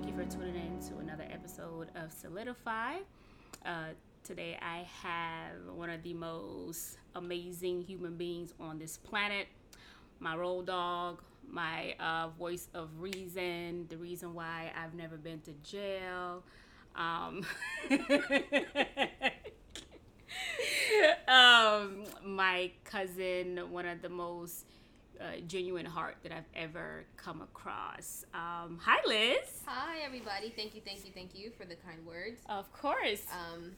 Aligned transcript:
Thank 0.00 0.16
you 0.16 0.24
for 0.24 0.30
tuning 0.30 0.54
in 0.54 0.78
to 0.90 0.98
another 0.98 1.26
episode 1.28 1.88
of 1.96 2.12
Solidify. 2.12 2.98
Uh, 3.66 3.88
today 4.22 4.56
I 4.62 4.86
have 5.02 5.74
one 5.74 5.90
of 5.90 6.04
the 6.04 6.14
most 6.14 6.98
amazing 7.16 7.82
human 7.82 8.16
beings 8.16 8.54
on 8.60 8.78
this 8.78 8.96
planet, 8.96 9.48
my 10.20 10.36
road 10.36 10.66
dog, 10.66 11.20
my 11.50 11.96
uh, 11.98 12.28
voice 12.38 12.68
of 12.74 12.90
reason, 13.00 13.86
the 13.88 13.96
reason 13.96 14.34
why 14.34 14.70
I've 14.80 14.94
never 14.94 15.16
been 15.16 15.40
to 15.40 15.52
jail. 15.64 16.44
Um, 16.94 17.44
um, 21.26 22.04
my 22.24 22.70
cousin, 22.84 23.68
one 23.72 23.86
of 23.86 24.00
the 24.00 24.10
most 24.10 24.64
uh, 25.20 25.40
genuine 25.46 25.86
heart 25.86 26.16
that 26.22 26.32
I've 26.32 26.48
ever 26.54 27.04
come 27.16 27.42
across. 27.42 28.24
Um, 28.34 28.78
hi, 28.80 28.98
Liz. 29.06 29.62
Hi, 29.66 29.98
everybody. 30.04 30.52
Thank 30.56 30.74
you, 30.74 30.80
thank 30.84 31.04
you, 31.04 31.12
thank 31.12 31.34
you 31.34 31.50
for 31.50 31.64
the 31.64 31.74
kind 31.76 32.04
words. 32.06 32.40
Of 32.48 32.72
course. 32.72 33.22
Um, 33.32 33.72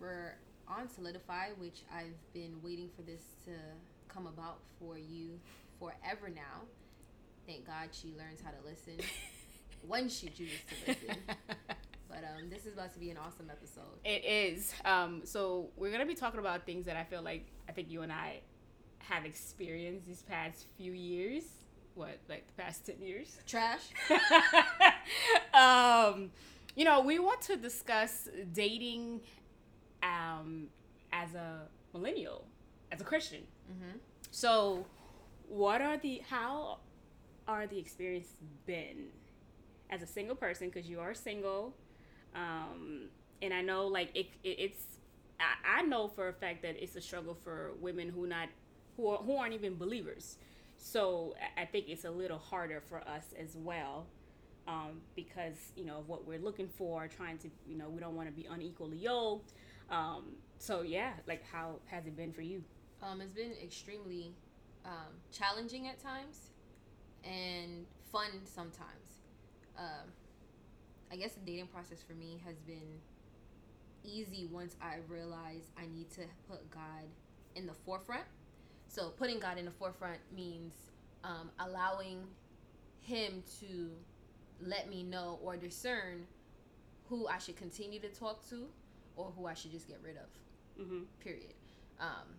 we're 0.00 0.34
on 0.68 0.88
Solidify, 0.88 1.48
which 1.58 1.82
I've 1.94 2.32
been 2.32 2.56
waiting 2.62 2.88
for 2.94 3.02
this 3.02 3.20
to 3.44 3.52
come 4.08 4.26
about 4.26 4.58
for 4.78 4.98
you 4.98 5.40
forever 5.78 6.28
now. 6.28 6.62
Thank 7.46 7.66
God 7.66 7.88
she 7.92 8.14
learns 8.16 8.40
how 8.42 8.50
to 8.50 8.66
listen 8.66 9.04
when 9.86 10.08
she 10.08 10.28
chooses 10.28 10.58
to 10.70 10.90
listen. 10.92 11.16
But 12.14 12.22
um, 12.22 12.48
this 12.48 12.64
is 12.64 12.74
about 12.74 12.92
to 12.94 13.00
be 13.00 13.10
an 13.10 13.16
awesome 13.16 13.50
episode. 13.50 13.98
It 14.04 14.24
is. 14.24 14.72
Um, 14.84 15.22
so 15.24 15.70
we're 15.76 15.90
gonna 15.90 16.06
be 16.06 16.14
talking 16.14 16.38
about 16.38 16.64
things 16.64 16.86
that 16.86 16.96
I 16.96 17.02
feel 17.02 17.22
like 17.22 17.48
I 17.68 17.72
think 17.72 17.90
you 17.90 18.02
and 18.02 18.12
I 18.12 18.42
have 19.08 19.24
experienced 19.24 20.06
these 20.06 20.22
past 20.22 20.66
few 20.76 20.92
years. 20.92 21.44
What, 21.94 22.18
like 22.28 22.46
the 22.46 22.62
past 22.62 22.86
ten 22.86 23.00
years? 23.00 23.38
Trash. 23.46 23.82
um, 25.54 26.30
you 26.74 26.84
know, 26.84 27.00
we 27.00 27.18
want 27.18 27.40
to 27.42 27.56
discuss 27.56 28.28
dating 28.52 29.20
um, 30.02 30.68
as 31.12 31.34
a 31.34 31.68
millennial, 31.92 32.46
as 32.90 33.00
a 33.00 33.04
Christian. 33.04 33.42
Mm-hmm. 33.70 33.98
So, 34.30 34.84
what 35.48 35.80
are 35.80 35.96
the 35.96 36.22
how 36.28 36.78
are 37.46 37.66
the 37.66 37.78
experience 37.78 38.28
been 38.66 39.06
as 39.90 40.02
a 40.02 40.06
single 40.06 40.34
person? 40.36 40.68
Because 40.68 40.88
you 40.88 40.98
are 40.98 41.14
single, 41.14 41.74
um, 42.34 43.08
and 43.40 43.54
I 43.54 43.62
know 43.62 43.86
like 43.86 44.10
it, 44.14 44.26
it 44.42 44.56
it's 44.58 44.84
I, 45.38 45.80
I 45.80 45.82
know 45.82 46.08
for 46.08 46.28
a 46.28 46.32
fact 46.32 46.62
that 46.62 46.82
it's 46.82 46.96
a 46.96 47.00
struggle 47.00 47.34
for 47.34 47.72
women 47.80 48.08
who 48.08 48.26
not 48.26 48.48
who 48.96 49.08
are, 49.08 49.18
who 49.18 49.36
aren't 49.36 49.54
even 49.54 49.76
believers. 49.76 50.38
So 50.76 51.34
I- 51.56 51.64
think 51.66 51.88
it's 51.88 52.04
a 52.04 52.10
little 52.10 52.38
harder 52.38 52.80
for 52.80 52.98
us 53.08 53.34
as 53.38 53.56
well. 53.56 54.06
Um, 54.66 55.02
because 55.14 55.72
you 55.76 55.84
know 55.84 55.98
of 55.98 56.08
what 56.08 56.26
we're 56.26 56.38
looking 56.38 56.68
for, 56.68 57.06
trying 57.06 57.36
to 57.38 57.50
you 57.66 57.76
know 57.76 57.90
we 57.90 58.00
don't 58.00 58.16
want 58.16 58.28
to 58.28 58.34
be 58.34 58.46
unequally 58.46 58.96
yoked. 58.96 59.52
Um, 59.90 60.36
so 60.58 60.80
yeah, 60.80 61.12
like 61.26 61.44
how 61.52 61.80
has 61.86 62.06
it 62.06 62.16
been 62.16 62.32
for 62.32 62.40
you? 62.40 62.64
Um, 63.02 63.20
it's 63.20 63.34
been 63.34 63.52
extremely 63.62 64.32
um, 64.86 65.12
challenging 65.30 65.86
at 65.88 65.98
times 66.02 66.50
and 67.24 67.84
fun 68.10 68.30
sometimes. 68.44 69.20
Um, 69.78 70.08
I 71.12 71.16
guess 71.16 71.32
the 71.34 71.40
dating 71.44 71.66
process 71.66 72.02
for 72.02 72.14
me 72.14 72.40
has 72.46 72.56
been 72.60 73.00
easy 74.02 74.46
once 74.50 74.76
I 74.80 74.96
realized 75.08 75.70
I 75.76 75.86
need 75.94 76.10
to 76.12 76.22
put 76.48 76.70
God 76.70 77.04
in 77.54 77.66
the 77.66 77.74
forefront. 77.74 78.24
So, 78.94 79.08
putting 79.10 79.40
God 79.40 79.58
in 79.58 79.64
the 79.64 79.72
forefront 79.72 80.20
means 80.36 80.72
um, 81.24 81.50
allowing 81.58 82.20
Him 83.00 83.42
to 83.58 83.90
let 84.60 84.88
me 84.88 85.02
know 85.02 85.40
or 85.42 85.56
discern 85.56 86.28
who 87.08 87.26
I 87.26 87.38
should 87.38 87.56
continue 87.56 87.98
to 87.98 88.08
talk 88.08 88.48
to 88.50 88.68
or 89.16 89.32
who 89.36 89.46
I 89.46 89.54
should 89.54 89.72
just 89.72 89.88
get 89.88 89.98
rid 90.00 90.16
of 90.16 90.28
Mm-hmm. 90.80 91.02
period. 91.18 91.54
Um, 91.98 92.38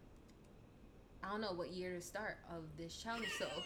I 1.23 1.29
don't 1.29 1.41
know 1.41 1.51
what 1.53 1.71
year 1.71 1.93
to 1.93 2.01
start 2.01 2.37
of 2.49 2.63
this 2.77 2.95
challenge. 2.95 3.27
So 3.37 3.47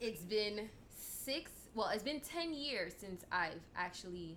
it's 0.00 0.22
been 0.22 0.68
six. 0.94 1.50
Well, 1.74 1.88
it's 1.88 2.02
been 2.02 2.20
ten 2.20 2.52
years 2.52 2.92
since 2.98 3.24
I've 3.32 3.60
actually 3.74 4.36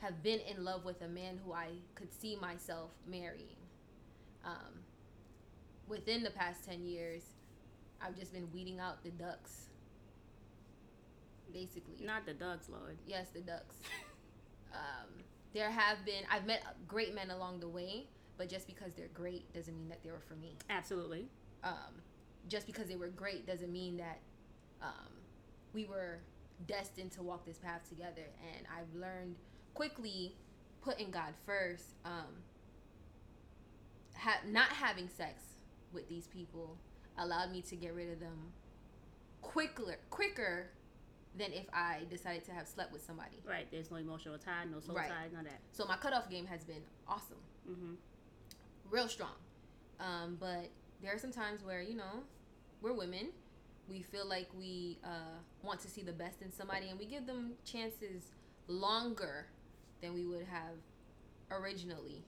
have 0.00 0.22
been 0.22 0.40
in 0.40 0.64
love 0.64 0.86
with 0.86 1.02
a 1.02 1.08
man 1.08 1.38
who 1.44 1.52
I 1.52 1.68
could 1.94 2.12
see 2.12 2.36
myself 2.36 2.90
marrying. 3.06 3.56
Um, 4.44 4.80
within 5.88 6.22
the 6.22 6.30
past 6.30 6.64
ten 6.64 6.84
years, 6.84 7.22
I've 8.00 8.16
just 8.18 8.32
been 8.32 8.48
weeding 8.52 8.78
out 8.80 9.02
the 9.02 9.10
ducks. 9.10 9.66
Basically, 11.52 12.04
Not 12.04 12.24
the 12.24 12.32
Ducks, 12.32 12.70
Lord. 12.70 12.96
yes, 13.06 13.28
the 13.34 13.40
ducks. 13.40 13.76
um, 14.72 15.08
there 15.52 15.70
have 15.70 16.02
been 16.06 16.24
I've 16.30 16.46
met 16.46 16.62
great 16.88 17.14
men 17.14 17.30
along 17.30 17.60
the 17.60 17.68
way, 17.68 18.06
but 18.38 18.48
just 18.48 18.66
because 18.66 18.92
they're 18.94 19.08
great 19.12 19.52
doesn't 19.52 19.76
mean 19.76 19.88
that 19.90 20.02
they 20.02 20.10
were 20.10 20.20
for 20.26 20.34
me. 20.36 20.56
Absolutely. 20.70 21.26
Um, 21.62 22.00
just 22.48 22.66
because 22.66 22.86
they 22.88 22.96
were 22.96 23.08
great 23.08 23.46
doesn't 23.46 23.70
mean 23.70 23.98
that 23.98 24.20
um, 24.80 25.12
we 25.74 25.84
were 25.84 26.20
destined 26.66 27.12
to 27.12 27.22
walk 27.22 27.44
this 27.44 27.58
path 27.58 27.86
together. 27.88 28.24
And 28.56 28.66
I've 28.74 28.98
learned 28.98 29.36
quickly 29.74 30.34
putting 30.80 31.10
God 31.10 31.34
first. 31.44 31.84
Um, 32.06 32.40
ha- 34.16 34.40
not 34.48 34.68
having 34.68 35.08
sex 35.08 35.42
with 35.92 36.08
these 36.08 36.26
people 36.26 36.76
allowed 37.18 37.50
me 37.52 37.62
to 37.62 37.76
get 37.76 37.94
rid 37.94 38.10
of 38.10 38.20
them 38.20 38.52
quicker, 39.40 39.96
quicker 40.10 40.70
than 41.34 41.52
if 41.52 41.64
I 41.72 42.00
decided 42.10 42.44
to 42.46 42.52
have 42.52 42.68
slept 42.68 42.92
with 42.92 43.02
somebody. 43.04 43.42
Right. 43.46 43.66
There's 43.70 43.90
no 43.90 43.96
emotional 43.96 44.38
tie, 44.38 44.64
no 44.70 44.80
soul 44.80 44.96
Right. 44.96 45.08
tie, 45.08 45.28
none 45.32 45.46
of 45.46 45.52
that. 45.52 45.60
So 45.72 45.84
my 45.86 45.96
cutoff 45.96 46.28
game 46.30 46.46
has 46.46 46.64
been 46.64 46.82
awesome, 47.08 47.38
Mm-hmm. 47.68 47.94
real 48.90 49.08
strong. 49.08 49.34
Um, 50.00 50.36
but 50.38 50.68
there 51.00 51.14
are 51.14 51.18
some 51.18 51.32
times 51.32 51.62
where 51.64 51.80
you 51.80 51.96
know 51.96 52.24
we're 52.80 52.92
women, 52.92 53.28
we 53.88 54.02
feel 54.02 54.26
like 54.26 54.48
we 54.58 54.98
uh, 55.04 55.38
want 55.62 55.80
to 55.80 55.88
see 55.88 56.02
the 56.02 56.12
best 56.12 56.42
in 56.42 56.50
somebody, 56.52 56.88
and 56.88 56.98
we 56.98 57.06
give 57.06 57.26
them 57.26 57.52
chances 57.64 58.24
longer 58.68 59.46
than 60.00 60.12
we 60.14 60.26
would 60.26 60.46
have 60.46 60.74
originally 61.50 62.24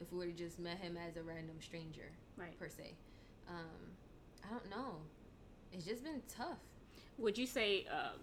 if 0.00 0.10
we 0.12 0.18
would 0.18 0.28
have 0.28 0.36
just 0.36 0.58
met 0.58 0.78
him 0.78 0.96
as 0.96 1.16
a 1.16 1.22
random 1.22 1.56
stranger, 1.60 2.10
Right. 2.36 2.58
per 2.58 2.68
se. 2.68 2.94
Um, 3.48 3.90
I 4.44 4.50
don't 4.50 4.70
know. 4.70 4.96
It's 5.72 5.84
just 5.84 6.04
been 6.04 6.22
tough. 6.28 6.58
Would 7.18 7.38
you 7.38 7.46
say, 7.46 7.86
um, 7.90 8.20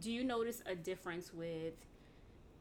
do 0.00 0.10
you 0.10 0.24
notice 0.24 0.62
a 0.66 0.74
difference 0.74 1.32
with, 1.32 1.74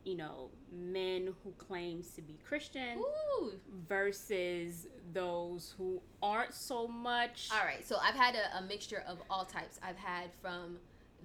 you 0.03 0.15
know, 0.15 0.49
men 0.71 1.33
who 1.43 1.51
claims 1.57 2.11
to 2.11 2.21
be 2.21 2.37
Christian 2.47 2.99
Ooh. 2.99 3.53
versus 3.87 4.87
those 5.13 5.73
who 5.77 6.01
aren't 6.21 6.53
so 6.53 6.87
much? 6.87 7.49
All 7.51 7.65
right, 7.65 7.85
so 7.85 7.97
I've 8.01 8.15
had 8.15 8.35
a, 8.35 8.57
a 8.57 8.61
mixture 8.61 9.03
of 9.07 9.19
all 9.29 9.45
types. 9.45 9.79
I've 9.83 9.97
had 9.97 10.31
from 10.41 10.77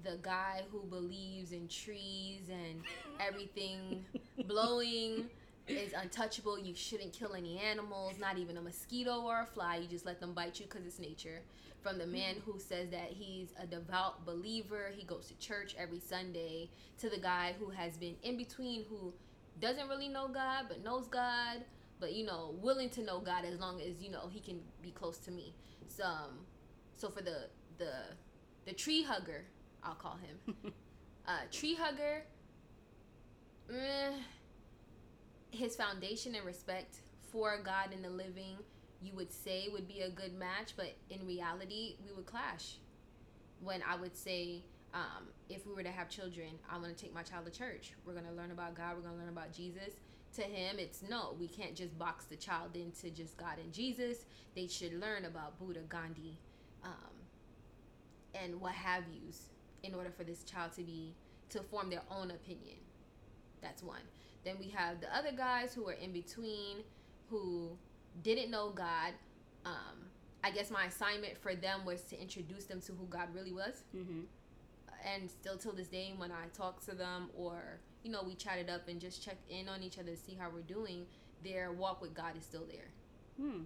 the 0.02 0.18
guy 0.22 0.62
who 0.70 0.80
believes 0.84 1.52
in 1.52 1.68
trees 1.68 2.48
and 2.48 2.82
everything 3.20 4.04
blowing 4.46 5.28
is 5.70 5.92
untouchable. 5.92 6.58
You 6.58 6.74
shouldn't 6.74 7.12
kill 7.12 7.34
any 7.34 7.58
animals, 7.58 8.14
not 8.18 8.38
even 8.38 8.56
a 8.56 8.62
mosquito 8.62 9.20
or 9.22 9.42
a 9.42 9.46
fly. 9.46 9.76
You 9.76 9.88
just 9.88 10.06
let 10.06 10.20
them 10.20 10.32
bite 10.32 10.60
you 10.60 10.66
because 10.66 10.86
it's 10.86 10.98
nature. 10.98 11.42
From 11.82 11.98
the 11.98 12.06
man 12.06 12.36
who 12.44 12.58
says 12.58 12.90
that 12.90 13.08
he's 13.10 13.54
a 13.62 13.66
devout 13.66 14.26
believer, 14.26 14.90
he 14.94 15.04
goes 15.04 15.26
to 15.28 15.38
church 15.38 15.74
every 15.78 15.98
Sunday, 15.98 16.68
to 16.98 17.08
the 17.08 17.18
guy 17.18 17.54
who 17.58 17.70
has 17.70 17.96
been 17.96 18.16
in 18.22 18.36
between, 18.36 18.84
who 18.90 19.14
doesn't 19.60 19.88
really 19.88 20.08
know 20.08 20.28
God 20.28 20.66
but 20.68 20.84
knows 20.84 21.08
God, 21.08 21.64
but 21.98 22.12
you 22.12 22.24
know, 22.26 22.54
willing 22.60 22.90
to 22.90 23.02
know 23.02 23.20
God 23.20 23.44
as 23.44 23.58
long 23.58 23.80
as 23.80 24.00
you 24.00 24.10
know 24.10 24.28
he 24.30 24.40
can 24.40 24.60
be 24.82 24.90
close 24.90 25.18
to 25.18 25.30
me. 25.30 25.54
So, 25.88 26.04
um, 26.04 26.40
so 26.96 27.08
for 27.08 27.22
the 27.22 27.48
the 27.78 27.92
the 28.66 28.72
tree 28.72 29.02
hugger, 29.02 29.44
I'll 29.82 29.94
call 29.94 30.18
him 30.18 30.72
uh, 31.26 31.40
tree 31.50 31.74
hugger. 31.74 32.24
His 35.50 35.76
foundation 35.76 36.34
and 36.34 36.44
respect 36.44 37.00
for 37.30 37.58
God 37.62 37.92
and 37.92 38.04
the 38.04 38.10
living, 38.10 38.56
you 39.02 39.14
would 39.14 39.32
say 39.32 39.68
would 39.72 39.88
be 39.88 40.00
a 40.00 40.10
good 40.10 40.34
match, 40.38 40.74
but 40.76 40.94
in 41.08 41.26
reality, 41.26 41.96
we 42.04 42.12
would 42.12 42.26
clash. 42.26 42.76
When 43.62 43.82
I 43.88 43.96
would 43.96 44.16
say, 44.16 44.62
um, 44.94 45.28
if 45.48 45.66
we 45.66 45.74
were 45.74 45.82
to 45.82 45.90
have 45.90 46.08
children, 46.08 46.48
I'm 46.70 46.82
going 46.82 46.94
to 46.94 47.00
take 47.00 47.14
my 47.14 47.22
child 47.22 47.46
to 47.46 47.52
church. 47.52 47.92
We're 48.04 48.12
going 48.12 48.26
to 48.26 48.32
learn 48.32 48.50
about 48.50 48.74
God. 48.74 48.96
We're 48.96 49.02
going 49.02 49.14
to 49.14 49.20
learn 49.20 49.28
about 49.28 49.52
Jesus. 49.52 49.94
To 50.36 50.42
him, 50.42 50.78
it's 50.78 51.02
no, 51.02 51.34
we 51.38 51.48
can't 51.48 51.74
just 51.74 51.98
box 51.98 52.24
the 52.26 52.36
child 52.36 52.76
into 52.76 53.10
just 53.10 53.36
God 53.36 53.58
and 53.62 53.72
Jesus. 53.72 54.24
They 54.54 54.66
should 54.66 54.94
learn 54.94 55.24
about 55.24 55.58
Buddha, 55.58 55.80
Gandhi, 55.88 56.38
um, 56.84 56.92
and 58.34 58.60
what 58.60 58.72
have 58.72 59.04
yous 59.12 59.50
in 59.82 59.94
order 59.94 60.10
for 60.10 60.24
this 60.24 60.44
child 60.44 60.72
to 60.72 60.82
be 60.82 61.14
to 61.50 61.62
form 61.62 61.90
their 61.90 62.02
own 62.10 62.30
opinion. 62.30 62.76
That's 63.60 63.82
one. 63.82 64.02
Then 64.44 64.56
we 64.58 64.68
have 64.68 65.00
the 65.00 65.14
other 65.14 65.32
guys 65.36 65.74
who 65.74 65.86
are 65.88 65.92
in 65.94 66.12
between, 66.12 66.78
who 67.28 67.76
didn't 68.22 68.50
know 68.50 68.70
God. 68.70 69.12
Um, 69.64 70.08
I 70.42 70.50
guess 70.50 70.70
my 70.70 70.86
assignment 70.86 71.36
for 71.36 71.54
them 71.54 71.84
was 71.84 72.02
to 72.04 72.20
introduce 72.20 72.64
them 72.64 72.80
to 72.82 72.92
who 72.92 73.04
God 73.06 73.28
really 73.34 73.52
was. 73.52 73.84
Mm-hmm. 73.94 74.20
and 75.04 75.30
still 75.30 75.56
till 75.56 75.72
this 75.72 75.88
day, 75.88 76.12
when 76.16 76.30
I 76.30 76.46
talk 76.54 76.84
to 76.86 76.94
them 76.94 77.30
or 77.36 77.80
you 78.02 78.10
know 78.10 78.22
we 78.22 78.34
chatted 78.34 78.70
up 78.70 78.88
and 78.88 79.00
just 79.00 79.22
check 79.24 79.36
in 79.48 79.68
on 79.68 79.82
each 79.82 79.98
other 79.98 80.12
to 80.12 80.16
see 80.16 80.36
how 80.38 80.48
we're 80.52 80.62
doing, 80.62 81.06
their 81.44 81.72
walk 81.72 82.00
with 82.00 82.14
God 82.14 82.36
is 82.36 82.44
still 82.44 82.66
there. 82.66 82.88
Hmm. 83.38 83.62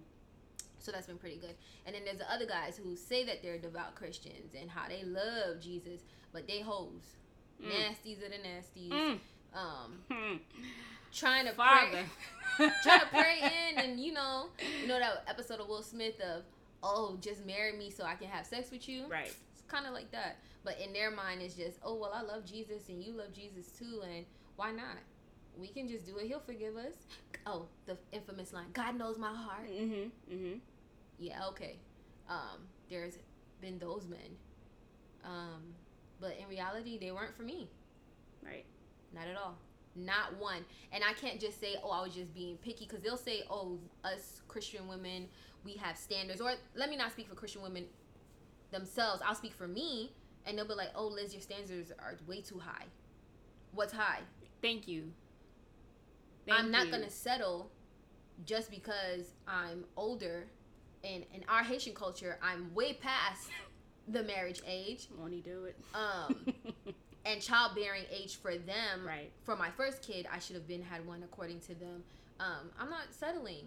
So 0.79 0.91
that's 0.91 1.07
been 1.07 1.17
pretty 1.17 1.37
good. 1.37 1.55
And 1.85 1.95
then 1.95 2.03
there's 2.05 2.19
the 2.19 2.31
other 2.31 2.45
guys 2.45 2.77
who 2.77 2.95
say 2.95 3.25
that 3.25 3.41
they're 3.41 3.57
devout 3.57 3.95
Christians 3.95 4.53
and 4.59 4.69
how 4.69 4.87
they 4.87 5.03
love 5.03 5.59
Jesus, 5.59 6.01
but 6.31 6.47
they 6.47 6.61
hoes. 6.61 7.17
Mm. 7.59 7.71
Nasties 7.71 8.19
are 8.19 8.29
the 8.29 8.35
nasties. 8.35 8.91
Mm. 8.91 9.19
Um, 9.55 10.39
trying 11.13 11.45
to 11.45 11.53
Father. 11.53 12.03
pray, 12.57 12.69
trying 12.83 12.99
to 12.99 13.07
pray 13.07 13.39
in, 13.71 13.79
and 13.79 13.99
you 13.99 14.11
know, 14.13 14.47
you 14.81 14.87
know 14.87 14.99
that 14.99 15.23
episode 15.27 15.59
of 15.59 15.67
Will 15.69 15.81
Smith 15.81 16.19
of, 16.21 16.43
oh, 16.83 17.17
just 17.21 17.45
marry 17.45 17.73
me 17.77 17.89
so 17.89 18.03
I 18.03 18.15
can 18.15 18.27
have 18.27 18.45
sex 18.45 18.71
with 18.71 18.87
you. 18.89 19.05
right. 19.07 19.33
It's 19.53 19.61
kind 19.67 19.85
of 19.85 19.93
like 19.93 20.11
that. 20.11 20.37
But 20.63 20.79
in 20.79 20.93
their 20.93 21.11
mind, 21.11 21.41
it's 21.41 21.53
just, 21.55 21.79
oh, 21.83 21.95
well, 21.95 22.11
I 22.13 22.21
love 22.21 22.43
Jesus 22.45 22.89
and 22.89 23.03
you 23.03 23.13
love 23.13 23.31
Jesus 23.33 23.67
too, 23.67 24.01
and 24.03 24.25
why 24.55 24.71
not? 24.71 24.97
We 25.57 25.67
can 25.67 25.87
just 25.87 26.05
do 26.05 26.17
it. 26.17 26.27
He'll 26.27 26.39
forgive 26.39 26.75
us. 26.75 26.93
Oh, 27.45 27.67
the 27.85 27.97
infamous 28.11 28.51
line, 28.51 28.65
God 28.73 28.97
knows 28.97 29.17
my 29.17 29.33
heart. 29.33 29.69
Mm-hmm. 29.69 30.33
Mm-hmm. 30.33 30.57
Yeah, 31.19 31.47
okay. 31.49 31.77
Um, 32.29 32.67
there's 32.89 33.17
been 33.61 33.79
those 33.79 34.05
men. 34.07 34.35
Um, 35.23 35.61
but 36.19 36.35
in 36.41 36.47
reality, 36.49 36.97
they 36.99 37.11
weren't 37.11 37.35
for 37.37 37.43
me. 37.43 37.69
Right. 38.43 38.65
Not 39.15 39.27
at 39.27 39.37
all. 39.37 39.55
Not 39.95 40.37
one. 40.37 40.65
And 40.91 41.03
I 41.03 41.13
can't 41.13 41.39
just 41.39 41.59
say, 41.59 41.75
oh, 41.81 41.89
I 41.89 42.03
was 42.03 42.13
just 42.13 42.33
being 42.33 42.57
picky 42.57 42.85
because 42.85 43.01
they'll 43.01 43.15
say, 43.17 43.43
oh, 43.49 43.79
us 44.03 44.41
Christian 44.47 44.87
women, 44.87 45.27
we 45.63 45.73
have 45.75 45.97
standards. 45.97 46.41
Or 46.41 46.51
let 46.75 46.89
me 46.89 46.97
not 46.97 47.11
speak 47.11 47.29
for 47.29 47.35
Christian 47.35 47.61
women 47.61 47.85
themselves. 48.71 49.21
I'll 49.25 49.35
speak 49.35 49.53
for 49.53 49.67
me. 49.67 50.11
And 50.45 50.57
they'll 50.57 50.67
be 50.67 50.73
like, 50.73 50.91
oh, 50.95 51.07
Liz, 51.07 51.33
your 51.33 51.41
standards 51.41 51.91
are 51.97 52.15
way 52.27 52.41
too 52.41 52.59
high. 52.59 52.85
What's 53.71 53.93
high? 53.93 54.19
Thank 54.61 54.87
you. 54.87 55.11
I'm 56.51 56.69
not 56.69 56.85
you. 56.85 56.91
going 56.91 57.03
to 57.03 57.09
settle 57.09 57.71
just 58.45 58.69
because 58.69 59.33
I'm 59.47 59.85
older. 59.95 60.45
And 61.03 61.23
in 61.33 61.43
our 61.47 61.63
Haitian 61.63 61.93
culture, 61.93 62.37
I'm 62.43 62.73
way 62.75 62.93
past 62.93 63.49
the 64.07 64.23
marriage 64.23 64.61
age. 64.67 65.07
Won't 65.17 65.33
he 65.33 65.41
do 65.41 65.65
it? 65.65 65.77
Um, 65.93 66.53
and 67.25 67.41
childbearing 67.41 68.03
age 68.11 68.35
for 68.37 68.55
them 68.57 69.05
right. 69.05 69.31
for 69.43 69.55
my 69.55 69.69
first 69.71 70.01
kid 70.01 70.27
i 70.31 70.39
should 70.39 70.55
have 70.55 70.67
been 70.67 70.81
had 70.81 71.05
one 71.05 71.23
according 71.23 71.59
to 71.59 71.73
them 71.75 72.03
um, 72.39 72.69
i'm 72.79 72.89
not 72.89 73.05
settling 73.11 73.65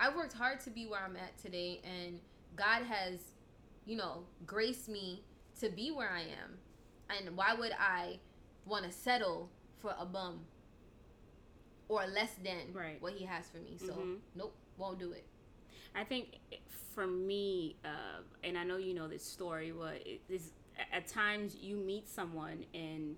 i 0.00 0.08
worked 0.14 0.32
hard 0.32 0.60
to 0.60 0.70
be 0.70 0.86
where 0.86 1.00
i'm 1.00 1.16
at 1.16 1.36
today 1.38 1.80
and 1.84 2.20
god 2.56 2.82
has 2.84 3.20
you 3.86 3.96
know 3.96 4.24
graced 4.46 4.88
me 4.88 5.22
to 5.58 5.68
be 5.68 5.90
where 5.90 6.10
i 6.10 6.20
am 6.20 6.58
and 7.10 7.36
why 7.36 7.52
would 7.54 7.72
i 7.78 8.18
want 8.66 8.84
to 8.84 8.90
settle 8.92 9.50
for 9.78 9.94
a 9.98 10.06
bum 10.06 10.40
or 11.88 12.06
less 12.06 12.34
than 12.44 12.72
Right. 12.72 13.00
what 13.02 13.12
he 13.14 13.24
has 13.24 13.46
for 13.48 13.58
me 13.58 13.76
so 13.78 13.92
Mhm. 13.92 14.18
nope 14.34 14.54
won't 14.78 14.98
do 14.98 15.12
it 15.12 15.26
I 15.94 16.04
think 16.04 16.38
for 16.94 17.06
me, 17.06 17.76
uh, 17.84 18.22
and 18.42 18.56
I 18.56 18.64
know 18.64 18.78
you 18.78 18.94
know 18.94 19.08
this 19.08 19.22
story, 19.22 19.72
but 19.72 19.96
it 20.06 20.22
is 20.30 20.52
at 20.92 21.06
times 21.06 21.56
you 21.60 21.76
meet 21.76 22.08
someone 22.08 22.64
and 22.74 23.16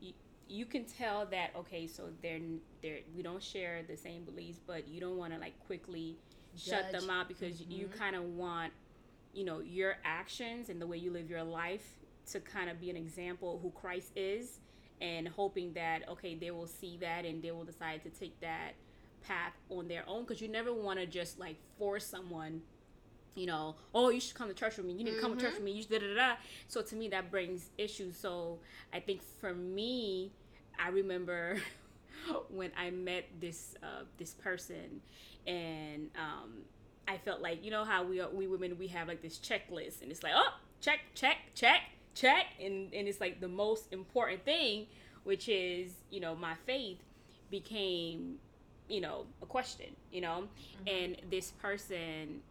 you, 0.00 0.12
you 0.48 0.64
can 0.66 0.84
tell 0.84 1.26
that 1.26 1.50
okay, 1.56 1.86
so 1.86 2.04
they're 2.22 2.40
they're 2.82 2.98
we 3.16 3.22
don't 3.22 3.42
share 3.42 3.82
the 3.88 3.96
same 3.96 4.24
beliefs, 4.24 4.60
but 4.66 4.88
you 4.88 5.00
don't 5.00 5.16
want 5.16 5.32
to 5.32 5.38
like 5.38 5.58
quickly 5.66 6.16
shut 6.56 6.92
them 6.92 7.10
out 7.10 7.26
because 7.28 7.60
you 7.62 7.86
Mhm. 7.88 7.98
kind 7.98 8.14
of 8.16 8.22
want 8.36 8.72
you 9.32 9.44
know 9.44 9.60
your 9.60 9.96
actions 10.04 10.68
and 10.68 10.80
the 10.80 10.86
way 10.86 10.96
you 10.96 11.10
live 11.10 11.28
your 11.28 11.42
life 11.42 11.98
to 12.30 12.38
kind 12.40 12.70
of 12.70 12.80
be 12.80 12.90
an 12.90 12.96
example 12.96 13.56
of 13.56 13.60
who 13.62 13.70
Christ 13.70 14.12
is 14.16 14.60
and 15.00 15.26
hoping 15.26 15.72
that 15.72 16.08
okay 16.08 16.36
they 16.36 16.52
will 16.52 16.68
see 16.68 16.96
that 16.98 17.24
and 17.24 17.42
they 17.42 17.50
will 17.50 17.64
decide 17.64 18.02
to 18.04 18.10
take 18.10 18.38
that 18.40 18.74
path 19.26 19.54
on 19.70 19.88
their 19.88 20.04
own 20.06 20.22
because 20.22 20.40
you 20.40 20.46
never 20.46 20.72
want 20.72 21.00
to 21.00 21.06
just 21.06 21.40
like 21.40 21.56
force 21.78 22.06
someone 22.06 22.62
you 23.34 23.46
know 23.46 23.74
oh 23.94 24.10
you 24.10 24.20
should 24.20 24.34
come 24.34 24.48
to 24.48 24.54
church 24.54 24.76
with 24.76 24.86
me. 24.86 24.92
You 24.94 25.04
need 25.04 25.16
to 25.16 25.20
come 25.20 25.34
to 25.36 25.40
church 25.40 25.54
Mhm. 25.54 25.56
with 25.56 25.64
me. 25.64 25.72
You 25.72 25.82
should 25.82 25.90
da, 25.90 25.98
da, 25.98 26.14
da, 26.14 26.36
so 26.68 26.82
to 26.82 26.94
me 26.96 27.08
that 27.08 27.30
brings 27.30 27.70
issues. 27.78 28.16
So 28.16 28.58
i 28.92 29.00
think 29.00 29.22
for 29.40 29.52
me 29.54 30.30
i 30.78 30.88
remember 30.88 31.58
when 32.48 32.70
i 32.76 32.90
met 32.90 33.24
this 33.40 33.74
uh, 33.82 34.02
this 34.18 34.32
person 34.34 35.00
and 35.46 36.10
um 36.18 36.62
i 37.06 37.16
felt 37.18 37.40
like 37.42 37.64
you 37.64 37.70
know 37.70 37.84
how 37.84 38.02
we 38.04 38.20
are, 38.20 38.30
we 38.30 38.46
women 38.46 38.76
we 38.78 38.86
have 38.88 39.08
like 39.08 39.20
this 39.22 39.38
checklist 39.38 40.00
and 40.02 40.10
it's 40.10 40.22
like 40.22 40.32
oh 40.34 40.52
check 40.80 41.00
check 41.14 41.36
check 41.54 41.80
check. 42.14 42.46
And 42.60 42.94
and 42.94 43.08
it's 43.08 43.20
like 43.20 43.40
the 43.40 43.48
most 43.48 43.92
important 43.92 44.44
thing 44.44 44.86
which 45.24 45.48
is 45.48 45.92
you 46.10 46.20
know 46.20 46.34
my 46.34 46.54
faith 46.66 46.98
became 47.50 48.36
you 48.88 49.00
know 49.00 49.26
a 49.42 49.46
question 49.46 49.94
you 50.12 50.20
know? 50.20 50.44
And 50.86 51.16
this 51.30 51.50
person 51.52 52.42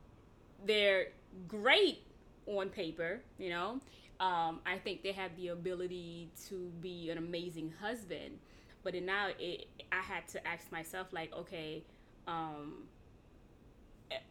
they're 0.66 1.08
great 1.48 2.00
on 2.48 2.70
paper 2.70 3.22
you 3.38 3.50
know? 3.50 3.80
Um, 4.20 4.60
i 4.66 4.78
think 4.78 5.04
they 5.04 5.12
have 5.12 5.36
the 5.36 5.50
ability 5.50 6.30
to 6.48 6.72
be 6.82 7.10
an 7.10 7.18
amazing 7.18 7.74
husband 7.82 8.40
but 8.84 8.94
then 8.94 9.06
now 9.06 9.30
it, 9.40 9.68
i 9.92 10.02
had 10.02 10.28
to 10.30 10.48
ask 10.48 10.72
myself 10.72 11.08
like 11.12 11.34
okay 11.36 11.84
um, 12.28 12.84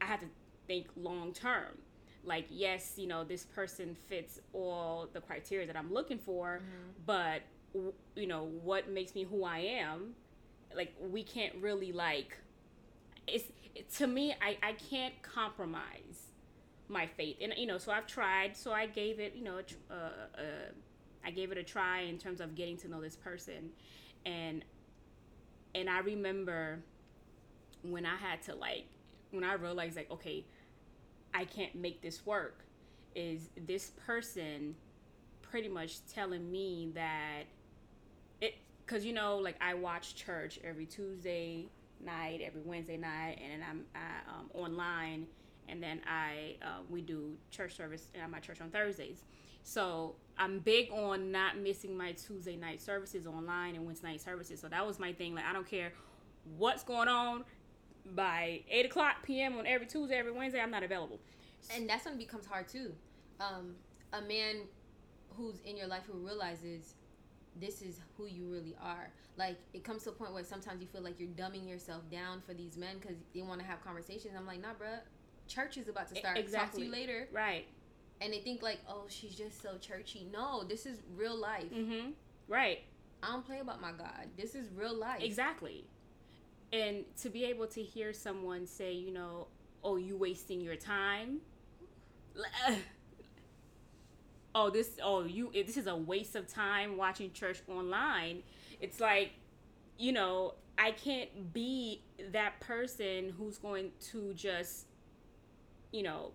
i 0.00 0.04
had 0.04 0.20
to 0.20 0.26
think 0.66 0.86
long 0.96 1.32
term. 1.32 1.76
Like 2.24 2.46
yes 2.50 2.94
you 2.96 3.08
know 3.08 3.24
this 3.24 3.44
person 3.44 3.96
fits 4.08 4.38
all 4.52 5.08
the 5.12 5.20
criteria 5.20 5.66
that 5.66 5.76
i'm 5.76 5.92
looking 5.92 6.18
for 6.18 6.60
but 7.04 7.42
w- 7.74 7.92
you 8.14 8.28
know 8.28 8.44
what 8.62 8.88
makes 8.88 9.14
me 9.16 9.24
who 9.24 9.42
i 9.44 9.58
am 9.58 10.14
like 10.76 10.94
we 11.00 11.24
can't 11.24 11.54
really 11.56 11.90
like 11.90 12.38
it's 13.26 13.44
to 13.96 14.06
me 14.06 14.34
I, 14.40 14.56
I 14.62 14.72
can't 14.72 15.14
compromise 15.22 16.28
my 16.88 17.06
faith. 17.06 17.36
And 17.42 17.54
you 17.56 17.66
know 17.66 17.78
so 17.78 17.92
i've 17.92 18.06
tried 18.06 18.56
so 18.56 18.72
i 18.72 18.86
gave 18.86 19.18
it 19.20 19.34
you 19.34 19.44
know 19.44 19.60
uh, 19.90 19.94
uh, 19.94 20.40
i 21.24 21.30
gave 21.30 21.52
it 21.52 21.58
a 21.58 21.62
try 21.62 22.00
in 22.00 22.18
terms 22.18 22.40
of 22.40 22.54
getting 22.54 22.76
to 22.78 22.88
know 22.88 23.00
this 23.00 23.16
person. 23.16 23.70
And 24.26 24.64
and 25.74 25.88
i 25.88 25.98
remember 26.00 26.80
when 27.82 28.06
i 28.06 28.16
had 28.16 28.42
to 28.42 28.54
like 28.54 28.86
when 29.30 29.44
i 29.44 29.54
realized 29.54 29.96
like 29.96 30.10
okay 30.10 30.44
i 31.34 31.44
can't 31.44 31.74
make 31.74 32.02
this 32.02 32.24
work 32.26 32.64
is 33.14 33.48
this 33.66 33.90
person 34.06 34.74
pretty 35.40 35.68
much 35.68 36.04
telling 36.06 36.50
me 36.50 36.90
that 36.94 37.44
it 38.40 38.54
because 38.84 39.04
you 39.04 39.12
know 39.12 39.36
like 39.38 39.56
i 39.60 39.74
watch 39.74 40.14
church 40.14 40.58
every 40.64 40.86
tuesday 40.86 41.66
night 42.04 42.40
every 42.44 42.62
wednesday 42.62 42.96
night 42.96 43.38
and 43.42 43.52
then 43.52 43.68
i'm 43.68 43.84
I, 43.94 44.38
um, 44.38 44.50
online 44.54 45.26
and 45.68 45.82
then 45.82 46.00
i 46.06 46.56
uh, 46.62 46.80
we 46.90 47.00
do 47.00 47.34
church 47.50 47.76
service 47.76 48.08
at 48.20 48.30
my 48.30 48.40
church 48.40 48.60
on 48.60 48.70
thursdays. 48.70 49.24
So 49.64 50.16
i'm 50.38 50.58
big 50.58 50.90
on 50.92 51.30
not 51.30 51.58
missing 51.58 51.96
my 51.96 52.12
tuesday 52.12 52.56
night 52.56 52.80
services 52.80 53.26
online 53.26 53.76
and 53.76 53.84
wednesday 53.84 54.08
night 54.08 54.20
services. 54.20 54.60
So 54.60 54.68
that 54.68 54.86
was 54.86 54.98
my 54.98 55.12
thing. 55.12 55.34
Like 55.34 55.44
i 55.44 55.52
don't 55.52 55.68
care 55.68 55.92
what's 56.56 56.82
going 56.82 57.08
on 57.08 57.44
by 58.16 58.62
8 58.68 58.86
o'clock 58.86 59.16
p.m 59.22 59.56
on 59.56 59.64
every 59.64 59.86
tuesday 59.86 60.16
every 60.16 60.32
wednesday 60.32 60.60
i'm 60.60 60.70
not 60.70 60.82
available. 60.82 61.20
And 61.74 61.88
that's 61.88 62.04
when 62.04 62.14
it 62.14 62.18
becomes 62.18 62.46
hard 62.46 62.68
too. 62.68 62.92
Um, 63.40 63.76
a 64.12 64.20
man 64.20 64.62
who's 65.36 65.60
in 65.64 65.76
your 65.76 65.86
life 65.86 66.02
who 66.10 66.18
realizes 66.18 66.94
this 67.60 67.82
is 67.82 68.00
who 68.16 68.26
you 68.26 68.46
really 68.50 68.74
are. 68.82 69.10
Like 69.36 69.58
it 69.72 69.84
comes 69.84 70.04
to 70.04 70.10
a 70.10 70.12
point 70.12 70.32
where 70.32 70.44
sometimes 70.44 70.80
you 70.80 70.88
feel 70.88 71.02
like 71.02 71.18
you're 71.18 71.28
dumbing 71.28 71.68
yourself 71.68 72.02
down 72.10 72.40
for 72.46 72.54
these 72.54 72.76
men 72.76 72.96
because 73.00 73.16
they 73.34 73.42
want 73.42 73.60
to 73.60 73.66
have 73.66 73.82
conversations. 73.84 74.34
I'm 74.36 74.46
like, 74.46 74.60
nah, 74.60 74.68
bruh. 74.68 75.00
Church 75.48 75.76
is 75.76 75.88
about 75.88 76.08
to 76.08 76.14
start. 76.14 76.38
Exactly. 76.38 76.84
Talk 76.84 76.92
to 76.92 76.98
you 76.98 77.06
later. 77.06 77.28
right 77.32 77.66
And 78.20 78.32
they 78.32 78.38
think 78.38 78.62
like, 78.62 78.78
oh, 78.88 79.04
she's 79.08 79.34
just 79.34 79.60
so 79.60 79.76
churchy. 79.78 80.26
No, 80.32 80.64
this 80.64 80.86
is 80.86 81.02
real 81.16 81.36
life. 81.36 81.72
mm-hmm 81.72 82.10
right 82.48 82.80
I 83.22 83.30
don't 83.30 83.46
play 83.46 83.60
about 83.60 83.80
my 83.80 83.92
God. 83.92 84.26
This 84.36 84.56
is 84.56 84.68
real 84.74 84.94
life. 84.96 85.22
Exactly. 85.22 85.84
And 86.72 87.04
to 87.20 87.30
be 87.30 87.44
able 87.44 87.68
to 87.68 87.80
hear 87.80 88.12
someone 88.12 88.66
say, 88.66 88.94
you 88.94 89.12
know, 89.12 89.46
oh, 89.84 89.94
you 89.96 90.16
wasting 90.16 90.60
your 90.60 90.74
time. 90.74 91.40
Oh, 94.54 94.70
this 94.70 94.90
oh, 95.02 95.24
you 95.24 95.50
this 95.52 95.76
is 95.76 95.86
a 95.86 95.96
waste 95.96 96.36
of 96.36 96.46
time 96.46 96.96
watching 96.96 97.32
church 97.32 97.62
online. 97.68 98.42
It's 98.80 99.00
like, 99.00 99.32
you 99.98 100.12
know, 100.12 100.54
I 100.78 100.90
can't 100.92 101.52
be 101.52 102.02
that 102.32 102.60
person 102.60 103.34
who's 103.38 103.58
going 103.58 103.92
to 104.10 104.34
just 104.34 104.86
you 105.92 106.02
know, 106.02 106.30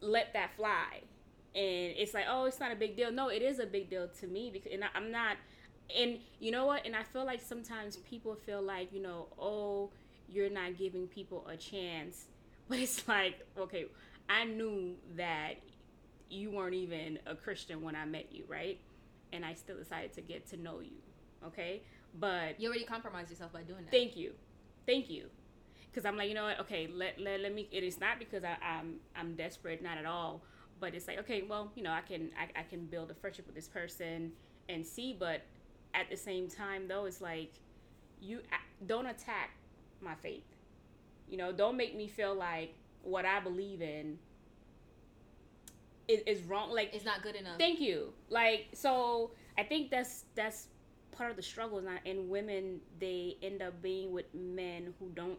let 0.00 0.32
that 0.34 0.54
fly. 0.56 1.00
And 1.54 1.94
it's 1.96 2.12
like, 2.12 2.26
oh, 2.28 2.44
it's 2.44 2.60
not 2.60 2.72
a 2.72 2.76
big 2.76 2.96
deal. 2.96 3.10
No, 3.10 3.28
it 3.28 3.42
is 3.42 3.60
a 3.60 3.66
big 3.66 3.88
deal 3.88 4.08
to 4.20 4.26
me 4.26 4.50
because 4.52 4.72
and 4.72 4.84
I, 4.84 4.88
I'm 4.94 5.10
not 5.10 5.36
and 5.96 6.18
you 6.40 6.50
know 6.50 6.66
what 6.66 6.84
and 6.84 6.96
i 6.96 7.02
feel 7.02 7.24
like 7.24 7.40
sometimes 7.40 7.96
people 7.98 8.34
feel 8.34 8.60
like 8.60 8.92
you 8.92 9.00
know 9.00 9.26
oh 9.38 9.88
you're 10.28 10.50
not 10.50 10.76
giving 10.76 11.06
people 11.06 11.46
a 11.48 11.56
chance 11.56 12.24
but 12.68 12.78
it's 12.78 13.06
like 13.06 13.46
okay 13.56 13.86
i 14.28 14.44
knew 14.44 14.94
that 15.16 15.54
you 16.28 16.50
weren't 16.50 16.74
even 16.74 17.18
a 17.26 17.34
christian 17.34 17.82
when 17.82 17.94
i 17.94 18.04
met 18.04 18.26
you 18.32 18.44
right 18.48 18.80
and 19.32 19.44
I 19.44 19.54
still 19.54 19.76
decided 19.76 20.12
to 20.14 20.20
get 20.20 20.46
to 20.50 20.56
know 20.56 20.80
you. 20.80 20.98
Okay, 21.46 21.82
but 22.18 22.60
you 22.60 22.68
already 22.68 22.84
compromised 22.84 23.30
yourself 23.30 23.52
by 23.52 23.62
doing 23.62 23.84
that. 23.84 23.90
Thank 23.90 24.16
you, 24.16 24.32
thank 24.86 25.10
you. 25.10 25.26
Because 25.90 26.04
I'm 26.04 26.16
like, 26.16 26.28
you 26.28 26.34
know 26.34 26.44
what? 26.44 26.60
Okay, 26.60 26.88
let, 26.92 27.18
let, 27.18 27.40
let 27.40 27.54
me. 27.54 27.68
It 27.70 27.82
is 27.82 28.00
not 28.00 28.18
because 28.18 28.44
I, 28.44 28.56
I'm 28.62 28.96
I'm 29.14 29.34
desperate, 29.34 29.82
not 29.82 29.98
at 29.98 30.06
all. 30.06 30.42
But 30.78 30.94
it's 30.94 31.08
like, 31.08 31.18
okay, 31.20 31.42
well, 31.48 31.70
you 31.74 31.82
know, 31.82 31.92
I 31.92 32.02
can 32.02 32.30
I, 32.38 32.60
I 32.60 32.62
can 32.64 32.86
build 32.86 33.10
a 33.10 33.14
friendship 33.14 33.46
with 33.46 33.54
this 33.54 33.68
person 33.68 34.32
and 34.68 34.84
see. 34.84 35.16
But 35.18 35.42
at 35.94 36.10
the 36.10 36.16
same 36.16 36.48
time, 36.48 36.88
though, 36.88 37.04
it's 37.06 37.20
like 37.20 37.52
you 38.20 38.40
don't 38.86 39.06
attack 39.06 39.50
my 40.00 40.14
faith. 40.14 40.44
You 41.28 41.38
know, 41.38 41.52
don't 41.52 41.76
make 41.76 41.96
me 41.96 42.08
feel 42.08 42.34
like 42.34 42.74
what 43.02 43.24
I 43.24 43.40
believe 43.40 43.80
in 43.80 44.18
is, 46.08 46.22
is 46.26 46.42
wrong. 46.42 46.70
Like 46.70 46.94
it's 46.94 47.04
not 47.04 47.22
good 47.22 47.36
enough. 47.36 47.58
Thank 47.58 47.80
you. 47.80 48.12
Like 48.28 48.68
so, 48.72 49.30
I 49.58 49.62
think 49.62 49.90
that's 49.90 50.24
that's 50.34 50.68
part 51.12 51.30
of 51.30 51.36
the 51.36 51.42
struggle. 51.42 51.80
Not 51.80 52.00
and 52.06 52.28
women 52.28 52.80
they 52.98 53.36
end 53.42 53.62
up 53.62 53.80
being 53.82 54.12
with 54.12 54.26
men 54.34 54.94
who 54.98 55.10
don't 55.14 55.38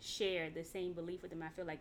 share 0.00 0.50
the 0.50 0.64
same 0.64 0.92
belief 0.92 1.22
with 1.22 1.30
them. 1.30 1.42
I 1.42 1.48
feel 1.48 1.66
like 1.66 1.80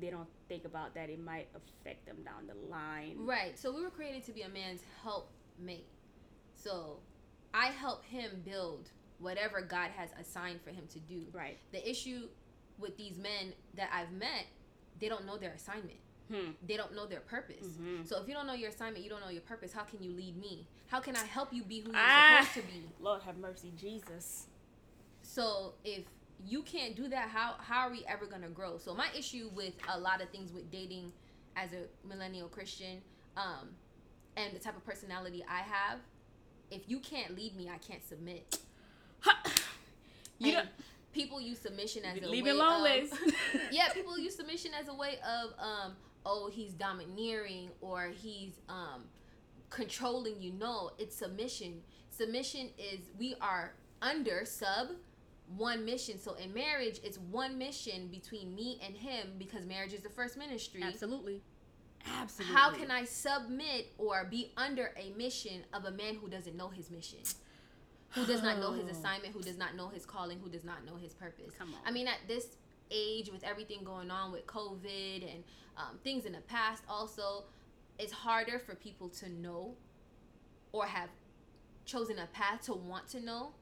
they 0.00 0.10
don't 0.10 0.28
think 0.48 0.64
about 0.64 0.94
that 0.94 1.08
it 1.08 1.22
might 1.22 1.48
affect 1.54 2.06
them 2.06 2.16
down 2.24 2.46
the 2.46 2.70
line. 2.70 3.16
Right. 3.18 3.58
So 3.58 3.74
we 3.74 3.82
were 3.82 3.90
created 3.90 4.24
to 4.26 4.32
be 4.32 4.42
a 4.42 4.48
man's 4.48 4.80
helpmate. 5.02 5.86
So 6.54 6.98
I 7.52 7.66
help 7.66 8.04
him 8.04 8.42
build 8.44 8.90
whatever 9.18 9.60
God 9.60 9.90
has 9.96 10.10
assigned 10.20 10.60
for 10.62 10.70
him 10.70 10.84
to 10.92 10.98
do. 10.98 11.22
Right. 11.32 11.58
The 11.72 11.88
issue 11.88 12.28
with 12.78 12.96
these 12.96 13.16
men 13.16 13.52
that 13.74 13.88
I've 13.92 14.12
met, 14.12 14.46
they 15.00 15.08
don't 15.08 15.24
know 15.26 15.38
their 15.38 15.52
assignment. 15.52 15.98
Hmm. 16.30 16.52
They 16.66 16.76
don't 16.76 16.94
know 16.94 17.06
their 17.06 17.20
purpose. 17.20 17.66
Mm-hmm. 17.66 18.04
So 18.04 18.20
if 18.20 18.28
you 18.28 18.34
don't 18.34 18.46
know 18.46 18.54
your 18.54 18.70
assignment, 18.70 19.04
you 19.04 19.10
don't 19.10 19.20
know 19.20 19.28
your 19.28 19.42
purpose. 19.42 19.72
How 19.72 19.82
can 19.82 20.02
you 20.02 20.10
lead 20.12 20.36
me? 20.36 20.66
How 20.86 21.00
can 21.00 21.16
I 21.16 21.24
help 21.24 21.52
you 21.52 21.62
be 21.62 21.80
who 21.80 21.90
you're 21.90 22.00
ah, 22.00 22.46
supposed 22.52 22.66
to 22.66 22.72
be? 22.72 22.84
Lord 23.00 23.22
have 23.22 23.36
mercy, 23.36 23.72
Jesus. 23.78 24.46
So 25.22 25.74
if 25.84 26.04
you 26.46 26.62
can't 26.62 26.96
do 26.96 27.08
that, 27.08 27.28
how 27.28 27.56
how 27.58 27.86
are 27.86 27.90
we 27.90 28.04
ever 28.08 28.26
gonna 28.26 28.48
grow? 28.48 28.78
So 28.78 28.94
my 28.94 29.08
issue 29.16 29.50
with 29.54 29.74
a 29.92 29.98
lot 29.98 30.22
of 30.22 30.30
things 30.30 30.52
with 30.52 30.70
dating 30.70 31.12
as 31.56 31.70
a 31.72 32.08
millennial 32.08 32.48
Christian, 32.48 33.00
um, 33.36 33.70
and 34.36 34.54
the 34.54 34.58
type 34.58 34.76
of 34.76 34.84
personality 34.84 35.44
I 35.48 35.60
have, 35.60 35.98
if 36.70 36.88
you 36.88 36.98
can't 37.00 37.36
lead 37.36 37.56
me, 37.56 37.68
I 37.72 37.78
can't 37.78 38.06
submit. 38.06 38.58
you 40.38 40.58
people 41.14 41.40
use 41.40 41.58
submission 41.58 42.04
as 42.04 42.20
a 42.20 42.28
leave 42.28 42.44
way 42.44 42.50
of, 42.50 42.58
yeah, 43.70 43.88
people 43.94 44.18
use 44.18 44.34
submission 44.34 44.72
as 44.78 44.88
a 44.88 44.94
way 44.94 45.18
of 45.26 45.52
um, 45.58 45.92
oh, 46.26 46.50
he's 46.52 46.72
domineering 46.72 47.70
or 47.80 48.08
he's 48.14 48.60
um, 48.68 49.04
controlling 49.70 50.40
you. 50.40 50.52
No, 50.52 50.90
it's 50.98 51.16
submission. 51.16 51.82
Submission 52.10 52.70
is 52.78 53.00
we 53.18 53.34
are 53.40 53.74
under 54.02 54.44
sub 54.44 54.88
one 55.56 55.84
mission. 55.84 56.18
So 56.18 56.34
in 56.34 56.52
marriage, 56.54 57.00
it's 57.04 57.18
one 57.18 57.58
mission 57.58 58.08
between 58.08 58.54
me 58.54 58.80
and 58.84 58.96
him 58.96 59.32
because 59.38 59.66
marriage 59.66 59.92
is 59.92 60.02
the 60.02 60.08
first 60.08 60.36
ministry. 60.36 60.82
Absolutely. 60.82 61.42
Absolutely. 62.20 62.54
How 62.54 62.70
can 62.70 62.90
I 62.90 63.04
submit 63.04 63.92
or 63.98 64.24
be 64.24 64.52
under 64.56 64.92
a 64.96 65.10
mission 65.16 65.62
of 65.72 65.84
a 65.86 65.90
man 65.90 66.16
who 66.16 66.28
doesn't 66.28 66.56
know 66.56 66.68
his 66.68 66.90
mission? 66.90 67.20
Who 68.10 68.26
does 68.26 68.42
not 68.42 68.58
know 68.58 68.72
his 68.72 68.88
assignment, 68.96 69.34
who 69.34 69.42
does 69.42 69.56
not 69.56 69.74
know 69.74 69.88
his 69.88 70.04
calling, 70.04 70.38
who 70.38 70.48
does 70.48 70.64
not 70.64 70.84
know 70.84 70.96
his 70.96 71.14
purpose. 71.14 71.52
Come 71.58 71.68
on. 71.68 71.80
I 71.86 71.90
mean, 71.90 72.06
at 72.06 72.18
this 72.28 72.48
age, 72.90 73.30
with 73.30 73.44
everything 73.44 73.84
going 73.84 74.10
on 74.10 74.32
with 74.32 74.46
COVID 74.46 75.22
and 75.22 75.44
um, 75.76 75.98
things 76.02 76.24
in 76.24 76.32
the 76.32 76.40
past, 76.40 76.82
also, 76.88 77.44
it's 77.98 78.12
harder 78.12 78.58
for 78.58 78.74
people 78.74 79.08
to 79.08 79.28
know 79.28 79.74
or 80.72 80.86
have 80.86 81.08
chosen 81.84 82.18
a 82.18 82.26
path 82.26 82.62
to 82.62 82.74
want 82.74 83.08
to 83.08 83.20
know 83.20 83.52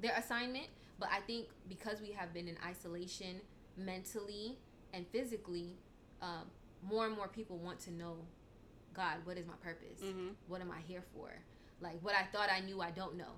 their 0.00 0.14
assignment. 0.16 0.66
But 0.98 1.10
I 1.12 1.20
think 1.20 1.46
because 1.68 2.00
we 2.00 2.12
have 2.12 2.32
been 2.32 2.48
in 2.48 2.56
isolation 2.66 3.40
mentally 3.76 4.58
and 4.92 5.06
physically, 5.08 5.76
um, 6.22 6.50
more 6.82 7.06
and 7.06 7.14
more 7.14 7.28
people 7.28 7.58
want 7.58 7.80
to 7.80 7.92
know 7.92 8.16
God, 8.94 9.16
what 9.24 9.36
is 9.36 9.46
my 9.46 9.54
purpose? 9.62 10.00
Mm-hmm. 10.02 10.28
What 10.48 10.62
am 10.62 10.70
I 10.70 10.80
here 10.86 11.02
for? 11.14 11.30
Like 11.80 12.02
what 12.02 12.14
I 12.14 12.24
thought 12.32 12.48
I 12.50 12.60
knew, 12.60 12.80
I 12.80 12.90
don't 12.90 13.16
know. 13.16 13.34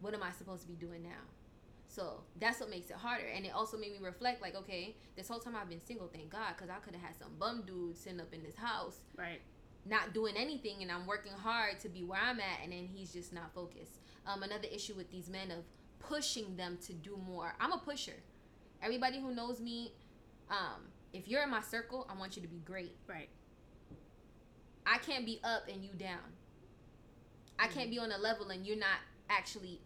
What 0.00 0.12
am 0.12 0.22
I 0.22 0.32
supposed 0.32 0.62
to 0.62 0.68
be 0.68 0.74
doing 0.74 1.02
now? 1.02 1.24
So 1.94 2.22
that's 2.40 2.58
what 2.58 2.70
makes 2.70 2.90
it 2.90 2.96
harder. 2.96 3.26
And 3.26 3.46
it 3.46 3.52
also 3.54 3.78
made 3.78 3.92
me 3.92 3.98
reflect 4.04 4.42
like, 4.42 4.56
okay, 4.56 4.96
this 5.16 5.28
whole 5.28 5.38
time 5.38 5.54
I've 5.54 5.68
been 5.68 5.84
single, 5.84 6.08
thank 6.12 6.30
God, 6.30 6.54
because 6.56 6.68
I 6.68 6.80
could 6.84 6.94
have 6.94 7.02
had 7.02 7.16
some 7.16 7.32
bum 7.38 7.62
dude 7.64 7.96
sitting 7.96 8.20
up 8.20 8.34
in 8.34 8.42
this 8.42 8.56
house. 8.56 8.98
Right. 9.16 9.40
Not 9.86 10.12
doing 10.12 10.34
anything, 10.36 10.82
and 10.82 10.90
I'm 10.90 11.06
working 11.06 11.32
hard 11.32 11.78
to 11.80 11.88
be 11.88 12.02
where 12.02 12.20
I'm 12.20 12.40
at, 12.40 12.64
and 12.64 12.72
then 12.72 12.88
he's 12.92 13.12
just 13.12 13.32
not 13.32 13.54
focused. 13.54 14.00
Um, 14.26 14.42
another 14.42 14.66
issue 14.72 14.94
with 14.94 15.10
these 15.12 15.28
men 15.28 15.52
of 15.52 15.58
pushing 16.00 16.56
them 16.56 16.78
to 16.86 16.92
do 16.94 17.16
more. 17.28 17.54
I'm 17.60 17.72
a 17.72 17.78
pusher. 17.78 18.16
Everybody 18.82 19.20
who 19.20 19.32
knows 19.32 19.60
me, 19.60 19.92
um, 20.50 20.88
if 21.12 21.28
you're 21.28 21.42
in 21.42 21.50
my 21.50 21.60
circle, 21.60 22.08
I 22.10 22.18
want 22.18 22.34
you 22.34 22.42
to 22.42 22.48
be 22.48 22.58
great. 22.64 22.96
Right. 23.06 23.28
I 24.84 24.98
can't 24.98 25.24
be 25.24 25.38
up 25.44 25.68
and 25.72 25.84
you 25.84 25.90
down. 25.96 26.32
I 27.58 27.68
can't 27.68 27.88
be 27.88 27.98
on 27.98 28.10
a 28.10 28.18
level 28.18 28.50
and 28.50 28.66
you're 28.66 28.76
not 28.76 28.98
actually 29.30 29.80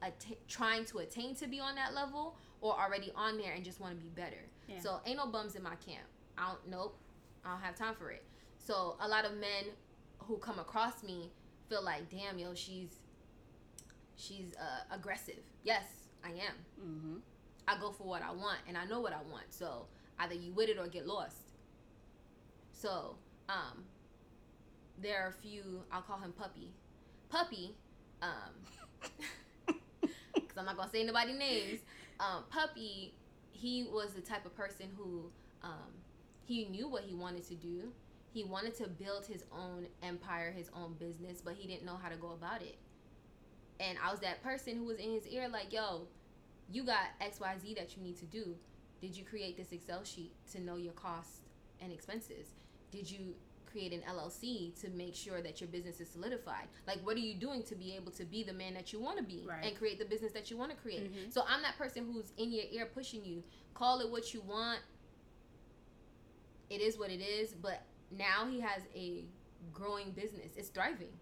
trying 0.49 0.85
to 0.87 0.99
attain 0.99 1.35
to 1.37 1.47
be 1.47 1.61
on 1.61 1.75
that 1.77 1.95
level 1.95 2.37
or 2.61 2.79
already 2.79 3.13
on 3.15 3.39
there 3.39 3.53
and 3.53 3.65
just 3.65 3.81
want 3.81 3.97
to 3.97 4.03
be 4.03 4.09
better. 4.09 4.45
Yeah. 4.67 4.81
So 4.81 5.01
ain't 5.07 5.17
no 5.17 5.27
bums 5.27 5.55
in 5.55 5.63
my 5.63 5.77
camp. 5.77 6.07
I 6.37 6.49
don't 6.49 6.69
nope. 6.69 6.97
I 7.45 7.53
don't 7.53 7.63
have 7.63 7.77
time 7.77 7.95
for 7.95 8.11
it. 8.11 8.25
So 8.59 8.97
a 9.01 9.09
lot 9.09 9.25
of 9.25 9.33
men 9.39 9.65
who 10.19 10.37
come 10.37 10.59
across 10.59 11.03
me 11.03 11.31
feel 11.69 11.83
like, 11.83 12.09
damn, 12.11 12.39
yo, 12.39 12.55
she's 12.55 12.97
she's 14.17 14.55
uh, 14.61 14.95
aggressive. 14.95 15.43
Yes, 15.63 15.85
I 16.25 16.31
am. 16.31 16.85
Mm-hmm. 16.85 17.17
I 17.67 17.79
go 17.79 17.93
for 17.93 18.05
what 18.05 18.23
I 18.23 18.31
want, 18.31 18.59
and 18.67 18.77
I 18.77 18.85
know 18.87 19.01
what 19.01 19.13
I 19.13 19.23
want. 19.31 19.47
So 19.51 19.87
either 20.19 20.35
you 20.35 20.53
with 20.53 20.69
it 20.69 20.79
or 20.79 20.89
get 20.89 21.07
lost. 21.07 21.53
So 22.73 23.17
um, 23.49 23.85
there 25.01 25.23
are 25.23 25.29
a 25.29 25.33
few. 25.33 25.83
I'll 25.93 26.03
call 26.03 26.19
him 26.19 26.33
Puppy. 26.33 26.73
Puppy, 27.29 27.75
um, 28.23 28.55
because 30.35 30.57
I'm 30.57 30.65
not 30.65 30.77
gonna 30.77 30.91
say 30.91 31.05
nobody 31.05 31.33
names. 31.33 31.81
Um, 32.21 32.45
Puppy, 32.51 33.15
he 33.53 33.85
was 33.85 34.13
the 34.13 34.21
type 34.21 34.45
of 34.47 34.57
person 34.57 34.87
who 34.97 35.31
um, 35.63 35.93
he 36.45 36.65
knew 36.67 36.89
what 36.89 37.03
he 37.03 37.15
wanted 37.15 37.47
to 37.49 37.55
do. 37.55 37.93
He 38.33 38.45
wanted 38.45 38.77
to 38.77 38.89
build 38.89 39.27
his 39.27 39.45
own 39.53 39.87
empire, 40.03 40.53
his 40.57 40.71
own 40.75 40.95
business, 40.99 41.41
but 41.41 41.55
he 41.55 41.67
didn't 41.67 41.85
know 41.85 41.97
how 41.97 42.09
to 42.09 42.17
go 42.17 42.33
about 42.33 42.63
it. 42.63 42.77
And 43.81 43.97
I 44.05 44.11
was 44.11 44.21
that 44.21 44.43
person 44.43 44.77
who 44.77 44.85
was 44.85 44.99
in 44.99 45.13
his 45.13 45.27
ear, 45.27 45.49
like, 45.49 45.73
yo, 45.73 46.09
you 46.71 46.85
got 46.85 47.19
XYZ 47.21 47.77
that 47.77 47.97
you 47.97 48.03
need 48.03 48.19
to 48.19 48.27
do. 48.27 48.57
Did 49.01 49.17
you 49.17 49.25
create 49.25 49.57
this 49.57 49.73
Excel 49.73 50.05
sheet 50.05 50.33
to 50.53 50.61
know 50.61 50.77
your 50.77 50.93
costs 50.93 51.41
and 51.81 51.93
expenses? 51.93 52.49
Did 52.91 53.11
you 53.11 53.35
create 53.79 53.93
an 53.93 54.03
LLC 54.11 54.79
to 54.81 54.91
make 54.91 55.15
sure 55.15 55.41
that 55.41 55.61
your 55.61 55.69
business 55.69 56.01
is 56.01 56.09
solidified? 56.09 56.67
Like, 56.87 56.99
what 57.07 57.17
are 57.17 57.21
you 57.21 57.35
doing 57.35 57.63
to 57.65 57.77
be 57.77 57.95
able 57.95 58.11
to 58.13 58.25
be 58.25 58.43
the 58.43 58.53
man 58.53 58.75
that 58.75 58.93
you 58.93 59.01
want 59.01 59.19
to 59.19 59.25
be 59.25 59.45
right. 59.49 59.65
and 59.65 59.77
create 59.77 60.01
the 60.01 60.05
business 60.05 60.33
that 60.33 60.51
you 60.51 60.57
want 60.57 60.73
to 60.73 60.77
create? 60.77 61.13
Mm-hmm. 61.13 61.31
So 61.31 61.43
I'm 61.49 61.63
that 61.63 61.79
person 61.79 62.05
who's 62.13 62.33
in 62.37 62.53
your 62.53 62.65
ear 62.73 62.87
pushing 62.93 63.25
you. 63.25 63.45
Call 63.75 64.01
it 64.01 64.11
what 64.11 64.35
you 64.35 64.41
want. 64.41 64.81
It 66.71 66.81
is 66.81 66.99
what 66.99 67.11
it 67.11 67.21
is. 67.21 67.53
But 67.53 67.83
now 68.11 68.47
he 68.51 68.61
has 68.61 68.83
a 68.97 69.25
growing 69.73 70.11
business. 70.11 70.57
It's 70.57 70.69
thriving. 70.69 71.13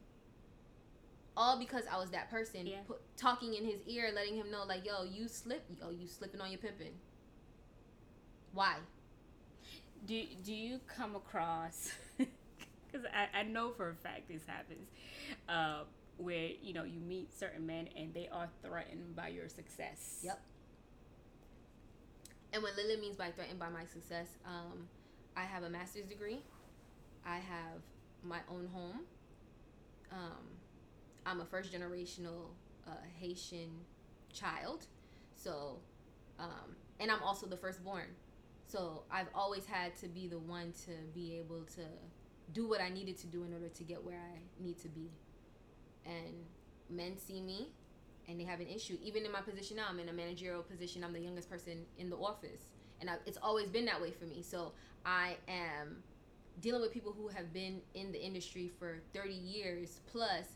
All 1.36 1.58
because 1.58 1.84
I 1.92 1.98
was 1.98 2.10
that 2.10 2.30
person 2.30 2.66
yeah. 2.66 2.76
put, 2.86 3.00
talking 3.18 3.52
in 3.52 3.66
his 3.66 3.80
ear, 3.86 4.10
letting 4.14 4.34
him 4.34 4.50
know, 4.50 4.64
like, 4.64 4.86
yo, 4.86 5.04
you 5.04 5.28
slip, 5.28 5.62
yo, 5.78 5.90
you 5.90 6.06
slipping 6.06 6.40
on 6.40 6.50
your 6.50 6.58
pimping. 6.58 6.94
Why? 8.54 8.76
Do 10.06 10.22
Do 10.42 10.54
you 10.54 10.80
come 10.86 11.14
across 11.14 11.92
because 12.96 13.10
I, 13.14 13.40
I 13.40 13.42
know 13.42 13.70
for 13.72 13.90
a 13.90 13.94
fact 13.94 14.28
this 14.28 14.42
happens, 14.46 14.88
uh, 15.48 15.84
where 16.18 16.48
you 16.62 16.72
know 16.72 16.84
you 16.84 17.00
meet 17.00 17.32
certain 17.32 17.66
men 17.66 17.88
and 17.96 18.12
they 18.14 18.28
are 18.32 18.48
threatened 18.62 19.14
by 19.14 19.28
your 19.28 19.48
success. 19.48 20.20
Yep. 20.22 20.40
And 22.52 22.62
what 22.62 22.74
Lily 22.76 22.96
means 23.00 23.16
by 23.16 23.30
threatened 23.30 23.58
by 23.58 23.68
my 23.68 23.84
success, 23.84 24.28
um, 24.46 24.88
I 25.36 25.42
have 25.42 25.62
a 25.62 25.70
master's 25.70 26.06
degree. 26.06 26.40
I 27.26 27.36
have 27.36 27.82
my 28.22 28.38
own 28.48 28.68
home. 28.72 29.00
Um, 30.12 30.46
I'm 31.26 31.40
a 31.40 31.44
first 31.44 31.72
generational 31.72 32.50
uh, 32.86 32.92
Haitian 33.18 33.70
child, 34.32 34.86
so 35.34 35.80
um, 36.38 36.76
and 37.00 37.10
I'm 37.10 37.22
also 37.22 37.46
the 37.46 37.56
firstborn. 37.56 38.06
So 38.68 39.02
I've 39.10 39.28
always 39.34 39.64
had 39.66 39.96
to 39.98 40.08
be 40.08 40.26
the 40.26 40.38
one 40.38 40.72
to 40.86 40.92
be 41.14 41.38
able 41.38 41.62
to 41.76 41.82
do 42.52 42.68
what 42.68 42.80
I 42.80 42.88
needed 42.88 43.18
to 43.18 43.26
do 43.26 43.44
in 43.44 43.52
order 43.52 43.68
to 43.68 43.84
get 43.84 44.04
where 44.04 44.18
I 44.18 44.38
need 44.62 44.78
to 44.82 44.88
be. 44.88 45.10
And 46.04 46.44
men 46.88 47.18
see 47.18 47.40
me 47.40 47.68
and 48.28 48.38
they 48.40 48.44
have 48.44 48.60
an 48.60 48.68
issue. 48.68 48.96
Even 49.02 49.24
in 49.24 49.32
my 49.32 49.40
position 49.40 49.76
now, 49.76 49.86
I'm 49.88 49.98
in 49.98 50.08
a 50.08 50.12
managerial 50.12 50.62
position. 50.62 51.02
I'm 51.04 51.12
the 51.12 51.20
youngest 51.20 51.50
person 51.50 51.84
in 51.98 52.10
the 52.10 52.16
office. 52.16 52.62
And 53.00 53.10
I, 53.10 53.14
it's 53.26 53.38
always 53.42 53.68
been 53.68 53.84
that 53.86 54.00
way 54.00 54.10
for 54.12 54.24
me. 54.24 54.42
So 54.42 54.72
I 55.04 55.36
am 55.48 56.02
dealing 56.60 56.80
with 56.80 56.92
people 56.92 57.12
who 57.12 57.28
have 57.28 57.52
been 57.52 57.80
in 57.94 58.12
the 58.12 58.24
industry 58.24 58.70
for 58.78 58.98
30 59.12 59.32
years 59.34 60.00
plus 60.06 60.46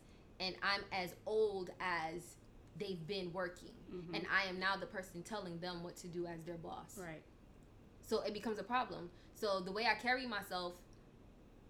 and 0.41 0.55
i'm 0.63 0.81
as 0.93 1.15
old 1.27 1.69
as 1.79 2.37
they've 2.79 3.07
been 3.07 3.31
working 3.35 3.75
Mhm. 3.93 4.17
and 4.17 4.27
i 4.33 4.49
am 4.49 4.59
now 4.59 4.77
the 4.77 4.87
person 4.87 5.23
telling 5.23 5.59
them 5.61 5.83
what 5.83 5.97
to 5.99 6.09
do 6.09 6.27
as 6.27 6.43
their 6.45 6.57
boss 6.57 6.97
right. 6.97 7.23
so 8.01 8.23
it 8.23 8.33
becomes 8.33 8.59
a 8.59 8.63
problem 8.63 9.11
so 9.35 9.61
the 9.61 9.73
way 9.73 9.87
i 9.87 9.95
carry 9.95 10.27
myself 10.27 10.73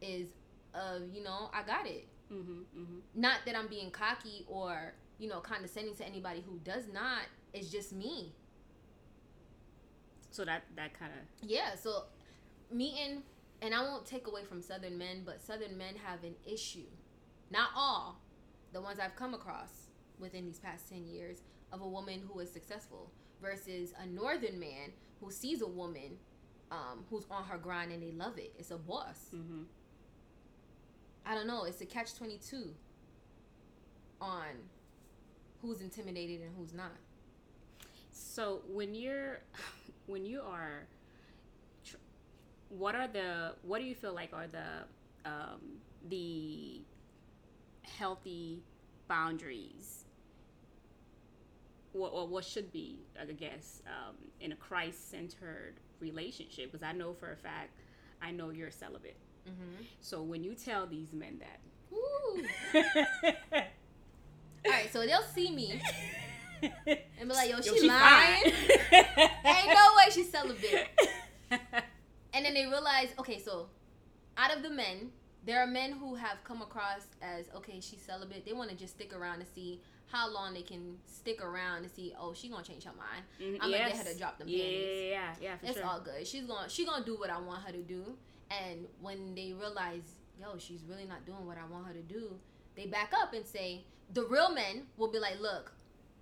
is 0.00 0.28
of 0.74 1.02
you 1.12 1.22
know 1.22 1.50
i 1.52 1.62
got 1.62 1.86
it 1.86 2.06
Mm-hmm. 2.32 2.80
Mm-hmm. 2.80 2.98
not 3.16 3.38
that 3.44 3.56
i'm 3.56 3.66
being 3.66 3.90
cocky 3.90 4.44
or 4.46 4.94
you 5.18 5.28
know 5.28 5.40
condescending 5.40 5.96
to 5.96 6.06
anybody 6.06 6.44
who 6.48 6.58
does 6.62 6.84
not 6.92 7.22
it's 7.52 7.68
just 7.70 7.92
me 7.92 8.32
So 10.30 10.44
that 10.44 10.62
that 10.76 10.98
kind 10.98 11.12
of 11.12 11.48
Yeah, 11.48 11.74
so 11.74 12.04
meeting, 12.70 13.22
and 13.62 13.74
I 13.74 13.82
won't 13.82 14.06
take 14.06 14.28
away 14.28 14.44
from 14.44 14.62
Southern 14.62 14.96
men, 14.96 15.22
but 15.24 15.42
Southern 15.42 15.76
men 15.76 15.94
have 16.04 16.22
an 16.22 16.36
issue. 16.46 16.86
Not 17.50 17.70
all, 17.74 18.20
the 18.72 18.80
ones 18.80 19.00
I've 19.00 19.16
come 19.16 19.34
across 19.34 19.88
within 20.20 20.44
these 20.46 20.60
past 20.60 20.88
10 20.88 21.06
years, 21.08 21.38
of 21.72 21.80
a 21.80 21.88
woman 21.88 22.22
who 22.28 22.38
is 22.40 22.50
successful 22.52 23.10
versus 23.42 23.92
a 24.00 24.06
Northern 24.06 24.58
man 24.60 24.92
who 25.20 25.30
sees 25.32 25.62
a 25.62 25.66
woman 25.68 26.18
um, 26.70 27.04
who's 27.10 27.24
on 27.30 27.42
her 27.44 27.58
grind 27.58 27.90
and 27.90 28.00
they 28.02 28.12
love 28.12 28.38
it. 28.38 28.52
It's 28.58 28.70
a 28.70 28.78
boss. 28.78 29.18
mm-hmm. 29.34 29.62
I 31.26 31.34
don't 31.34 31.46
know. 31.46 31.64
It's 31.64 31.80
a 31.80 31.86
catch 31.86 32.14
22 32.16 32.74
on 34.20 34.46
who's 35.62 35.80
intimidated 35.80 36.40
and 36.40 36.50
who's 36.56 36.72
not. 36.72 36.96
So 38.10 38.62
when 38.68 38.94
you're 38.94 39.40
when 40.06 40.24
you 40.24 40.40
are 40.40 40.86
what 42.68 42.94
are 42.94 43.08
the 43.08 43.52
what 43.62 43.80
do 43.80 43.84
you 43.84 43.94
feel 43.94 44.14
like 44.14 44.32
are 44.32 44.46
the 44.46 45.28
um, 45.28 45.60
the 46.08 46.80
healthy 47.82 48.62
boundaries 49.08 50.04
what, 51.92 52.12
or 52.12 52.26
what 52.26 52.44
should 52.44 52.72
be 52.72 53.00
I 53.20 53.24
guess 53.32 53.82
um, 53.86 54.16
in 54.40 54.52
a 54.52 54.56
Christ 54.56 55.10
centered 55.10 55.74
relationship 55.98 56.72
because 56.72 56.86
I 56.86 56.92
know 56.92 57.12
for 57.12 57.32
a 57.32 57.36
fact 57.36 57.70
I 58.22 58.30
know 58.30 58.50
you're 58.50 58.70
celibate 58.70 59.16
Mm-hmm. 59.48 59.84
so 60.00 60.22
when 60.22 60.44
you 60.44 60.54
tell 60.54 60.86
these 60.86 61.12
men 61.12 61.40
that 61.40 61.60
All 64.66 64.70
right, 64.72 64.92
so 64.92 65.00
they'll 65.06 65.22
see 65.22 65.50
me 65.50 65.80
and 66.62 67.28
be 67.28 67.34
like, 67.34 67.50
yo, 67.50 67.60
she, 67.60 67.70
Yo, 67.70 67.74
she 67.76 67.88
lying. 67.88 68.44
Ain't 68.92 69.68
no 69.68 69.88
way 69.96 70.10
she's 70.12 70.30
celibate. 70.30 70.88
And 72.32 72.44
then 72.44 72.54
they 72.54 72.66
realize, 72.66 73.08
okay, 73.18 73.38
so 73.40 73.68
out 74.36 74.54
of 74.54 74.62
the 74.62 74.70
men, 74.70 75.10
there 75.44 75.60
are 75.62 75.66
men 75.66 75.92
who 75.92 76.14
have 76.14 76.44
come 76.44 76.62
across 76.62 77.06
as, 77.22 77.46
okay, 77.56 77.80
she's 77.80 78.02
celibate. 78.02 78.44
They 78.44 78.52
want 78.52 78.70
to 78.70 78.76
just 78.76 78.94
stick 78.94 79.14
around 79.14 79.40
to 79.40 79.46
see 79.46 79.80
how 80.06 80.30
long 80.32 80.54
they 80.54 80.62
can 80.62 80.96
stick 81.06 81.42
around 81.42 81.82
to 81.84 81.88
see, 81.88 82.12
oh, 82.20 82.32
she 82.34 82.48
gonna 82.48 82.62
change 82.62 82.84
her 82.84 82.92
mind. 82.92 83.24
Mhm, 83.40 83.54
I'm 83.54 83.70
gonna 83.70 83.82
yes. 83.82 83.92
get 83.96 84.06
her 84.06 84.12
to 84.12 84.18
drop 84.18 84.38
them 84.38 84.48
yeah, 84.48 84.58
panties. 84.62 84.88
yeah, 84.88 85.10
yeah, 85.10 85.34
yeah, 85.40 85.56
for 85.56 85.66
It's 85.66 85.78
sure. 85.78 85.86
all 85.86 86.00
good. 86.00 86.26
She's 86.26 86.44
gonna 86.44 86.68
she 86.68 86.84
gonna 86.84 87.04
do 87.04 87.16
what 87.16 87.30
I 87.30 87.40
want 87.40 87.64
her 87.64 87.72
to 87.72 87.82
do. 87.82 88.16
And 88.50 88.86
when 89.00 89.34
they 89.34 89.52
realize, 89.52 90.16
yo, 90.40 90.58
she's 90.58 90.82
really 90.88 91.04
not 91.06 91.24
doing 91.26 91.46
what 91.46 91.56
I 91.56 91.64
want 91.72 91.86
her 91.86 91.92
to 91.92 92.02
do, 92.02 92.30
they 92.76 92.86
back 92.86 93.12
up 93.14 93.32
and 93.34 93.46
say, 93.46 93.84
the 94.12 94.24
real 94.24 94.50
men 94.52 94.82
will 94.96 95.10
be 95.10 95.18
like, 95.18 95.40
look, 95.40 95.72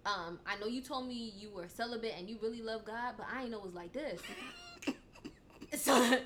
um, 0.05 0.39
I 0.47 0.57
know 0.59 0.67
you 0.67 0.81
told 0.81 1.07
me 1.09 1.33
you 1.37 1.51
were 1.51 1.69
celibate 1.69 2.15
and 2.19 2.29
you 2.29 2.39
really 2.43 2.63
love 2.63 2.85
God, 2.85 3.15
but 3.17 3.27
I 3.33 3.39
didn't 3.39 3.53
know 3.53 3.59
it 3.59 3.65
was 3.65 3.75
like 3.75 3.93
this. 3.93 4.21
so, 5.77 6.17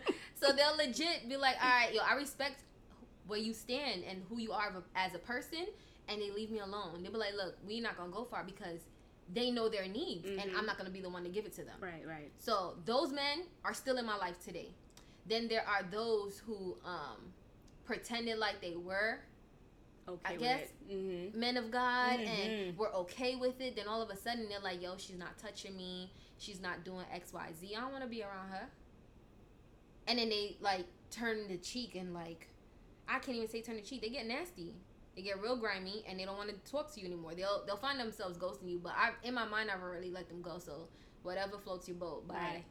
so 0.40 0.52
they'll 0.52 0.76
legit 0.76 1.28
be 1.28 1.37
like, 1.37 1.56
all 1.62 1.68
right, 1.68 1.94
yo, 1.94 2.00
I 2.02 2.14
respect 2.14 2.62
where 3.26 3.38
you 3.38 3.54
stand 3.54 4.02
and 4.09 4.23
who 4.28 4.38
you 4.38 4.52
are 4.52 4.73
as 4.97 5.15
a 5.15 5.19
person, 5.19 5.67
and 6.08 6.21
they 6.21 6.30
leave 6.30 6.50
me 6.50 6.58
alone. 6.58 7.02
They'll 7.02 7.12
be 7.12 7.19
like, 7.19 7.34
look, 7.36 7.56
we're 7.67 7.82
not 7.82 7.97
gonna 7.97 8.10
go 8.12 8.25
far 8.25 8.43
because 8.45 8.80
they 9.32 9.50
know 9.50 9.69
their 9.69 9.86
needs, 9.86 10.26
and 10.26 10.41
Mhm. 10.50 10.58
I'm 10.58 10.67
not 10.67 10.76
gonna 10.76 10.91
be 10.91 11.00
the 11.00 11.08
one 11.08 11.23
to 11.23 11.28
give 11.30 11.47
it 11.47 11.52
to 11.54 11.65
them. 11.65 11.76
Right, 11.80 12.06
right. 12.06 12.30
So 12.38 12.76
those 12.84 13.12
men 13.12 13.45
are 13.65 13.73
still 13.73 13.97
in 13.99 14.04
my 14.04 14.17
life 14.17 14.38
today. 14.45 14.75
Then 15.26 15.49
there 15.49 15.67
are 15.67 15.82
those 15.91 16.39
who 16.39 16.76
um, 16.85 17.32
pretended 17.85 18.39
like 18.39 18.61
they 18.61 18.76
were 18.76 19.21
Okay. 20.08 20.35
I 20.35 20.37
guess 20.37 20.69
Mm-hmm. 20.91 21.39
men 21.39 21.56
of 21.56 21.71
God 21.71 22.19
Mhm. 22.19 22.26
and 22.26 22.76
were 22.76 22.93
okay 22.93 23.37
with 23.37 23.61
it. 23.61 23.76
Then 23.76 23.87
all 23.87 24.02
of 24.02 24.11
a 24.11 24.17
sudden 24.17 24.49
they're 24.49 24.58
like, 24.58 24.82
"Yo, 24.82 24.97
she's 24.97 25.17
not 25.17 25.39
touching 25.39 25.76
me. 25.76 26.13
She's 26.39 26.61
not 26.61 26.85
doing 26.85 27.06
X, 27.13 27.32
Y, 27.32 27.52
Z. 27.61 27.75
I 27.76 27.80
don't 27.80 27.93
want 27.93 28.02
to 28.02 28.11
be 28.11 28.21
around 28.23 28.49
her." 28.50 28.69
And 30.08 30.19
then 30.19 30.28
they 30.28 30.56
like 30.61 30.87
turn 31.11 31.47
the 31.47 31.56
cheek 31.58 31.95
and 31.95 32.13
like, 32.13 32.49
I 33.08 33.21
can't 33.21 33.37
even 33.37 33.49
say 33.49 33.63
turn 33.63 33.76
the 33.76 33.82
cheek. 33.82 34.00
They 34.02 34.08
get 34.08 34.26
nasty. 34.26 34.75
They 35.15 35.23
get 35.23 35.41
real 35.41 35.56
grimy 35.56 36.04
and 36.08 36.19
they 36.19 36.25
don't 36.25 36.37
want 36.37 36.49
to 36.50 36.71
talk 36.71 36.93
to 36.95 37.00
you 37.00 37.06
anymore. 37.06 37.35
They'll 37.37 37.65
they'll 37.65 37.76
find 37.76 38.00
themselves 38.00 38.37
ghosting 38.37 38.71
you. 38.71 38.80
But 38.80 38.95
I 38.97 39.13
in 39.23 39.35
my 39.35 39.45
mind 39.45 39.71
I've 39.71 39.82
already 39.82 40.11
let 40.11 40.28
them 40.28 40.43
go. 40.43 40.58
So 40.58 40.89
whatever 41.23 41.58
floats 41.58 41.87
your 41.87 41.97
boat. 41.97 42.26
Bye. 42.26 42.35
Right. 42.35 42.65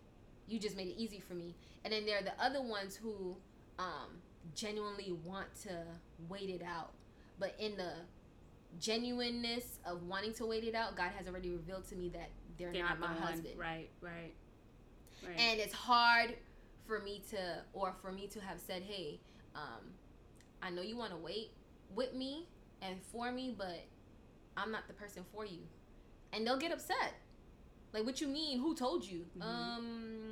You 0.48 0.60
just 0.60 0.76
made 0.76 0.88
it 0.88 0.96
easy 0.98 1.20
for 1.20 1.34
me. 1.34 1.56
And 1.84 1.94
then 1.94 2.06
there 2.06 2.20
are 2.20 2.24
the 2.24 2.34
other 2.42 2.62
ones 2.62 2.96
who 2.96 3.36
um, 3.80 4.10
genuinely 4.56 5.14
want 5.24 5.48
to 5.64 5.84
wait 6.30 6.50
it 6.50 6.62
out. 6.64 6.92
But 7.40 7.56
in 7.60 7.78
the 7.78 7.94
genuineness 8.80 9.80
of 9.86 10.04
wanting 10.04 10.34
to 10.36 10.46
wait 10.46 10.64
it 10.64 10.76
out, 10.76 10.96
God 10.96 11.12
has 11.18 11.28
already 11.28 11.50
revealed 11.50 11.88
to 11.90 11.96
me 11.96 12.10
that 12.10 12.30
they're, 12.58 12.72
They're 12.72 12.84
not, 12.84 13.00
not 13.00 13.10
my 13.12 13.16
one. 13.16 13.24
husband. 13.34 13.58
Right, 13.58 13.90
right, 14.02 14.34
right. 15.26 15.40
And 15.40 15.60
it's 15.60 15.74
hard 15.74 16.36
for 16.86 17.00
me 17.00 17.22
to, 17.32 17.38
or 17.74 17.94
for 18.02 18.12
me 18.12 18.28
to 18.28 18.40
have 18.42 18.60
said, 18.60 18.84
hey, 18.84 19.20
um, 19.56 19.92
I 20.62 20.70
know 20.70 20.82
you 20.82 20.98
want 20.98 21.12
to 21.12 21.18
wait 21.18 21.52
with 21.96 22.14
me 22.14 22.48
and 22.82 22.98
for 23.12 23.32
me, 23.32 23.54
but 23.58 23.82
I'm 24.58 24.72
not 24.72 24.88
the 24.88 24.94
person 24.94 25.24
for 25.34 25.46
you. 25.46 25.60
And 26.34 26.46
they'll 26.46 26.58
get 26.58 26.72
upset. 26.72 27.14
Like, 27.94 28.06
what 28.06 28.22
you 28.22 28.28
mean? 28.28 28.60
Who 28.60 28.74
told 28.76 29.06
you? 29.06 29.26
Mhm. 29.38 29.44
Um, 29.44 30.31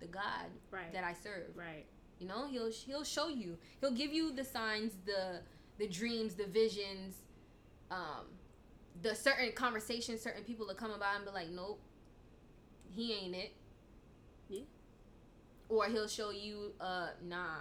the 0.00 0.06
God 0.06 0.46
right, 0.70 0.92
that 0.92 1.04
I 1.04 1.14
serve. 1.14 1.54
right. 1.54 1.86
You 2.18 2.28
know, 2.28 2.46
he'll 2.48 2.70
he'll 2.70 3.04
show 3.04 3.28
you. 3.28 3.58
He'll 3.80 3.92
give 3.92 4.12
you 4.12 4.32
the 4.32 4.44
signs, 4.44 4.92
the 5.04 5.40
the 5.78 5.88
dreams, 5.88 6.34
the 6.34 6.46
visions, 6.46 7.16
um, 7.90 8.26
the 9.02 9.14
certain 9.14 9.52
conversations, 9.52 10.20
certain 10.20 10.44
people 10.44 10.66
will 10.66 10.74
come 10.74 10.92
about 10.92 11.16
and 11.16 11.24
be 11.24 11.30
like, 11.32 11.50
nope, 11.50 11.80
he 12.94 13.12
ain't 13.12 13.34
it. 13.34 13.52
Yeah. 14.48 14.60
Or 15.68 15.86
he'll 15.86 16.08
show 16.08 16.30
you, 16.30 16.72
uh, 16.80 17.08
nah. 17.22 17.56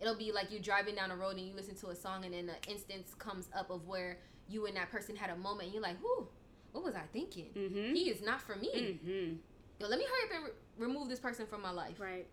It'll 0.00 0.14
be 0.16 0.30
like 0.30 0.52
you 0.52 0.60
driving 0.60 0.94
down 0.94 1.08
the 1.08 1.16
road 1.16 1.36
and 1.36 1.46
you 1.46 1.54
listen 1.54 1.74
to 1.76 1.88
a 1.88 1.96
song 1.96 2.24
and 2.24 2.34
then 2.34 2.50
an 2.50 2.56
instance 2.68 3.14
comes 3.18 3.48
up 3.56 3.70
of 3.70 3.86
where 3.86 4.18
you 4.48 4.66
and 4.66 4.76
that 4.76 4.90
person 4.90 5.16
had 5.16 5.30
a 5.30 5.36
moment 5.36 5.64
and 5.64 5.72
you're 5.72 5.82
like, 5.82 6.00
whoo, 6.02 6.28
what 6.72 6.84
was 6.84 6.94
I 6.94 7.02
thinking? 7.12 7.46
Mm-hmm. 7.56 7.94
He 7.94 8.10
is 8.10 8.22
not 8.22 8.40
for 8.40 8.56
me. 8.56 9.00
mm-hmm. 9.04 9.32
Yo, 9.80 9.88
let 9.88 9.98
me 9.98 10.04
hurry 10.04 10.28
up 10.30 10.36
and 10.36 10.44
re- 10.44 10.50
remove 10.78 11.08
this 11.08 11.18
person 11.18 11.46
from 11.46 11.62
my 11.62 11.70
life. 11.70 12.00
Right. 12.00 12.26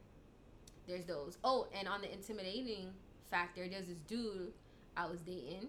There's 0.88 1.06
those. 1.06 1.38
Oh, 1.43 1.67
and 1.77 1.88
on 1.88 2.01
the 2.01 2.12
intimidating 2.12 2.89
factor, 3.29 3.67
there's 3.67 3.88
this 3.88 3.97
dude 4.08 4.53
I 4.97 5.06
was 5.08 5.21
dating 5.21 5.67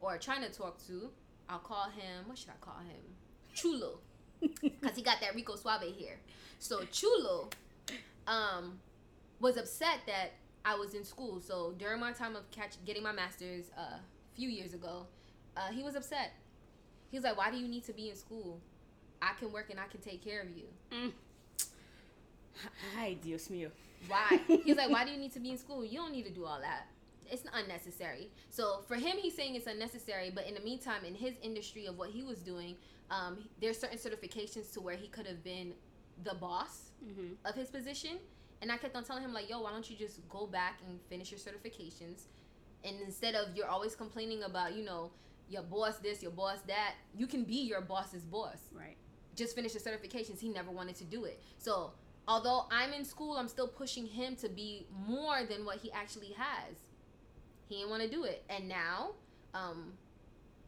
or 0.00 0.18
trying 0.18 0.42
to 0.42 0.50
talk 0.50 0.84
to. 0.86 1.10
I'll 1.48 1.58
call 1.58 1.88
him. 1.90 2.26
What 2.26 2.38
should 2.38 2.50
I 2.50 2.58
call 2.60 2.78
him? 2.78 3.02
Chulo, 3.54 3.98
because 4.40 4.96
he 4.96 5.02
got 5.02 5.20
that 5.20 5.34
Rico 5.34 5.56
Suave 5.56 5.82
hair. 5.98 6.16
So 6.58 6.84
Chulo, 6.92 7.50
um, 8.26 8.78
was 9.40 9.56
upset 9.56 10.00
that 10.06 10.32
I 10.64 10.74
was 10.74 10.94
in 10.94 11.04
school. 11.04 11.40
So 11.40 11.74
during 11.78 12.00
my 12.00 12.12
time 12.12 12.36
of 12.36 12.50
catch 12.50 12.76
getting 12.84 13.02
my 13.02 13.12
master's 13.12 13.70
uh, 13.76 13.96
a 13.96 14.00
few 14.34 14.48
years 14.48 14.74
ago, 14.74 15.06
uh, 15.56 15.68
he 15.72 15.82
was 15.82 15.96
upset. 15.96 16.32
He 17.10 17.16
was 17.16 17.24
like, 17.24 17.36
"Why 17.36 17.50
do 17.50 17.56
you 17.56 17.66
need 17.66 17.84
to 17.84 17.92
be 17.92 18.10
in 18.10 18.16
school? 18.16 18.60
I 19.20 19.32
can 19.38 19.52
work 19.52 19.70
and 19.70 19.80
I 19.80 19.86
can 19.86 20.00
take 20.00 20.22
care 20.22 20.40
of 20.42 20.50
you." 20.50 20.64
Mm. 20.92 21.12
Ay, 22.98 23.16
Dios 23.22 23.48
mío. 23.48 23.70
Why? 24.08 24.40
He's 24.64 24.76
like, 24.76 24.90
why 24.90 25.04
do 25.04 25.10
you 25.10 25.18
need 25.18 25.32
to 25.34 25.40
be 25.40 25.50
in 25.50 25.58
school? 25.58 25.84
You 25.84 25.98
don't 25.98 26.12
need 26.12 26.24
to 26.24 26.32
do 26.32 26.44
all 26.44 26.60
that. 26.60 26.86
It's 27.30 27.44
unnecessary. 27.52 28.30
So 28.48 28.80
for 28.88 28.96
him, 28.96 29.16
he's 29.18 29.34
saying 29.36 29.54
it's 29.54 29.66
unnecessary. 29.66 30.30
But 30.34 30.46
in 30.46 30.54
the 30.54 30.60
meantime, 30.60 31.04
in 31.04 31.14
his 31.14 31.34
industry 31.42 31.86
of 31.86 31.96
what 31.98 32.10
he 32.10 32.22
was 32.22 32.38
doing, 32.38 32.76
um, 33.10 33.38
there's 33.60 33.78
certain 33.78 33.98
certifications 33.98 34.72
to 34.74 34.80
where 34.80 34.96
he 34.96 35.08
could 35.08 35.26
have 35.26 35.42
been 35.44 35.74
the 36.24 36.34
boss 36.34 36.86
Mm-hmm. 37.04 37.32
of 37.46 37.54
his 37.54 37.70
position. 37.70 38.18
And 38.60 38.70
I 38.70 38.76
kept 38.76 38.94
on 38.94 39.04
telling 39.04 39.22
him 39.22 39.32
like, 39.32 39.48
yo, 39.48 39.60
why 39.62 39.70
don't 39.70 39.88
you 39.88 39.96
just 39.96 40.26
go 40.28 40.46
back 40.46 40.80
and 40.86 41.00
finish 41.08 41.30
your 41.30 41.40
certifications? 41.40 42.24
And 42.84 42.96
instead 43.00 43.34
of 43.34 43.56
you're 43.56 43.68
always 43.68 43.94
complaining 43.94 44.42
about, 44.42 44.74
you 44.74 44.84
know, 44.84 45.10
your 45.48 45.62
boss 45.62 45.96
this, 45.98 46.22
your 46.22 46.30
boss 46.32 46.58
that, 46.66 46.94
you 47.16 47.26
can 47.26 47.44
be 47.44 47.62
your 47.62 47.80
boss's 47.80 48.22
boss 48.24 48.58
Right. 48.72 48.96
just 49.34 49.54
finish 49.54 49.72
the 49.72 49.78
certifications. 49.80 50.40
He 50.40 50.48
never 50.50 50.70
wanted 50.70 50.94
to 50.96 51.04
do 51.04 51.24
it. 51.24 51.40
So 51.58 51.92
although 52.28 52.66
I'm 52.70 52.92
in 52.92 53.04
school, 53.04 53.36
I'm 53.36 53.48
still 53.48 53.68
pushing 53.68 54.06
him 54.06 54.36
to 54.36 54.48
be 54.48 54.86
more 55.06 55.44
than 55.48 55.64
what 55.64 55.78
he 55.78 55.90
actually 55.92 56.34
has. 56.36 56.76
He 57.68 57.76
didn't 57.76 57.90
want 57.90 58.02
to 58.02 58.08
do 58.10 58.24
it, 58.24 58.44
and 58.48 58.68
now, 58.68 59.10
um, 59.54 59.92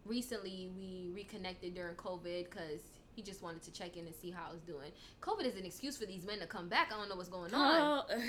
recently 0.06 0.70
we 0.76 1.10
reconnected 1.14 1.74
during 1.74 1.94
COVID 1.96 2.44
because 2.44 2.80
he 3.14 3.22
just 3.22 3.42
wanted 3.42 3.62
to 3.62 3.72
check 3.72 3.96
in 3.96 4.06
and 4.06 4.14
see 4.14 4.30
how 4.30 4.48
I 4.48 4.52
was 4.52 4.62
doing. 4.62 4.90
COVID 5.20 5.44
is 5.44 5.56
an 5.56 5.64
excuse 5.64 5.96
for 5.96 6.06
these 6.06 6.24
men 6.24 6.38
to 6.38 6.46
come 6.46 6.68
back. 6.68 6.90
I 6.92 6.96
don't 6.96 7.08
know 7.08 7.16
what's 7.16 7.28
going 7.28 7.52
on. 7.52 8.04
Oh, 8.08 8.16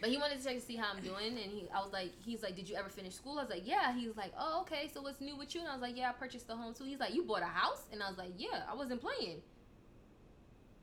But 0.00 0.10
he 0.10 0.16
wanted 0.16 0.38
to 0.38 0.44
check 0.44 0.54
to 0.54 0.60
see 0.60 0.76
how 0.76 0.92
I'm 0.94 1.02
doing, 1.02 1.32
and 1.42 1.50
he, 1.50 1.68
I 1.74 1.80
was 1.82 1.92
like, 1.92 2.12
he's 2.24 2.42
like, 2.42 2.54
did 2.54 2.68
you 2.68 2.76
ever 2.76 2.88
finish 2.88 3.14
school? 3.14 3.38
I 3.38 3.42
was 3.42 3.50
like, 3.50 3.66
yeah. 3.66 3.92
He 3.92 4.06
was 4.06 4.16
like, 4.16 4.32
oh, 4.38 4.60
okay. 4.62 4.88
So 4.92 5.02
what's 5.02 5.20
new 5.20 5.36
with 5.36 5.54
you? 5.54 5.60
And 5.60 5.68
I 5.70 5.72
was 5.72 5.82
like, 5.82 5.96
yeah, 5.96 6.10
I 6.10 6.12
purchased 6.12 6.46
the 6.46 6.54
home 6.54 6.72
too. 6.72 6.84
He's 6.84 7.00
like, 7.00 7.14
you 7.14 7.24
bought 7.24 7.42
a 7.42 7.46
house? 7.46 7.82
And 7.92 8.02
I 8.02 8.08
was 8.08 8.16
like, 8.16 8.30
yeah, 8.36 8.62
I 8.70 8.74
wasn't 8.74 9.00
playing. 9.00 9.42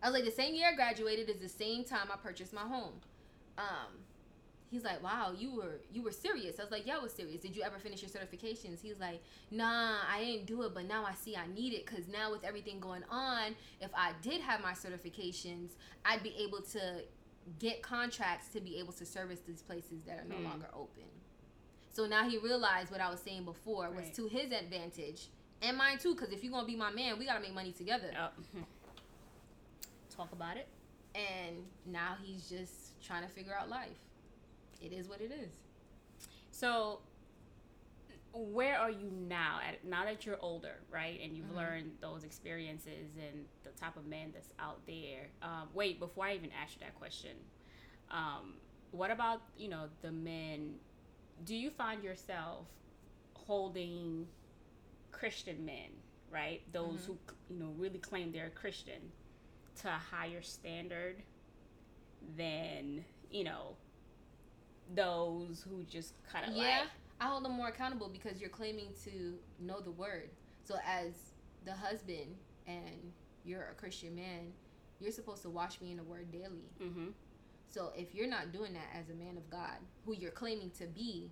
I 0.05 0.09
was 0.09 0.13
like, 0.13 0.25
the 0.25 0.31
same 0.39 0.53
year 0.53 0.67
I 0.71 0.75
graduated 0.75 1.31
is 1.31 1.37
the 1.41 1.49
same 1.49 1.83
time 1.83 2.09
I 2.13 2.15
purchased 2.17 2.53
my 2.53 2.61
home. 2.61 2.93
Um, 3.57 4.03
he's 4.69 4.83
like, 4.83 5.01
wow, 5.01 5.33
you 5.35 5.55
were 5.55 5.79
you 5.91 6.03
were 6.03 6.11
serious. 6.11 6.59
I 6.59 6.63
was 6.63 6.71
like, 6.71 6.85
yeah, 6.85 6.97
I 6.97 6.99
was 6.99 7.11
serious. 7.11 7.41
Did 7.41 7.55
you 7.55 7.63
ever 7.63 7.79
finish 7.79 8.03
your 8.03 8.11
certifications? 8.11 8.79
He's 8.83 8.99
like, 8.99 9.23
nah, 9.49 10.01
I 10.07 10.19
didn't 10.23 10.45
do 10.45 10.61
it, 10.61 10.75
but 10.75 10.85
now 10.87 11.05
I 11.05 11.15
see 11.15 11.35
I 11.35 11.47
need 11.47 11.73
it 11.73 11.87
because 11.87 12.07
now 12.07 12.31
with 12.31 12.43
everything 12.43 12.79
going 12.79 13.03
on, 13.09 13.55
if 13.81 13.89
I 13.95 14.11
did 14.21 14.41
have 14.41 14.61
my 14.61 14.73
certifications, 14.73 15.71
I'd 16.05 16.21
be 16.21 16.35
able 16.37 16.61
to 16.73 17.01
get 17.57 17.81
contracts 17.81 18.49
to 18.49 18.61
be 18.61 18.77
able 18.77 18.93
to 18.93 19.07
service 19.07 19.39
these 19.39 19.63
places 19.63 20.03
that 20.05 20.19
are 20.19 20.25
no 20.29 20.35
Hmm. 20.35 20.43
longer 20.43 20.69
open. 20.71 21.05
So 21.91 22.05
now 22.05 22.29
he 22.29 22.37
realized 22.37 22.91
what 22.91 23.01
I 23.01 23.09
was 23.09 23.21
saying 23.21 23.45
before 23.45 23.89
was 23.89 24.05
Right. 24.05 24.13
to 24.15 24.27
his 24.27 24.51
advantage 24.51 25.29
and 25.63 25.75
mine 25.77 25.97
too. 25.97 26.13
Because 26.13 26.31
if 26.31 26.43
you're 26.43 26.51
gonna 26.53 26.67
be 26.67 26.75
my 26.75 26.91
man, 26.91 27.17
we 27.17 27.25
gotta 27.25 27.39
make 27.39 27.53
money 27.55 27.71
together. 27.71 28.11
Talk 30.15 30.32
about 30.32 30.58
it. 30.58 30.67
And 31.13 31.58
now 31.86 32.15
he's 32.21 32.49
just 32.49 33.01
trying 33.01 33.23
to 33.23 33.30
figure 33.30 33.54
out 33.54 33.69
life. 33.69 33.97
It 34.82 34.91
is 34.91 35.08
what 35.08 35.21
it 35.21 35.32
is. 35.32 35.51
So, 36.51 36.99
where 38.34 38.78
are 38.78 38.91
you 38.91 39.10
now? 39.12 39.60
At 39.65 39.86
now 39.86 40.04
that 40.06 40.25
you're 40.25 40.39
older, 40.41 40.75
right, 40.91 41.19
and 41.21 41.36
you've 41.36 41.47
Mhm. 41.47 41.56
learned 41.56 41.97
those 42.01 42.23
experiences 42.23 43.15
and 43.15 43.47
the 43.63 43.71
type 43.71 43.95
of 43.95 44.06
man 44.06 44.32
that's 44.34 44.54
out 44.60 44.86
there. 44.86 45.30
Um, 45.41 45.69
wait, 45.73 45.99
before 45.99 46.25
I 46.25 46.36
even 46.36 46.51
ask 46.51 46.73
you 46.75 46.80
that 46.82 46.95
question, 46.95 47.38
um, 48.10 48.60
what 48.91 49.12
about 49.12 49.41
you 49.58 49.69
know 49.69 49.89
the 50.01 50.12
men? 50.12 50.80
Do 51.45 51.56
you 51.56 51.69
find 51.71 52.04
yourself 52.04 52.67
holding 53.34 54.28
Christian 55.12 55.65
men, 55.65 55.91
right? 56.30 56.62
Those 56.73 57.01
Mhm. 57.01 57.06
who 57.06 57.19
you 57.49 57.60
know 57.60 57.71
really 57.71 57.99
claim 57.99 58.32
they're 58.32 58.49
Christian 58.49 59.12
to 59.81 59.88
a 59.88 60.01
higher 60.15 60.41
standard 60.41 61.23
than 62.38 63.05
you 63.29 63.43
know 63.43 63.75
those 64.93 65.65
who 65.67 65.83
just 65.83 66.13
kind 66.31 66.47
of 66.47 66.55
yeah, 66.55 66.81
like 66.81 66.89
I 67.19 67.25
hold 67.25 67.45
them 67.45 67.53
more 67.53 67.67
accountable 67.67 68.09
because 68.09 68.39
you're 68.39 68.49
claiming 68.49 68.89
to 69.05 69.35
know 69.59 69.79
the 69.79 69.91
word. 69.91 70.29
So 70.63 70.75
as 70.85 71.13
the 71.65 71.73
husband 71.73 72.35
and 72.67 73.11
you're 73.43 73.69
a 73.71 73.73
Christian 73.73 74.15
man, 74.15 74.51
you're 74.99 75.11
supposed 75.11 75.41
to 75.43 75.49
wash 75.49 75.79
me 75.81 75.91
in 75.91 75.97
the 75.97 76.03
word 76.03 76.31
daily. 76.31 76.69
mm-hmm. 76.81 77.07
So 77.67 77.91
if 77.97 78.15
you're 78.15 78.27
not 78.27 78.53
doing 78.53 78.73
that 78.73 78.88
as 78.97 79.09
a 79.09 79.13
man 79.13 79.38
of 79.38 79.49
God, 79.49 79.77
who 80.05 80.13
you're 80.13 80.31
claiming 80.31 80.71
to 80.79 80.85
be, 80.85 81.31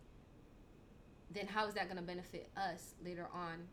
then 1.32 1.48
how 1.48 1.68
is 1.68 1.74
that 1.76 1.86
going 1.86 1.98
to 1.98 2.04
benefit 2.04 2.50
us 2.58 2.96
later 3.04 3.28
on 3.34 3.68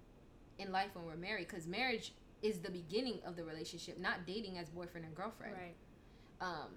in 0.59 0.71
life 0.71 0.91
when 0.95 1.05
we're 1.05 1.17
married? 1.17 1.49
Because 1.49 1.67
marriage 1.67 2.13
is 2.43 2.59
the 2.59 2.71
beginning 2.71 3.19
of 3.27 3.37
the 3.37 3.45
relationship, 3.45 3.99
not 3.99 4.27
dating 4.27 4.59
as 4.59 4.69
boyfriend 4.69 5.07
and 5.07 5.15
girlfriend. 5.15 5.55
right 5.55 5.75
um, 6.41 6.69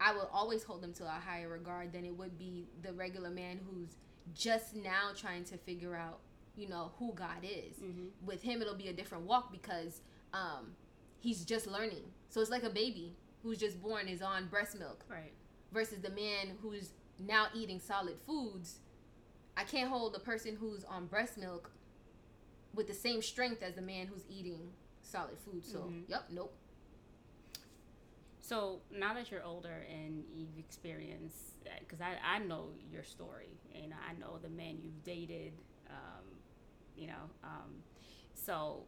I 0.00 0.12
will 0.12 0.28
always 0.32 0.64
hold 0.64 0.82
them 0.82 0.92
to 0.94 1.04
a 1.04 1.20
higher 1.24 1.48
regard 1.48 1.92
than 1.92 2.04
it 2.04 2.16
would 2.16 2.38
be 2.38 2.66
the 2.82 2.92
regular 2.92 3.30
man 3.30 3.60
who's 3.68 3.96
just 4.34 4.74
now 4.74 5.10
trying 5.16 5.44
to 5.44 5.56
figure 5.58 5.94
out, 5.94 6.20
you 6.56 6.68
know, 6.68 6.92
who 6.98 7.12
God 7.12 7.42
is. 7.42 7.76
mm-hmm. 7.76 8.06
With 8.24 8.42
him, 8.42 8.60
it'll 8.62 8.74
be 8.74 8.88
a 8.88 8.92
different 8.92 9.24
walk 9.24 9.52
because 9.52 10.00
um, 10.32 10.72
he's 11.20 11.44
just 11.44 11.66
learning. 11.66 12.04
So 12.28 12.40
it's 12.40 12.50
like 12.50 12.64
a 12.64 12.70
baby 12.70 13.14
who's 13.42 13.58
just 13.58 13.80
born 13.82 14.08
is 14.08 14.22
on 14.22 14.46
breast 14.46 14.78
milk 14.78 15.04
right 15.08 15.32
versus 15.72 15.98
the 15.98 16.10
man 16.10 16.56
who's 16.62 16.90
now 17.18 17.46
eating 17.54 17.78
solid 17.78 18.16
foods. 18.26 18.78
I 19.56 19.64
can't 19.64 19.88
hold 19.88 20.14
the 20.14 20.20
person 20.20 20.56
who's 20.56 20.82
on 20.84 21.06
breast 21.06 21.38
milk 21.38 21.70
with 22.74 22.88
the 22.88 22.94
same 22.94 23.22
strength 23.22 23.62
as 23.62 23.74
the 23.74 23.82
man 23.82 24.08
who's 24.08 24.24
eating 24.28 24.70
solid 25.04 25.38
food. 25.38 25.64
So, 25.64 25.78
Mhm. 25.80 26.08
yep, 26.08 26.24
nope. 26.30 26.54
So 28.40 28.82
now 28.90 29.14
that 29.14 29.30
you're 29.30 29.42
older 29.42 29.86
and 29.88 30.24
you've 30.34 30.58
experienced, 30.58 31.54
because 31.80 32.00
I, 32.00 32.18
I 32.22 32.38
know 32.40 32.72
your 32.90 33.02
story 33.02 33.48
and 33.74 33.94
I 33.94 34.12
know 34.18 34.38
the 34.38 34.50
men 34.50 34.80
you've 34.82 35.02
dated, 35.02 35.54
um, 35.88 36.24
you 36.96 37.06
know, 37.06 37.30
um, 37.42 37.82
so 38.34 38.84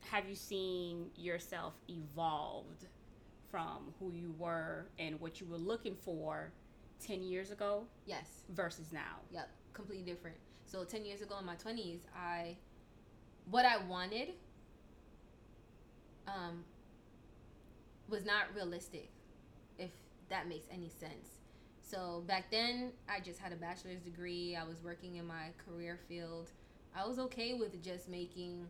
have 0.00 0.28
you 0.28 0.34
seen 0.34 1.10
yourself 1.16 1.72
evolved 1.88 2.86
from 3.50 3.94
who 3.98 4.12
you 4.12 4.34
were 4.38 4.86
and 4.98 5.18
what 5.20 5.40
you 5.40 5.46
were 5.46 5.56
looking 5.56 5.96
for 5.96 6.52
10 7.00 7.22
years 7.22 7.50
ago 7.50 7.86
Yes. 8.04 8.42
versus 8.50 8.92
now? 8.92 9.20
Yep, 9.30 9.48
completely 9.72 10.04
different. 10.04 10.36
So 10.66 10.84
10 10.84 11.06
years 11.06 11.22
ago 11.22 11.38
in 11.38 11.46
my 11.46 11.56
20s, 11.56 12.00
I 12.14 12.58
what 13.50 13.64
I 13.64 13.78
wanted 13.78 14.28
um 16.26 16.64
was 18.08 18.24
not 18.24 18.44
realistic 18.54 19.10
if 19.78 19.90
that 20.28 20.48
makes 20.48 20.66
any 20.70 20.88
sense. 20.88 21.40
So 21.80 22.22
back 22.26 22.50
then, 22.50 22.92
I 23.08 23.20
just 23.20 23.38
had 23.38 23.52
a 23.52 23.56
bachelor's 23.56 24.00
degree. 24.00 24.56
I 24.56 24.64
was 24.64 24.82
working 24.82 25.16
in 25.16 25.26
my 25.26 25.48
career 25.66 25.98
field. 26.08 26.50
I 26.94 27.06
was 27.06 27.18
okay 27.18 27.54
with 27.54 27.82
just 27.82 28.08
making, 28.08 28.66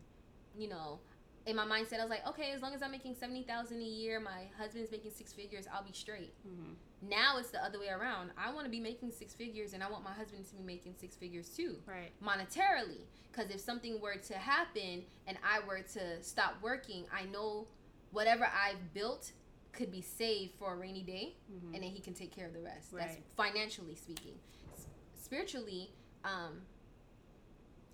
you 0.57 0.67
know, 0.67 0.99
in 1.45 1.55
my 1.57 1.65
mindset, 1.65 1.99
I 1.99 2.03
was 2.03 2.09
like, 2.09 2.25
okay, 2.27 2.51
as 2.51 2.61
long 2.61 2.73
as 2.73 2.81
I'm 2.81 2.91
making 2.91 3.15
seventy 3.15 3.43
thousand 3.43 3.81
a 3.81 3.85
year, 3.85 4.19
my 4.19 4.43
husband's 4.57 4.91
making 4.91 5.11
six 5.11 5.33
figures, 5.33 5.65
I'll 5.73 5.83
be 5.83 5.91
straight. 5.93 6.33
Mm-hmm. 6.47 7.09
Now 7.09 7.37
it's 7.37 7.49
the 7.49 7.63
other 7.63 7.79
way 7.79 7.89
around. 7.89 8.31
I 8.37 8.53
want 8.53 8.65
to 8.65 8.71
be 8.71 8.79
making 8.79 9.11
six 9.11 9.33
figures, 9.33 9.73
and 9.73 9.83
I 9.83 9.89
want 9.91 10.03
my 10.03 10.13
husband 10.13 10.45
to 10.47 10.55
be 10.55 10.63
making 10.63 10.95
six 10.99 11.15
figures 11.15 11.49
too, 11.49 11.75
Right. 11.85 12.11
monetarily. 12.23 13.01
Because 13.31 13.49
if 13.51 13.59
something 13.59 13.99
were 13.99 14.15
to 14.15 14.33
happen 14.35 15.03
and 15.27 15.37
I 15.43 15.59
were 15.67 15.81
to 15.81 16.21
stop 16.23 16.53
working, 16.61 17.05
I 17.13 17.25
know 17.25 17.67
whatever 18.11 18.45
I've 18.45 18.93
built 18.93 19.31
could 19.73 19.91
be 19.91 20.01
saved 20.01 20.53
for 20.59 20.73
a 20.73 20.77
rainy 20.77 21.01
day, 21.01 21.35
Mm-hmm. 21.51 21.73
and 21.73 21.83
then 21.83 21.89
he 21.89 21.99
can 21.99 22.13
take 22.13 22.33
care 22.33 22.45
of 22.47 22.53
the 22.53 22.61
rest. 22.61 22.91
That's 22.95 23.17
financially 23.35 23.95
speaking. 23.95 24.35
S- 24.77 24.85
spiritually, 25.21 25.89
um, 26.23 26.61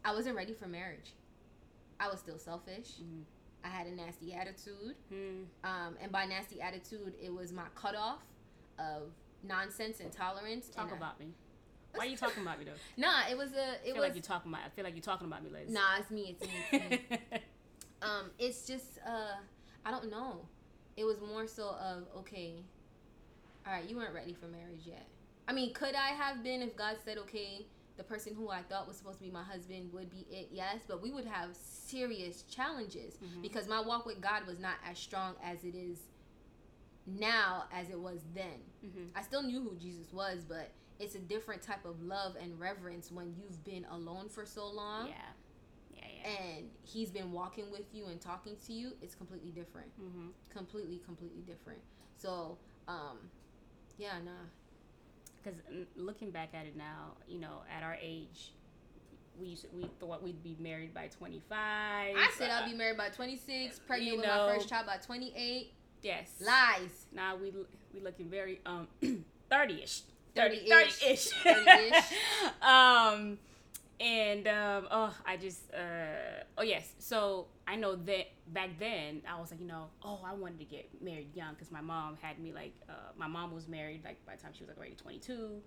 I 0.05 0.13
wasn't 0.13 0.35
ready 0.35 0.53
for 0.53 0.67
marriage. 0.67 1.13
I 1.99 2.09
was 2.09 2.19
still 2.19 2.37
selfish. 2.37 2.97
Mhm. 3.01 3.23
I 3.63 3.67
had 3.67 3.87
a 3.87 3.91
nasty 3.95 4.33
attitude. 4.33 4.95
Mm. 5.13 5.45
Um, 5.63 5.97
and 6.01 6.11
by 6.11 6.25
nasty 6.25 6.61
attitude, 6.61 7.13
it 7.21 7.33
was 7.33 7.51
my 7.51 7.63
cutoff 7.75 8.21
of 8.77 9.11
nonsense 9.43 9.99
and 9.99 10.11
tolerance. 10.11 10.69
Talk 10.69 10.85
and 10.85 10.93
I- 10.93 10.97
about 10.97 11.19
me. 11.19 11.33
Why 11.95 12.05
are 12.05 12.09
you 12.09 12.17
talking 12.17 12.43
about 12.43 12.59
me 12.59 12.65
though? 12.65 12.71
Nah, 12.97 13.27
it 13.31 13.35
was 13.37 13.51
a. 13.53 13.61
I 13.61 13.73
It 13.73 13.81
feel 13.85 13.95
was. 13.95 14.03
like 14.03 14.13
you're 14.15 14.21
talking 14.21 14.51
about. 14.51 14.61
I 14.65 14.69
feel 14.69 14.83
like 14.83 14.93
you're 14.93 15.01
talking 15.01 15.25
about 15.27 15.43
me, 15.43 15.49
Liz. 15.49 15.71
nah, 15.71 15.97
it's 15.99 16.11
me. 16.11 16.37
It's 16.39 16.47
me. 16.47 16.53
It's 16.71 17.09
me. 17.09 17.17
um, 18.03 18.29
it's 18.37 18.67
just. 18.67 18.99
Uh, 19.05 19.37
I 19.85 19.89
don't 19.91 20.09
know. 20.11 20.45
It 20.97 21.03
was 21.05 21.19
more 21.19 21.47
so 21.47 21.69
of 21.69 22.03
okay. 22.19 22.63
All 23.65 23.73
right, 23.73 23.89
you 23.89 23.95
weren't 23.97 24.13
ready 24.13 24.33
for 24.33 24.45
marriage 24.47 24.81
yet. 24.85 25.07
I 25.47 25.51
mean, 25.53 25.73
could 25.73 25.95
I 25.95 26.09
have 26.09 26.43
been 26.43 26.61
if 26.61 26.75
God 26.75 26.97
said 27.03 27.17
okay? 27.19 27.65
The 27.99 28.05
person 28.05 28.33
who 28.33 28.49
I 28.49 28.61
thought 28.61 28.87
was 28.87 28.95
supposed 28.95 29.17
to 29.19 29.25
be 29.25 29.29
my 29.29 29.43
husband 29.43 29.91
would 29.91 30.09
be 30.09 30.25
it, 30.31 30.47
yes, 30.53 30.77
but 30.87 31.01
we 31.01 31.11
would 31.11 31.25
have 31.25 31.49
serious 31.53 32.43
challenges 32.43 33.15
Mhm. 33.17 33.41
because 33.41 33.67
my 33.67 33.81
walk 33.81 34.05
with 34.05 34.21
God 34.21 34.47
was 34.47 34.57
not 34.57 34.77
as 34.85 34.97
strong 34.97 35.35
as 35.43 35.65
it 35.65 35.75
is 35.75 35.99
now 37.05 37.65
as 37.73 37.89
it 37.89 37.99
was 37.99 38.21
then. 38.33 38.61
hmm 38.81 39.07
I 39.15 39.21
still 39.21 39.43
knew 39.43 39.61
who 39.61 39.75
Jesus 39.75 40.13
was, 40.13 40.45
but 40.45 40.71
it's 40.97 41.15
a 41.15 41.19
different 41.19 41.61
type 41.61 41.83
of 41.83 42.01
love 42.01 42.37
and 42.37 42.57
reverence 42.57 43.11
when 43.11 43.35
you've 43.35 43.63
been 43.65 43.83
alone 43.85 44.29
for 44.29 44.45
so 44.45 44.65
long 44.67 45.07
Yeah. 45.07 45.33
Yeah. 45.93 46.07
Yeah. 46.07 46.29
and 46.39 46.71
he's 46.83 47.11
been 47.11 47.33
walking 47.33 47.69
with 47.69 47.93
you 47.93 48.05
and 48.05 48.21
talking 48.21 48.55
to 48.67 48.71
you. 48.73 48.93
It's 49.01 49.15
completely 49.15 49.51
different. 49.51 49.91
mm-hmm. 49.99 50.29
Completely, 50.49 50.99
completely 50.99 51.41
different. 51.41 51.81
So, 52.17 52.57
um, 52.87 53.29
yeah, 53.97 54.19
nah. 54.21 54.45
Because 55.49 55.85
looking 55.95 56.31
back 56.31 56.49
at 56.53 56.65
it 56.65 56.75
now, 56.77 57.13
you 57.27 57.39
know, 57.39 57.63
at 57.75 57.83
our 57.83 57.97
age, 58.01 58.53
we 59.39 59.47
used 59.47 59.65
we 59.73 59.89
thought 59.99 60.21
we'd 60.23 60.43
be 60.43 60.55
married 60.59 60.93
by 60.93 61.07
25. 61.07 61.43
I 61.51 62.31
said 62.37 62.49
I'll 62.49 62.69
be 62.69 62.75
married 62.75 62.97
by 62.97 63.09
26, 63.09 63.79
pregnant 63.79 64.11
you 64.11 64.17
with 64.17 64.25
know. 64.25 64.47
my 64.47 64.55
first 64.55 64.69
child 64.69 64.85
by 64.85 64.97
28. 64.97 65.71
yes. 66.01 66.31
Lies. 66.45 67.05
Now 67.13 67.35
we 67.35 67.53
we 67.93 68.01
looking 68.01 68.29
very 68.29 68.59
um 68.65 68.87
30ish. 69.01 70.01
30-ish. 70.35 70.69
30-ish. 70.69 71.29
30-ish. 71.43 72.03
um 72.61 73.37
and 73.99 74.47
um 74.47 74.87
oh 74.91 75.13
I 75.25 75.37
just 75.37 75.73
uh 75.73 76.43
oh 76.57 76.63
yes. 76.63 76.93
So 76.99 77.47
I 77.67 77.75
know 77.75 77.95
that 77.95 78.27
back 78.47 78.79
then 78.79 79.21
I 79.29 79.39
was 79.39 79.51
like, 79.51 79.59
you 79.59 79.67
know, 79.67 79.87
oh, 80.03 80.21
I 80.25 80.33
wanted 80.33 80.59
to 80.59 80.65
get 80.65 80.89
married 81.01 81.35
young 81.35 81.55
cuz 81.55 81.71
my 81.71 81.81
mom 81.81 82.17
had 82.21 82.39
me 82.39 82.53
like 82.53 82.73
uh 82.89 83.11
my 83.17 83.27
mom 83.27 83.53
was 83.53 83.67
married 83.67 84.03
like 84.03 84.25
by 84.25 84.35
the 84.35 84.41
time 84.41 84.53
she 84.53 84.63
was 84.63 84.69
like 84.69 84.77
already 84.77 84.95
22. 84.95 85.61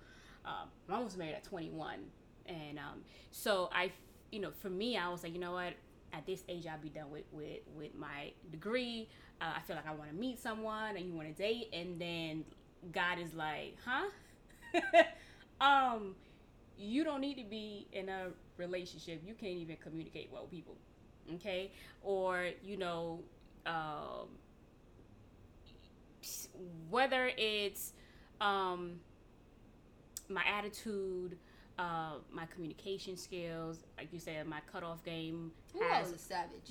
Um 0.45 0.69
my 0.89 0.97
mom 0.97 1.05
was 1.05 1.17
married 1.17 1.35
at 1.35 1.45
21 1.45 1.99
and 2.47 2.79
um 2.79 3.03
so 3.31 3.69
I 3.73 3.93
you 4.31 4.41
know, 4.41 4.51
for 4.51 4.71
me 4.71 4.97
I 4.97 5.09
was 5.09 5.23
like, 5.23 5.35
you 5.35 5.41
know 5.41 5.53
what? 5.53 5.75
At 6.15 6.27
this 6.27 6.43
age, 6.49 6.67
I'll 6.67 6.79
be 6.79 6.89
done 6.89 7.11
with 7.11 7.25
with, 7.33 7.61
with 7.77 7.95
my 7.95 8.33
degree. 8.51 9.09
Uh, 9.41 9.53
I 9.57 9.61
feel 9.61 9.77
like 9.77 9.87
I 9.87 9.95
want 9.95 10.11
to 10.11 10.17
meet 10.17 10.39
someone, 10.39 10.97
and 10.97 11.07
you 11.07 11.15
want 11.15 11.29
to 11.29 11.35
date, 11.35 11.71
and 11.73 12.01
then 12.01 12.45
God 12.93 13.19
is 13.19 13.33
like, 13.35 13.77
huh? 13.85 14.09
um, 15.61 16.15
you 16.83 17.05
don't 17.05 17.21
need 17.21 17.37
to 17.37 17.45
be 17.45 17.87
in 17.93 18.09
a 18.09 18.29
relationship. 18.57 19.23
You 19.25 19.35
can't 19.35 19.57
even 19.57 19.77
communicate 19.77 20.31
well 20.33 20.43
with 20.43 20.51
people. 20.51 20.77
Okay? 21.35 21.71
Or, 22.03 22.49
you 22.63 22.77
know, 22.77 23.21
um, 23.67 24.29
whether 26.91 27.31
it's 27.37 27.93
um, 28.41 29.01
my 30.29 30.43
attitude, 30.45 31.39
uh, 31.79 32.15
my 32.33 32.47
communication 32.47 33.17
skills, 33.17 33.85
like 33.97 34.13
you 34.13 34.19
said, 34.19 34.47
my 34.47 34.61
cutoff 34.71 35.05
game 35.05 35.53
Ooh, 35.77 35.81
has 35.81 36.13
a 36.13 36.19
savage. 36.19 36.71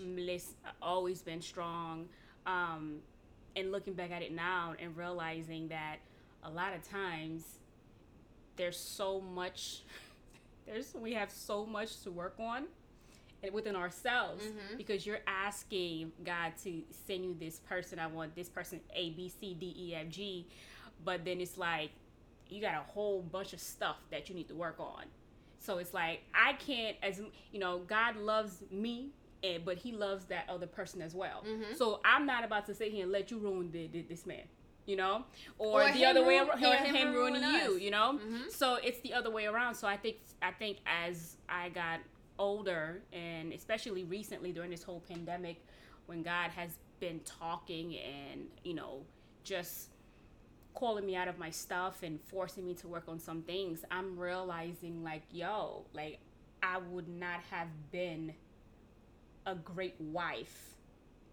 always 0.82 1.21
been 1.21 1.41
strong. 1.41 2.08
Um, 2.45 2.97
and 3.56 3.71
looking 3.71 3.93
back 3.93 4.12
at 4.12 4.21
it 4.21 4.34
now 4.34 4.76
and 4.80 4.95
realizing 4.95 5.67
that 5.69 5.97
a 6.43 6.50
lot 6.50 6.74
of 6.74 6.88
times 6.88 7.60
there's 8.58 8.78
so 8.78 9.22
much, 9.22 9.84
there's 10.66 10.94
we 10.94 11.14
have 11.14 11.32
so 11.32 11.66
much 11.66 12.02
to 12.02 12.12
work 12.12 12.36
on 12.40 12.66
within 13.52 13.76
ourselves 13.76 14.46
Mhm. 14.46 14.78
because 14.78 15.06
you're 15.06 15.22
asking 15.26 16.12
God 16.24 16.54
to 16.64 16.84
send 17.08 17.24
you 17.26 17.36
this 17.40 17.60
person. 17.60 17.98
I 18.00 18.08
want 18.08 18.36
this 18.36 18.50
person 18.50 18.80
A 18.94 19.10
B 19.12 19.30
C 19.30 19.54
D 19.56 19.74
E 19.78 19.96
F 19.96 20.10
G, 20.10 20.48
but 21.04 21.26
then 21.26 21.42
it's 21.42 21.58
like 21.58 21.90
you 22.50 22.62
got 22.62 22.76
a 22.76 22.84
whole 22.92 23.22
bunch 23.22 23.54
of 23.54 23.60
stuff 23.60 23.98
that 24.12 24.30
you 24.30 24.36
need 24.36 24.48
to 24.50 24.56
work 24.56 24.76
on. 24.80 25.06
So 25.60 25.78
it's 25.80 25.94
like 25.94 26.22
I 26.34 26.54
can't, 26.54 26.98
as 27.02 27.20
you 27.52 27.60
know, 27.60 27.80
God 27.80 28.16
loves 28.18 28.62
me, 28.70 29.10
and 29.44 29.66
but 29.66 29.78
He 29.78 29.92
loves 29.92 30.26
that 30.26 30.48
other 30.50 30.68
person 30.68 31.02
as 31.02 31.16
well. 31.16 31.44
Mhm. 31.44 31.76
So 31.76 32.00
I'm 32.06 32.26
not 32.28 32.44
about 32.44 32.66
to 32.68 32.76
sit 32.76 32.92
here 32.92 33.04
and 33.04 33.12
let 33.12 33.32
you 33.32 33.40
ruin 33.40 33.72
the, 33.72 33.88
the, 33.88 34.02
this 34.04 34.26
man, 34.28 34.44
you 34.86 34.96
know, 34.96 35.24
or, 35.58 35.84
Or 35.84 35.91
the 35.91 36.06
other 36.06 36.24
way 36.26 36.38
around, 36.38 36.52
or 36.52 36.58
him, 36.58 36.96
him 36.96 37.13
ruining 37.13 37.44
you, 37.44 37.76
you 37.78 37.91
know. 37.91 38.20
Mhm. 38.22 38.50
So 38.52 38.76
it's 38.76 39.00
the 39.02 39.13
other 39.13 39.30
way 39.30 39.46
around. 39.46 39.76
So 39.76 39.88
I 39.88 39.98
think 39.98 40.17
I 40.41 40.52
think 40.52 40.80
as 40.86 41.38
I 41.48 41.70
got 41.70 42.00
older, 42.39 43.04
and 43.13 43.54
especially 43.54 44.04
recently 44.04 44.52
during 44.52 44.72
this 44.72 44.84
whole 44.84 45.02
pandemic, 45.02 45.63
when 46.08 46.24
God 46.24 46.50
has 46.52 46.78
been 47.00 47.20
talking 47.22 47.96
and 47.98 48.48
you 48.63 48.74
know 48.74 49.06
just 49.44 49.89
calling 50.74 51.06
me 51.06 51.15
out 51.15 51.28
of 51.28 51.38
my 51.38 51.50
stuff 51.50 52.02
and 52.02 52.20
forcing 52.22 52.65
me 52.65 52.74
to 52.76 52.88
work 52.88 53.04
on 53.08 53.20
some 53.20 53.41
things, 53.41 53.84
I'm 53.91 54.17
realizing 54.17 55.04
like, 55.04 55.24
yo, 55.32 55.86
like 55.94 56.20
I 56.63 56.78
would 56.78 57.08
not 57.10 57.41
have 57.52 57.67
been 57.91 58.34
a 59.46 59.56
great 59.56 59.96
wife, 60.00 60.76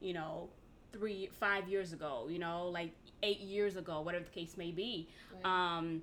you 0.00 0.12
know, 0.12 0.48
three, 0.92 1.28
five 1.38 1.68
years 1.68 1.92
ago, 1.92 2.28
you 2.30 2.38
know, 2.38 2.68
like 2.68 2.92
eight 3.22 3.40
years 3.40 3.76
ago, 3.76 4.00
whatever 4.00 4.24
the 4.24 4.30
case 4.30 4.56
may 4.56 4.70
be. 4.70 5.08
Right. 5.44 5.44
Um, 5.78 6.02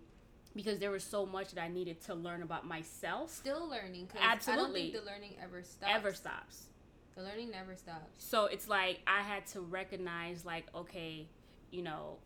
because 0.56 0.80
there 0.80 0.92
was 0.92 1.04
so 1.04 1.26
much 1.26 1.52
that 1.52 1.62
I 1.62 1.68
needed 1.68 2.00
to 2.06 2.16
learn 2.16 2.42
about 2.42 2.66
myself. 2.66 3.30
Still 3.30 3.68
learning. 3.68 4.08
'cause 4.08 4.18
I 4.22 4.24
don't 4.24 4.32
Absolutely. 4.36 4.92
think 4.92 5.04
the 5.06 5.12
learning 5.12 5.36
ever 5.42 5.64
stops. 5.64 5.92
Ever 5.94 6.14
stops. 6.14 6.68
The 7.16 7.24
learning 7.24 7.52
never 7.52 7.76
stops. 7.76 8.24
So 8.24 8.46
it's 8.46 8.68
like 8.68 9.00
I 9.08 9.22
had 9.22 9.46
to 9.48 9.62
recognize, 9.62 10.46
like, 10.46 10.66
okay, 10.74 11.28
you 11.72 11.82
know, 11.82 12.20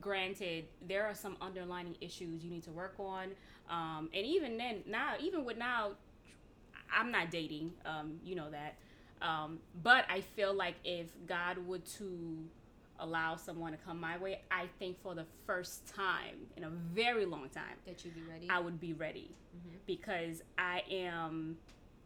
granted, 0.00 0.66
there 0.86 1.04
are 1.06 1.14
some 1.14 1.36
underlining 1.40 1.96
issues 2.00 2.44
you 2.44 2.50
need 2.50 2.62
to 2.64 2.70
work 2.70 2.94
on. 2.98 3.30
Um, 3.68 4.10
and 4.14 4.26
even 4.26 4.56
then, 4.56 4.82
now, 4.86 5.14
even 5.20 5.44
with 5.44 5.56
now, 5.56 5.92
I'm 6.92 7.10
not 7.10 7.30
dating, 7.30 7.72
um, 7.84 8.20
you 8.24 8.34
know 8.34 8.50
that. 8.50 8.76
Um, 9.22 9.58
but 9.82 10.04
I 10.08 10.20
feel 10.22 10.54
like 10.54 10.76
if 10.84 11.08
God 11.26 11.58
would 11.66 11.84
to 11.98 12.38
allow 12.98 13.36
someone 13.36 13.72
to 13.72 13.78
come 13.78 14.00
my 14.00 14.16
way, 14.18 14.40
I 14.50 14.66
think 14.78 15.00
for 15.02 15.14
the 15.14 15.24
first 15.46 15.86
time 15.94 16.36
in 16.56 16.64
a 16.64 16.70
very 16.70 17.24
long 17.26 17.48
time, 17.50 17.76
That 17.86 18.04
you 18.04 18.10
be 18.10 18.22
ready. 18.22 18.46
I 18.50 18.58
would 18.60 18.80
be 18.80 18.92
ready 18.92 19.34
Mhm. 19.56 19.78
because 19.86 20.42
I 20.58 20.84
am 20.90 21.58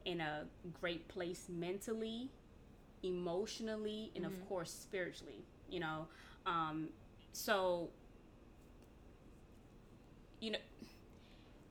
in 0.05 0.21
a 0.21 0.47
great 0.81 1.07
place 1.09 1.49
mentally, 1.49 2.31
emotionally, 3.03 4.11
and 4.15 4.25
Mhm. 4.25 4.29
of 4.29 4.49
course 4.49 4.71
spiritually. 4.73 5.45
You 5.69 5.81
know, 5.81 6.09
um, 6.47 6.89
so 7.33 7.91
you 10.41 10.51
know, 10.51 10.59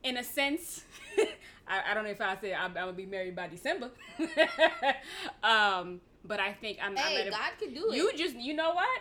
in 0.02 0.16
a 0.16 0.24
sense, 0.24 0.84
I, 1.66 1.90
I 1.90 1.94
don't 1.94 2.04
know 2.04 2.10
if 2.10 2.20
I 2.20 2.36
said 2.40 2.52
I'm, 2.54 2.70
I'm 2.70 2.74
gonna 2.74 2.92
be 2.92 3.06
married 3.06 3.34
by 3.34 3.48
December, 3.48 3.90
um, 5.42 6.00
but 6.24 6.40
I 6.40 6.52
think 6.52 6.78
I'm. 6.82 6.92
I'm 6.92 6.96
hey, 6.96 7.28
a- 7.28 7.30
God 7.30 7.52
could 7.58 7.74
do 7.74 7.90
it. 7.90 7.96
you 7.96 8.12
just 8.16 8.36
you 8.36 8.54
know 8.54 8.72
what? 8.74 9.00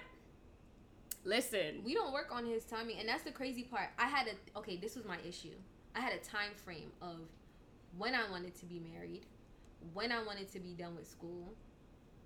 Listen, 1.25 1.81
we 1.85 1.93
don't 1.93 2.11
work 2.11 2.29
on 2.31 2.45
his 2.45 2.65
timing 2.65 2.99
and 2.99 3.07
that's 3.07 3.23
the 3.23 3.31
crazy 3.31 3.63
part 3.63 3.89
i 3.97 4.05
had 4.07 4.27
a 4.27 4.57
okay 4.57 4.75
this 4.77 4.95
was 4.95 5.05
my 5.05 5.17
issue 5.27 5.55
i 5.95 5.99
had 5.99 6.11
a 6.13 6.17
time 6.17 6.51
frame 6.65 6.91
of 7.01 7.17
when 7.97 8.13
i 8.13 8.29
wanted 8.29 8.53
to 8.55 8.65
be 8.65 8.79
married 8.93 9.25
when 9.93 10.11
i 10.11 10.21
wanted 10.23 10.51
to 10.51 10.59
be 10.59 10.73
done 10.73 10.95
with 10.95 11.07
school 11.09 11.53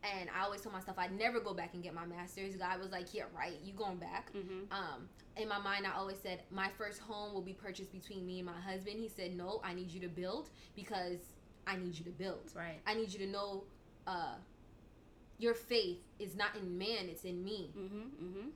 and 0.04 0.30
i 0.38 0.44
always 0.44 0.62
told 0.62 0.74
myself 0.74 0.98
i'd 1.00 1.12
never 1.18 1.40
go 1.40 1.54
back 1.54 1.74
and 1.74 1.84
get 1.84 1.94
my 1.94 2.06
master's 2.06 2.56
god 2.56 2.80
was 2.80 2.92
like 2.92 3.14
yeah 3.14 3.24
right 3.36 3.60
you 3.64 3.74
going 3.74 3.98
back 3.98 4.32
hmm 4.32 4.64
um 4.72 5.08
in 5.36 5.48
my 5.48 5.58
mind 5.60 5.86
i 5.86 5.96
always 5.98 6.18
said 6.18 6.42
my 6.52 6.70
first 6.78 7.00
home 7.00 7.34
will 7.34 7.42
be 7.42 7.54
purchased 7.54 7.92
between 7.92 8.26
me 8.26 8.40
and 8.40 8.46
my 8.46 8.60
husband 8.60 8.98
he 9.00 9.10
said 9.10 9.36
no 9.36 9.60
i 9.64 9.74
need 9.74 9.92
you 9.92 10.00
to 10.00 10.08
build 10.08 10.50
because 10.76 11.20
i 11.66 11.76
need 11.76 11.98
you 11.98 12.04
to 12.06 12.12
build 12.12 12.52
right. 12.56 12.80
i 12.86 12.94
need 12.94 13.12
you 13.12 13.20
to 13.20 13.28
know 13.28 13.64
uh 14.08 14.36
your 15.40 15.54
faith 15.54 16.00
is 16.20 16.36
not 16.36 16.56
in 16.56 16.78
man 16.78 17.08
it's 17.10 17.24
in 17.24 17.44
me 17.44 17.72
Mm-hmm. 17.78 17.98
Mm-hmm. 18.26 18.48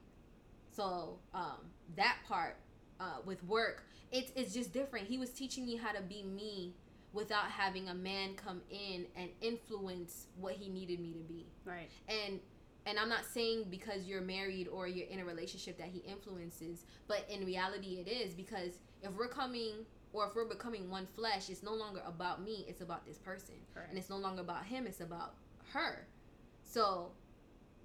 so 0.71 1.19
um, 1.33 1.57
that 1.95 2.17
part 2.27 2.57
uh, 2.99 3.17
with 3.25 3.43
work, 3.45 3.83
it's 4.11 4.31
it's 4.35 4.53
just 4.53 4.71
different. 4.73 5.07
He 5.07 5.17
was 5.17 5.31
teaching 5.31 5.65
me 5.65 5.75
how 5.75 5.91
to 5.91 6.01
be 6.03 6.21
me 6.21 6.75
without 7.13 7.45
having 7.51 7.89
a 7.89 7.93
man 7.93 8.35
come 8.35 8.61
in 8.69 9.05
and 9.15 9.29
influence 9.41 10.27
what 10.39 10.53
he 10.53 10.69
needed 10.69 10.99
me 10.99 11.11
to 11.13 11.19
be. 11.19 11.45
Right. 11.65 11.89
And 12.07 12.39
and 12.85 12.97
I'm 12.97 13.09
not 13.09 13.25
saying 13.25 13.65
because 13.69 14.05
you're 14.07 14.21
married 14.21 14.67
or 14.67 14.87
you're 14.87 15.07
in 15.07 15.19
a 15.19 15.25
relationship 15.25 15.77
that 15.77 15.87
he 15.87 15.99
influences, 15.99 16.85
but 17.07 17.25
in 17.29 17.45
reality 17.45 18.03
it 18.03 18.07
is 18.09 18.33
because 18.33 18.79
if 19.03 19.11
we're 19.11 19.27
coming 19.27 19.85
or 20.13 20.25
if 20.27 20.35
we're 20.35 20.45
becoming 20.47 20.89
one 20.89 21.05
flesh, 21.15 21.49
it's 21.49 21.61
no 21.63 21.73
longer 21.73 22.01
about 22.07 22.41
me, 22.43 22.65
it's 22.67 22.81
about 22.81 23.05
this 23.05 23.17
person. 23.17 23.55
Correct. 23.73 23.89
And 23.89 23.97
it's 23.99 24.09
no 24.09 24.17
longer 24.17 24.41
about 24.41 24.65
him, 24.65 24.87
it's 24.87 24.99
about 25.01 25.35
her. 25.73 26.07
So 26.63 27.11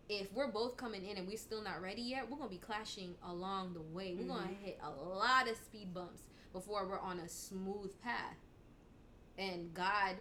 if 0.09 0.33
we're 0.33 0.51
both 0.51 0.77
coming 0.77 1.05
in 1.05 1.19
and 1.19 1.27
we're 1.29 1.37
still 1.37 1.63
not 1.63 1.83
ready 1.83 2.01
yet, 2.03 2.31
we're 2.31 2.39
gonna 2.39 2.49
be 2.49 2.57
clashing 2.59 3.15
along 3.25 3.75
the 3.75 3.83
way. 3.83 4.15
We're 4.15 4.29
gonna 4.29 4.47
Mhm. 4.47 4.57
hit 4.61 4.79
a 4.83 4.91
lot 4.91 5.49
of 5.49 5.57
speed 5.57 5.93
bumps 5.93 6.23
before 6.53 6.87
we're 6.87 6.99
on 7.01 7.19
a 7.21 7.29
smooth 7.29 8.01
path. 8.01 8.37
And 9.39 9.73
God, 9.75 10.17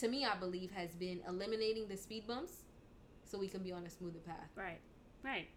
to 0.00 0.08
me, 0.08 0.24
I 0.24 0.36
believe, 0.36 0.70
has 0.72 0.90
been 0.94 1.20
eliminating 1.28 1.88
the 1.88 1.96
speed 1.96 2.26
bumps 2.26 2.52
so 3.24 3.38
we 3.38 3.48
can 3.48 3.62
be 3.62 3.72
on 3.72 3.84
a 3.86 3.90
smoother 3.90 4.18
path. 4.20 4.48
Right, 4.56 4.80
right. 5.22 5.48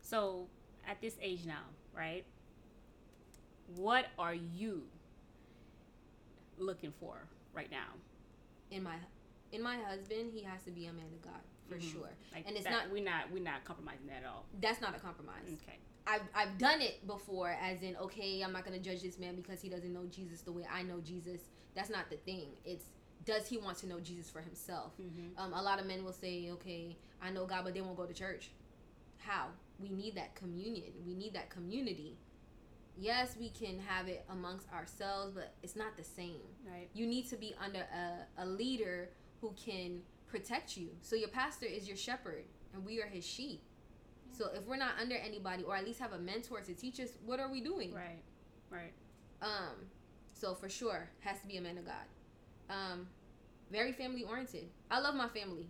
So 0.00 0.46
at 0.88 1.00
this 1.00 1.16
age 1.22 1.44
now, 1.46 1.62
right? 1.96 2.24
What 3.76 4.06
are 4.18 4.34
you 4.34 4.82
looking 6.58 6.92
for 6.98 7.16
right 7.54 7.70
now? 7.70 7.86
In 8.70 8.82
my 8.82 8.96
in 9.52 9.62
my 9.62 9.76
husband, 9.76 10.30
he 10.32 10.42
has 10.42 10.62
to 10.64 10.70
be 10.70 10.86
a 10.86 10.92
man 10.92 11.06
of 11.12 11.22
God 11.22 11.40
for 11.68 11.74
Mhm. 11.76 11.92
sure. 11.92 12.08
Like 12.32 12.46
And 12.46 12.54
it's 12.56 12.64
that- 12.64 12.70
not- 12.70 12.90
we're 12.90 13.02
not 13.04 13.30
we're 13.30 13.42
not 13.42 13.64
compromising 13.64 14.06
that 14.08 14.22
at 14.22 14.26
all. 14.26 14.44
That's 14.60 14.80
not 14.80 14.94
a 14.96 15.00
compromise. 15.00 15.44
Okay. 15.62 15.78
I've, 16.06 16.22
I've 16.34 16.58
done 16.58 16.80
it 16.80 17.06
before 17.06 17.50
as 17.50 17.82
in 17.82 17.94
okay 17.96 18.40
i'm 18.40 18.52
not 18.52 18.64
going 18.64 18.76
to 18.76 18.82
judge 18.82 19.02
this 19.02 19.18
man 19.18 19.36
because 19.36 19.60
he 19.60 19.68
doesn't 19.68 19.92
know 19.92 20.06
jesus 20.06 20.40
the 20.40 20.50
way 20.50 20.66
i 20.72 20.82
know 20.82 20.98
jesus 21.00 21.40
that's 21.74 21.90
not 21.90 22.10
the 22.10 22.16
thing. 22.16 22.48
It's 22.64 22.84
does 23.24 23.46
he 23.46 23.58
want 23.58 23.76
to 23.78 23.86
know 23.86 24.00
jesus 24.00 24.30
for 24.30 24.40
himself? 24.40 24.92
Mm-hmm. 25.00 25.38
um, 25.38 25.52
a 25.52 25.62
lot 25.62 25.78
of 25.78 25.86
men 25.86 26.04
will 26.04 26.12
say 26.12 26.50
okay 26.52 26.96
i 27.22 27.30
know 27.30 27.46
god 27.46 27.64
but 27.64 27.74
they 27.74 27.80
won't 27.80 27.96
go 27.96 28.06
to 28.06 28.14
church. 28.14 28.50
How? 29.18 29.48
We 29.78 29.90
need 29.90 30.14
that 30.14 30.34
communion. 30.34 30.92
We 31.06 31.14
need 31.14 31.34
that 31.34 31.50
community. 31.50 32.16
Yes 32.98 33.36
we 33.38 33.50
can 33.50 33.78
have 33.86 34.08
it 34.08 34.24
amongst 34.30 34.70
ourselves 34.72 35.32
but 35.34 35.54
it's 35.62 35.76
not 35.76 35.96
the 35.96 36.04
same. 36.04 36.40
Right. 36.66 36.88
you 36.94 37.06
need 37.06 37.28
to 37.30 37.36
be 37.36 37.54
under 37.62 37.80
a, 37.80 38.42
a 38.42 38.46
leader 38.46 39.10
who 39.40 39.54
can 39.62 40.00
protect 40.26 40.76
you. 40.76 40.88
So 41.02 41.16
your 41.16 41.28
pastor 41.28 41.66
is 41.66 41.86
your 41.88 41.96
shepherd 41.96 42.44
and 42.72 42.84
we 42.84 43.00
are 43.02 43.06
his 43.06 43.26
sheep. 43.26 43.62
So 44.36 44.48
if 44.54 44.64
we're 44.66 44.76
not 44.76 44.92
under 45.00 45.16
anybody 45.16 45.62
or 45.64 45.76
at 45.76 45.84
least 45.84 46.00
have 46.00 46.12
a 46.12 46.18
mentor 46.18 46.60
to 46.60 46.74
teach 46.74 47.00
us 47.00 47.10
what 47.24 47.38
are 47.40 47.50
we 47.50 47.60
doing? 47.60 47.92
Right. 47.92 48.22
Right. 48.70 48.92
um 49.42 49.76
so 50.40 50.54
for 50.54 50.68
sure 50.68 51.08
has 51.20 51.38
to 51.40 51.46
be 51.46 51.56
a 51.56 51.60
man 51.60 51.78
of 51.78 51.84
god. 51.86 52.06
Um 52.68 53.06
very 53.70 53.92
family 53.92 54.24
oriented. 54.24 54.68
I 54.90 54.98
love 55.00 55.14
my 55.14 55.28
family. 55.28 55.68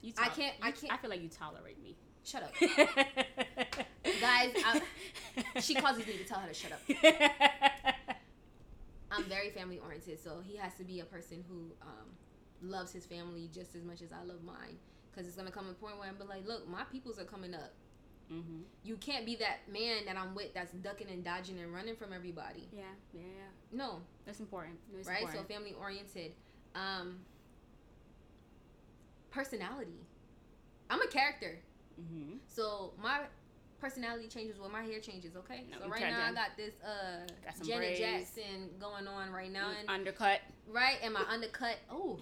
You 0.00 0.12
I 0.18 0.28
can't- 0.30 0.56
I 0.60 0.72
can't- 0.72 0.92
I 0.92 0.96
feel 0.96 1.10
like 1.10 1.22
you 1.22 1.28
tolerate 1.28 1.80
me. 1.82 1.94
shut 2.24 2.42
up. 2.42 2.52
Guys, 4.20 4.52
I- 4.64 4.82
she 5.60 5.74
causes 5.74 6.06
me 6.06 6.16
to 6.18 6.24
tell 6.24 6.38
her 6.40 6.48
to 6.48 6.54
shut 6.54 6.72
up. 6.72 6.80
I'm 9.10 9.24
very 9.24 9.50
family 9.50 9.78
oriented 9.78 10.18
so 10.20 10.40
he 10.42 10.56
has 10.56 10.74
to 10.76 10.84
be 10.84 11.00
a 11.00 11.04
person 11.04 11.44
who 11.48 11.72
um 11.82 12.08
loves 12.62 12.92
his 12.92 13.04
family 13.04 13.50
just 13.52 13.74
as 13.74 13.82
much 13.84 14.00
as 14.02 14.12
i 14.12 14.22
love 14.24 14.42
mine. 14.44 14.78
Because 15.10 15.26
it's 15.28 15.36
gonna 15.36 15.50
come 15.50 15.68
a 15.68 15.74
point 15.74 15.98
where 15.98 16.08
i'm 16.08 16.16
be 16.16 16.24
like 16.24 16.46
look 16.46 16.66
my 16.68 16.84
peoples 16.84 17.18
are 17.18 17.24
coming 17.24 17.54
up 17.54 17.72
Mm-hmm. 18.30 18.62
You 18.84 18.96
can't 18.96 19.24
be 19.24 19.36
that 19.36 19.58
man 19.72 20.04
that 20.06 20.16
I'm 20.16 20.34
with 20.34 20.52
that's 20.54 20.72
ducking 20.72 21.08
and 21.10 21.24
dodging 21.24 21.58
and 21.58 21.72
running 21.72 21.96
from 21.96 22.12
everybody. 22.12 22.68
Yeah, 22.72 22.82
yeah, 23.12 23.20
yeah. 23.22 23.76
No, 23.76 24.00
That's 24.26 24.40
important. 24.40 24.76
That's 24.94 25.08
right? 25.08 25.20
important. 25.20 25.48
So 25.48 25.54
family 25.54 25.74
oriented. 25.80 26.32
Um, 26.74 27.18
personality. 29.30 30.00
I'm 30.90 31.00
a 31.00 31.06
character. 31.06 31.58
mm-hmm. 32.00 32.36
So 32.46 32.92
my 33.02 33.20
personality 33.80 34.28
changes 34.28 34.58
when 34.60 34.70
my 34.70 34.82
hair 34.82 35.00
changes, 35.00 35.36
okay? 35.36 35.64
No, 35.70 35.78
so 35.84 35.90
right 35.90 36.02
now 36.02 36.28
I 36.30 36.32
got 36.32 36.50
this 36.56 36.74
uh 36.84 37.26
Got 37.44 37.66
Janet 37.66 37.98
braids. 37.98 38.00
Jackson 38.00 38.68
going 38.78 39.08
on 39.08 39.30
right 39.30 39.50
now 39.50 39.70
and 39.78 39.88
undercut. 39.90 40.40
right 40.70 40.98
and 41.02 41.12
my 41.14 41.24
undercut. 41.28 41.76
Oh. 41.90 42.20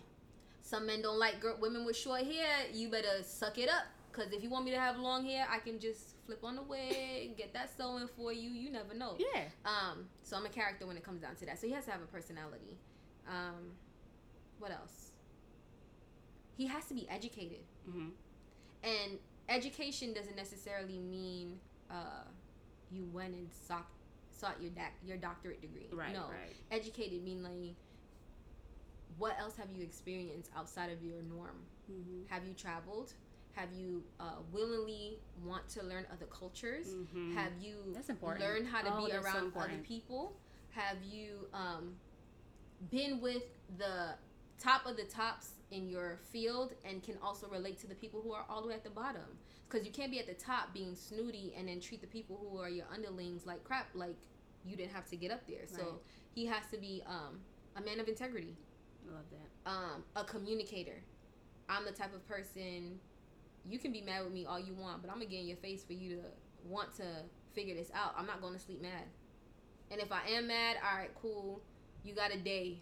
Some 0.62 0.86
men 0.86 1.02
don't 1.02 1.18
like 1.18 1.40
girl, 1.40 1.56
women 1.60 1.84
with 1.84 1.96
short 1.96 2.22
hair. 2.22 2.66
You 2.72 2.88
better 2.90 3.22
suck 3.24 3.58
it 3.58 3.68
up 3.68 3.84
cuz 4.12 4.32
if 4.32 4.42
you 4.42 4.50
want 4.50 4.64
me 4.64 4.70
to 4.72 4.78
have 4.80 4.98
long 4.98 5.24
hair, 5.24 5.46
I 5.48 5.58
can 5.58 5.78
just 5.78 6.16
flip 6.26 6.42
on 6.44 6.56
the 6.56 6.62
wig, 6.62 7.36
get 7.42 7.52
that 7.54 7.74
sewing 7.76 8.08
for 8.16 8.32
you. 8.32 8.50
You 8.50 8.70
never 8.70 8.94
know. 8.94 9.16
Yeah. 9.18 9.44
Um, 9.64 10.08
so 10.22 10.36
I'm 10.36 10.46
a 10.46 10.48
character 10.50 10.86
when 10.86 10.96
it 10.96 11.04
comes 11.04 11.20
down 11.22 11.36
to 11.36 11.46
that. 11.46 11.58
So 11.60 11.66
he 11.66 11.72
has 11.74 11.84
to 11.86 11.90
have 11.92 12.02
a 12.02 12.06
personality. 12.06 12.78
Um, 13.28 13.72
what 14.58 14.70
else? 14.70 15.12
He 16.56 16.66
has 16.66 16.84
to 16.86 16.94
be 16.94 17.08
educated, 17.08 17.64
Mm-hmm. 17.88 18.08
and 18.84 19.18
education 19.48 20.12
doesn't 20.12 20.36
necessarily 20.36 20.98
mean 20.98 21.58
uh, 21.90 22.24
you 22.90 23.04
went 23.12 23.34
and 23.34 23.48
sought 23.52 23.86
sought 24.30 24.60
your 24.60 24.70
doc- 24.70 25.00
your 25.04 25.16
doctorate 25.16 25.60
degree. 25.62 25.88
Right. 25.92 26.12
No, 26.12 26.28
Right. 26.28 26.56
educated 26.70 27.22
mean 27.24 27.42
like 27.42 27.74
what 29.18 29.38
else 29.38 29.56
have 29.56 29.70
you 29.70 29.82
experienced 29.82 30.50
outside 30.56 30.90
of 30.90 31.02
your 31.02 31.22
norm? 31.22 31.56
Mm-hmm. 31.90 32.22
Have 32.32 32.46
you 32.46 32.54
traveled? 32.54 33.12
Have 33.60 33.74
you 33.74 34.02
uh, 34.18 34.36
willingly 34.52 35.18
want 35.44 35.68
to 35.70 35.82
learn 35.82 36.06
other 36.10 36.24
cultures? 36.26 36.86
Mm-hmm. 36.88 37.36
Have 37.36 37.52
you 37.60 37.74
That's 37.94 38.08
important. 38.08 38.40
learned 38.42 38.66
how 38.66 38.80
to 38.80 38.90
Oh, 38.94 39.04
be 39.04 39.12
that's 39.12 39.22
so 39.30 39.36
around 39.36 39.52
other 39.54 39.78
people? 39.86 40.32
Have 40.70 40.96
you 41.04 41.46
um, 41.52 41.96
been 42.90 43.20
with 43.20 43.42
the 43.76 44.14
top 44.58 44.86
of 44.86 44.96
the 44.96 45.04
tops 45.04 45.50
in 45.70 45.90
your 45.90 46.18
field 46.32 46.72
and 46.86 47.02
can 47.02 47.16
also 47.22 47.48
relate 47.48 47.78
to 47.80 47.86
the 47.86 47.94
people 47.94 48.22
who 48.22 48.32
are 48.32 48.46
all 48.48 48.62
the 48.62 48.68
way 48.68 48.74
at 48.74 48.82
the 48.84 48.88
bottom? 48.90 49.26
Because 49.68 49.86
you 49.86 49.92
can't 49.92 50.10
be 50.10 50.18
at 50.18 50.26
the 50.26 50.32
top 50.34 50.72
being 50.72 50.94
snooty 50.96 51.52
and 51.56 51.68
then 51.68 51.80
treat 51.80 52.00
the 52.00 52.06
people 52.06 52.38
who 52.50 52.58
are 52.58 52.70
your 52.70 52.86
underlings 52.92 53.44
like 53.44 53.62
crap, 53.62 53.88
like 53.94 54.16
you 54.64 54.74
didn't 54.74 54.92
have 54.92 55.04
to 55.10 55.16
get 55.16 55.30
up 55.30 55.46
there. 55.46 55.66
So 55.66 56.00
he 56.34 56.46
has 56.46 56.62
to 56.72 56.78
be 56.78 57.02
um, 57.06 57.40
a 57.76 57.82
man 57.82 58.00
of 58.00 58.08
integrity, 58.08 58.56
I 59.06 59.14
Love 59.14 59.24
that. 59.32 59.70
um, 59.70 60.04
a 60.16 60.24
communicator. 60.24 61.02
I'm 61.68 61.84
the 61.84 61.92
type 61.92 62.14
of 62.14 62.26
person 62.26 62.98
you 63.68 63.78
can 63.78 63.92
be 63.92 64.00
mad 64.00 64.24
with 64.24 64.32
me 64.32 64.46
all 64.46 64.58
you 64.58 64.74
want, 64.74 65.02
but 65.02 65.10
I'm 65.10 65.16
gonna 65.16 65.30
get 65.30 65.40
in 65.40 65.48
your 65.48 65.56
face 65.58 65.84
for 65.84 65.92
you 65.92 66.16
to 66.16 66.22
want 66.64 66.94
to 66.96 67.04
figure 67.54 67.74
this 67.74 67.90
out. 67.94 68.14
I'm 68.16 68.26
not 68.26 68.40
going 68.40 68.54
to 68.54 68.60
sleep 68.60 68.80
mad. 68.80 69.04
And 69.90 70.00
if 70.00 70.12
I 70.12 70.20
am 70.30 70.46
mad, 70.46 70.76
all 70.84 70.98
right, 70.98 71.10
cool. 71.20 71.62
You 72.04 72.14
got 72.14 72.32
a 72.32 72.38
day, 72.38 72.80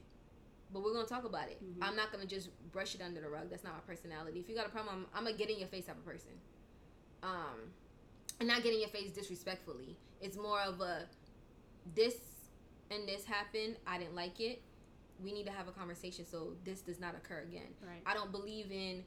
but 0.72 0.82
we're 0.82 0.92
gonna 0.92 1.06
talk 1.06 1.24
about 1.24 1.48
it. 1.48 1.62
Mhm. 1.62 1.78
I'm 1.80 1.96
not 1.96 2.12
gonna 2.12 2.26
just 2.26 2.50
brush 2.70 2.94
it 2.94 3.00
under 3.00 3.20
the 3.20 3.28
rug. 3.28 3.48
That's 3.50 3.64
not 3.64 3.72
my 3.74 3.80
personality. 3.80 4.40
If 4.40 4.48
you 4.48 4.54
got 4.54 4.66
a 4.66 4.68
problem, 4.68 5.06
I'm, 5.12 5.18
I'm 5.18 5.24
gonna 5.24 5.36
get 5.36 5.50
in 5.50 5.58
your 5.58 5.68
face 5.68 5.86
type 5.86 5.96
of 5.96 6.04
person. 6.04 6.32
Um, 7.22 7.72
and 8.38 8.48
not 8.48 8.62
get 8.62 8.74
in 8.74 8.80
your 8.80 8.90
face 8.90 9.10
disrespectfully. 9.10 9.96
It's 10.20 10.36
more 10.36 10.60
of 10.60 10.80
a 10.80 11.08
this 11.94 12.16
and 12.90 13.08
this 13.08 13.24
happened. 13.24 13.76
I 13.86 13.98
didn't 13.98 14.14
like 14.14 14.40
it. 14.40 14.62
We 15.22 15.32
need 15.32 15.46
to 15.46 15.52
have 15.52 15.66
a 15.66 15.72
conversation 15.72 16.24
so 16.24 16.54
this 16.64 16.80
does 16.80 17.00
not 17.00 17.14
occur 17.16 17.40
again. 17.40 17.74
Right. 17.82 18.02
I 18.06 18.14
don't 18.14 18.30
believe 18.30 18.70
in 18.70 19.04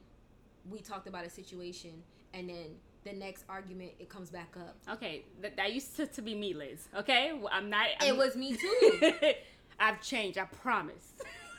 we 0.70 0.80
talked 0.80 1.06
about 1.06 1.24
a 1.26 1.30
situation 1.30 2.02
and 2.34 2.48
then 2.48 2.66
the 3.04 3.12
next 3.12 3.44
argument 3.48 3.92
it 3.98 4.08
comes 4.08 4.30
back 4.30 4.54
up. 4.56 4.76
Okay, 4.94 5.24
that, 5.40 5.56
that 5.56 5.72
used 5.72 5.96
to, 5.96 6.06
to 6.06 6.22
be 6.22 6.34
me, 6.34 6.54
Liz. 6.54 6.88
Okay, 6.96 7.32
Well, 7.32 7.50
I'm 7.52 7.68
not. 7.68 7.86
it 8.00 8.10
I'm, 8.12 8.16
was 8.16 8.36
me 8.36 8.56
too. 8.56 9.12
I've 9.80 10.00
changed. 10.00 10.38
I 10.38 10.44
promise. 10.44 11.12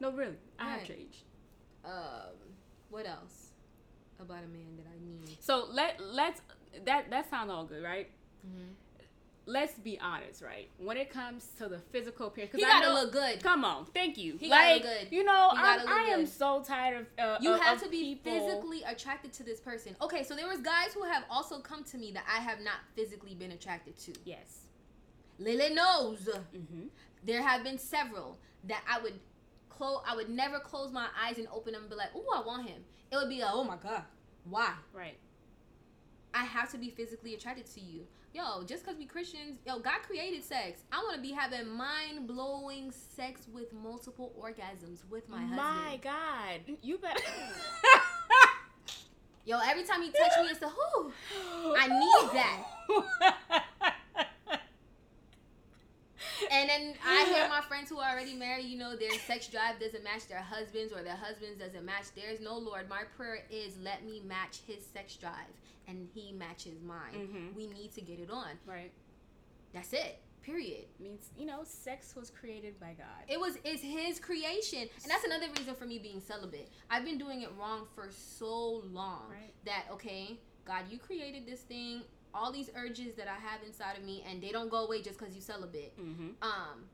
no, 0.00 0.10
really, 0.12 0.36
I 0.58 0.70
have 0.70 0.84
changed. 0.86 1.24
um, 1.84 1.92
what 2.90 3.06
else 3.06 3.50
about 4.20 4.38
a 4.44 4.48
man 4.48 4.76
that 4.78 4.86
I 4.86 4.98
need? 5.04 5.36
So 5.40 5.66
let 5.70 6.00
let's 6.00 6.40
that 6.84 7.10
that 7.10 7.28
sounds 7.30 7.50
all 7.50 7.64
good, 7.64 7.82
right? 7.82 8.08
Mhm. 8.46 8.72
Let's 9.50 9.72
be 9.78 9.98
honest, 9.98 10.42
right? 10.42 10.68
When 10.76 10.98
it 10.98 11.08
comes 11.10 11.46
to 11.56 11.68
the 11.68 11.78
physical 11.78 12.26
appearance, 12.26 12.52
He 12.52 12.58
because 12.58 12.70
I 12.70 12.80
gotta 12.80 12.88
know, 12.94 13.00
look 13.02 13.12
good. 13.12 13.42
Come 13.42 13.64
on, 13.64 13.86
thank 13.86 14.18
you. 14.18 14.36
He 14.36 14.50
gotta 14.50 14.74
like 14.74 14.84
look 14.84 14.92
good. 14.92 15.08
you 15.10 15.24
know, 15.24 15.50
I, 15.54 15.82
I 15.88 16.00
am 16.12 16.20
good. 16.20 16.28
so 16.28 16.62
tired 16.62 17.06
of 17.18 17.24
uh, 17.24 17.38
You 17.40 17.54
of- 17.54 17.60
have 17.60 17.78
of 17.78 17.84
to 17.84 17.88
be 17.88 18.16
people- 18.16 18.46
physically 18.46 18.82
attracted 18.82 19.32
to 19.32 19.42
this 19.44 19.58
person. 19.58 19.96
Okay, 20.02 20.22
so 20.22 20.36
there 20.36 20.46
was 20.46 20.58
guys 20.60 20.92
who 20.92 21.02
have 21.04 21.24
also 21.30 21.60
come 21.60 21.82
to 21.84 21.96
me 21.96 22.12
that 22.12 22.24
I 22.30 22.40
have 22.40 22.60
not 22.60 22.74
physically 22.94 23.34
been 23.34 23.52
attracted 23.52 23.96
to. 24.00 24.12
Yes. 24.26 24.66
Lily 25.38 25.72
knows. 25.72 26.28
Mm-hmm. 26.54 26.88
There 27.24 27.40
have 27.42 27.64
been 27.64 27.78
several 27.78 28.38
that 28.64 28.82
I 28.86 29.00
would 29.00 29.18
close. 29.70 30.02
I 30.06 30.14
would 30.14 30.28
never 30.28 30.58
close 30.58 30.92
my 30.92 31.06
eyes 31.18 31.38
and 31.38 31.48
open 31.52 31.72
them 31.72 31.82
and 31.82 31.90
be 31.90 31.96
like, 31.96 32.10
"Oh, 32.14 32.26
I 32.36 32.46
want 32.46 32.68
him." 32.68 32.82
It 33.10 33.16
would 33.16 33.28
be 33.30 33.40
like, 33.40 33.50
"Oh 33.54 33.64
my 33.64 33.76
god, 33.76 34.02
why?" 34.44 34.74
Right. 34.92 35.16
I 36.34 36.44
have 36.44 36.70
to 36.72 36.78
be 36.78 36.90
physically 36.90 37.34
attracted 37.34 37.66
to 37.74 37.80
you. 37.80 38.06
Yo, 38.38 38.62
just 38.62 38.84
because 38.84 38.96
we 38.96 39.04
Christians, 39.04 39.58
yo, 39.66 39.80
God 39.80 40.00
created 40.06 40.44
sex. 40.44 40.84
I 40.92 40.98
want 40.98 41.16
to 41.16 41.20
be 41.20 41.32
having 41.32 41.68
mind 41.68 42.28
blowing 42.28 42.92
sex 42.92 43.48
with 43.52 43.72
multiple 43.72 44.32
orgasms 44.40 45.00
with 45.10 45.28
my 45.28 45.40
husband. 45.40 45.56
My 45.56 45.98
God, 46.00 46.60
you 46.80 46.98
better. 46.98 47.18
Yo, 49.44 49.58
every 49.58 49.82
time 49.82 50.02
he 50.02 50.10
touch 50.10 50.30
me, 50.40 50.50
it's 50.50 50.62
a 50.62 50.68
whoo. 50.68 51.12
I 51.76 51.88
need 51.88 52.30
that. 52.34 52.62
And 56.78 56.94
I 57.04 57.24
hear 57.24 57.48
my 57.48 57.60
friends 57.62 57.88
who 57.90 57.98
are 57.98 58.10
already 58.12 58.34
married, 58.34 58.66
you 58.66 58.78
know, 58.78 58.94
their 58.96 59.12
sex 59.26 59.48
drive 59.48 59.80
doesn't 59.80 60.04
match 60.04 60.28
their 60.28 60.40
husbands 60.42 60.92
or 60.92 61.02
their 61.02 61.16
husbands 61.16 61.58
doesn't 61.58 61.84
match 61.84 62.06
theirs. 62.14 62.38
No, 62.40 62.56
Lord, 62.56 62.88
my 62.88 63.02
prayer 63.16 63.44
is 63.50 63.76
let 63.82 64.04
me 64.04 64.20
match 64.26 64.58
his 64.66 64.84
sex 64.86 65.16
drive 65.16 65.32
and 65.88 66.06
he 66.14 66.32
matches 66.32 66.80
mine. 66.82 67.14
Mhm. 67.14 67.54
We 67.54 67.66
need 67.66 67.92
to 67.94 68.00
get 68.00 68.20
it 68.20 68.30
on. 68.30 68.58
right. 68.66 68.92
That's 69.72 69.92
it. 69.92 70.18
Period. 70.42 70.86
Means 70.98 71.28
you 71.36 71.44
know, 71.46 71.62
sex 71.64 72.14
was 72.16 72.30
created 72.30 72.78
by 72.80 72.94
God. 72.96 73.24
It 73.28 73.38
was 73.38 73.58
it's 73.64 73.82
his 73.82 74.18
creation. 74.20 74.88
And 75.02 75.10
that's 75.10 75.24
another 75.24 75.48
reason 75.58 75.74
for 75.74 75.84
me 75.84 75.98
being 75.98 76.20
celibate. 76.20 76.68
I've 76.90 77.04
been 77.04 77.18
doing 77.18 77.42
it 77.42 77.50
wrong 77.58 77.86
for 77.94 78.08
so 78.10 78.82
long 78.92 79.28
Right. 79.30 79.52
that 79.64 79.84
okay, 79.92 80.38
God, 80.64 80.84
you 80.90 80.98
created 80.98 81.44
this 81.46 81.60
thing, 81.62 82.02
all 82.38 82.52
these 82.52 82.70
urges 82.76 83.14
that 83.16 83.26
I 83.28 83.34
have 83.48 83.60
inside 83.66 83.96
of 83.98 84.04
me 84.04 84.24
and 84.28 84.40
they 84.42 84.50
don't 84.52 84.70
go 84.70 84.84
away 84.86 85.02
just 85.02 85.18
cuz 85.18 85.34
you 85.34 85.40
celibate. 85.40 85.98
Mm-hmm. 85.98 86.30
um 86.42 86.84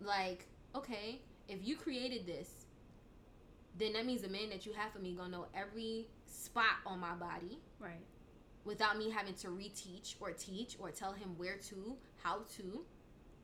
like 0.00 0.46
okay 0.74 1.20
if 1.48 1.58
you 1.66 1.76
created 1.76 2.26
this 2.26 2.48
then 3.76 3.92
that 3.92 4.06
means 4.06 4.22
the 4.22 4.28
man 4.28 4.48
that 4.50 4.64
you 4.66 4.72
have 4.72 4.92
for 4.92 4.98
me 4.98 5.12
gonna 5.14 5.30
know 5.30 5.46
every 5.54 6.06
spot 6.26 6.76
on 6.86 6.98
my 7.00 7.14
body 7.14 7.58
Right. 7.78 8.04
without 8.64 8.96
me 8.98 9.10
having 9.10 9.34
to 9.34 9.48
reteach 9.48 10.14
or 10.20 10.30
teach 10.32 10.76
or 10.78 10.90
tell 10.90 11.12
him 11.12 11.36
where 11.36 11.56
to 11.68 11.96
how 12.22 12.40
to 12.56 12.84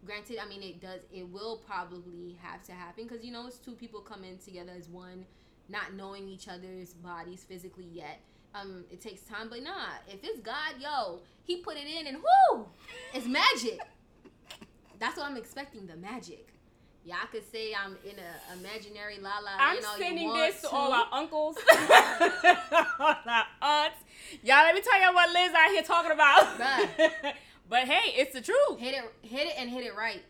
granted 0.05 0.39
i 0.39 0.47
mean 0.49 0.63
it 0.63 0.81
does 0.81 1.03
it 1.13 1.29
will 1.29 1.59
probably 1.59 2.39
have 2.43 2.63
to 2.65 2.73
happen 2.73 3.05
because 3.07 3.25
you 3.25 3.33
know 3.33 3.47
it's 3.47 3.59
two 3.59 3.73
people 3.75 4.01
coming 4.01 4.39
together 4.39 4.73
as 4.77 4.89
one 4.89 5.27
not 5.69 5.95
knowing 5.95 6.29
each 6.29 6.49
other's 6.49 6.95
bodies 6.95 7.45
physically 7.45 7.89
yet 7.93 8.21
um 8.61 8.85
it 8.91 9.01
takes 9.01 9.23
time 9.23 9.49
but 9.49 9.63
nah 9.63 9.87
if 10.09 10.21
it's 10.23 10.41
god 10.41 10.75
yo 10.81 11.21
he 11.45 11.57
put 11.59 11.77
it 11.77 11.87
in 11.87 12.07
and 12.07 12.19
whoo 12.19 12.67
it's 13.15 13.27
magic 13.27 13.81
that's 14.99 15.17
what 15.17 15.27
i'm 15.27 15.37
expecting 15.37 15.87
the 15.87 15.97
magic 15.97 16.49
y'all 17.05 17.17
could 17.31 17.49
say 17.51 17.73
i'm 17.75 17.97
in 18.05 18.17
a 18.19 18.59
imaginary 18.59 19.19
la 19.21 19.39
la 19.45 19.53
I'm 19.59 19.75
land 19.77 19.87
all 19.87 19.99
you 19.99 20.05
sending 20.05 20.29
want 20.29 20.53
this 20.53 20.61
to 20.63 20.69
all 20.71 20.93
our 20.93 21.07
uncles, 21.13 21.57
all 21.71 23.17
our 23.27 23.45
aunts. 23.63 23.99
Y'all, 24.43 24.65
let 24.65 24.75
me 24.75 24.81
tell 24.81 25.01
y'all 25.01 25.15
what 25.15 25.31
Liz 25.33 25.53
out 25.55 25.71
here 25.71 25.83
talking 25.83 26.11
about. 26.13 26.59
But 27.69 27.89
hey, 27.89 28.13
it's 28.21 28.33
the 28.33 28.41
truth. 28.41 28.79
hit 28.79 28.95
it 28.95 29.05
hit 29.23 29.49
it 29.49 29.55
and 29.59 29.69
hit 29.69 29.85
it 29.85 29.97
right 29.97 30.23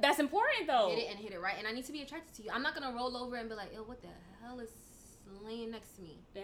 That's 0.00 0.18
important 0.18 0.66
though. 0.66 0.88
hit 0.90 0.98
it 0.98 1.10
and 1.10 1.18
hit 1.18 1.32
it 1.32 1.40
right. 1.40 1.54
And 1.58 1.66
I 1.68 1.72
need 1.72 1.86
to 1.86 1.92
be 1.92 2.02
attracted 2.02 2.34
to 2.36 2.42
you. 2.42 2.50
I'm 2.52 2.62
not 2.62 2.74
gonna 2.74 2.92
roll 2.94 3.16
over 3.16 3.36
and 3.36 3.48
be 3.48 3.54
like, 3.54 3.72
yo, 3.72 3.82
what 3.82 4.02
the 4.02 4.08
hell 4.42 4.58
is 4.58 4.70
laying 5.44 5.70
next 5.70 5.96
to 5.96 6.02
me? 6.02 6.18
Yeah. 6.34 6.42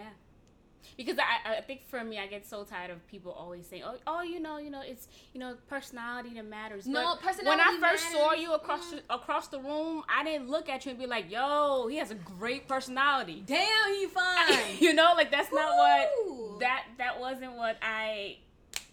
Because 0.99 1.17
I, 1.17 1.59
I 1.59 1.61
think 1.61 1.87
for 1.87 2.03
me, 2.03 2.19
I 2.19 2.27
get 2.27 2.45
so 2.45 2.65
tired 2.65 2.91
of 2.91 3.07
people 3.07 3.31
always 3.31 3.65
saying, 3.65 3.83
"Oh, 3.85 3.95
oh, 4.05 4.21
you 4.21 4.41
know, 4.41 4.57
you 4.57 4.69
know, 4.69 4.81
it's 4.83 5.07
you 5.33 5.39
know, 5.39 5.55
personality 5.69 6.31
that 6.35 6.43
matters." 6.45 6.85
No, 6.85 7.15
But 7.15 7.21
personality 7.23 7.47
When 7.47 7.61
I 7.61 7.89
first 7.89 8.11
saw 8.11 8.33
you 8.33 8.53
across 8.53 8.85
Mm. 8.91 8.99
the, 9.07 9.13
across 9.13 9.47
the 9.47 9.59
room, 9.61 10.03
I 10.13 10.25
didn't 10.25 10.49
look 10.49 10.67
at 10.67 10.85
you 10.85 10.89
and 10.91 10.99
be 10.99 11.05
like, 11.07 11.31
"Yo, 11.31 11.87
he 11.87 11.95
has 12.03 12.11
a 12.11 12.15
great 12.15 12.67
personality." 12.67 13.43
Damn, 13.45 13.93
he 13.95 14.07
fine. 14.21 14.77
you 14.81 14.93
know, 14.93 15.13
like 15.15 15.31
that's 15.31 15.53
not 15.53 15.71
what 15.77 16.59
that 16.59 16.83
that 16.97 17.17
wasn't 17.17 17.53
what 17.55 17.77
I. 17.81 18.39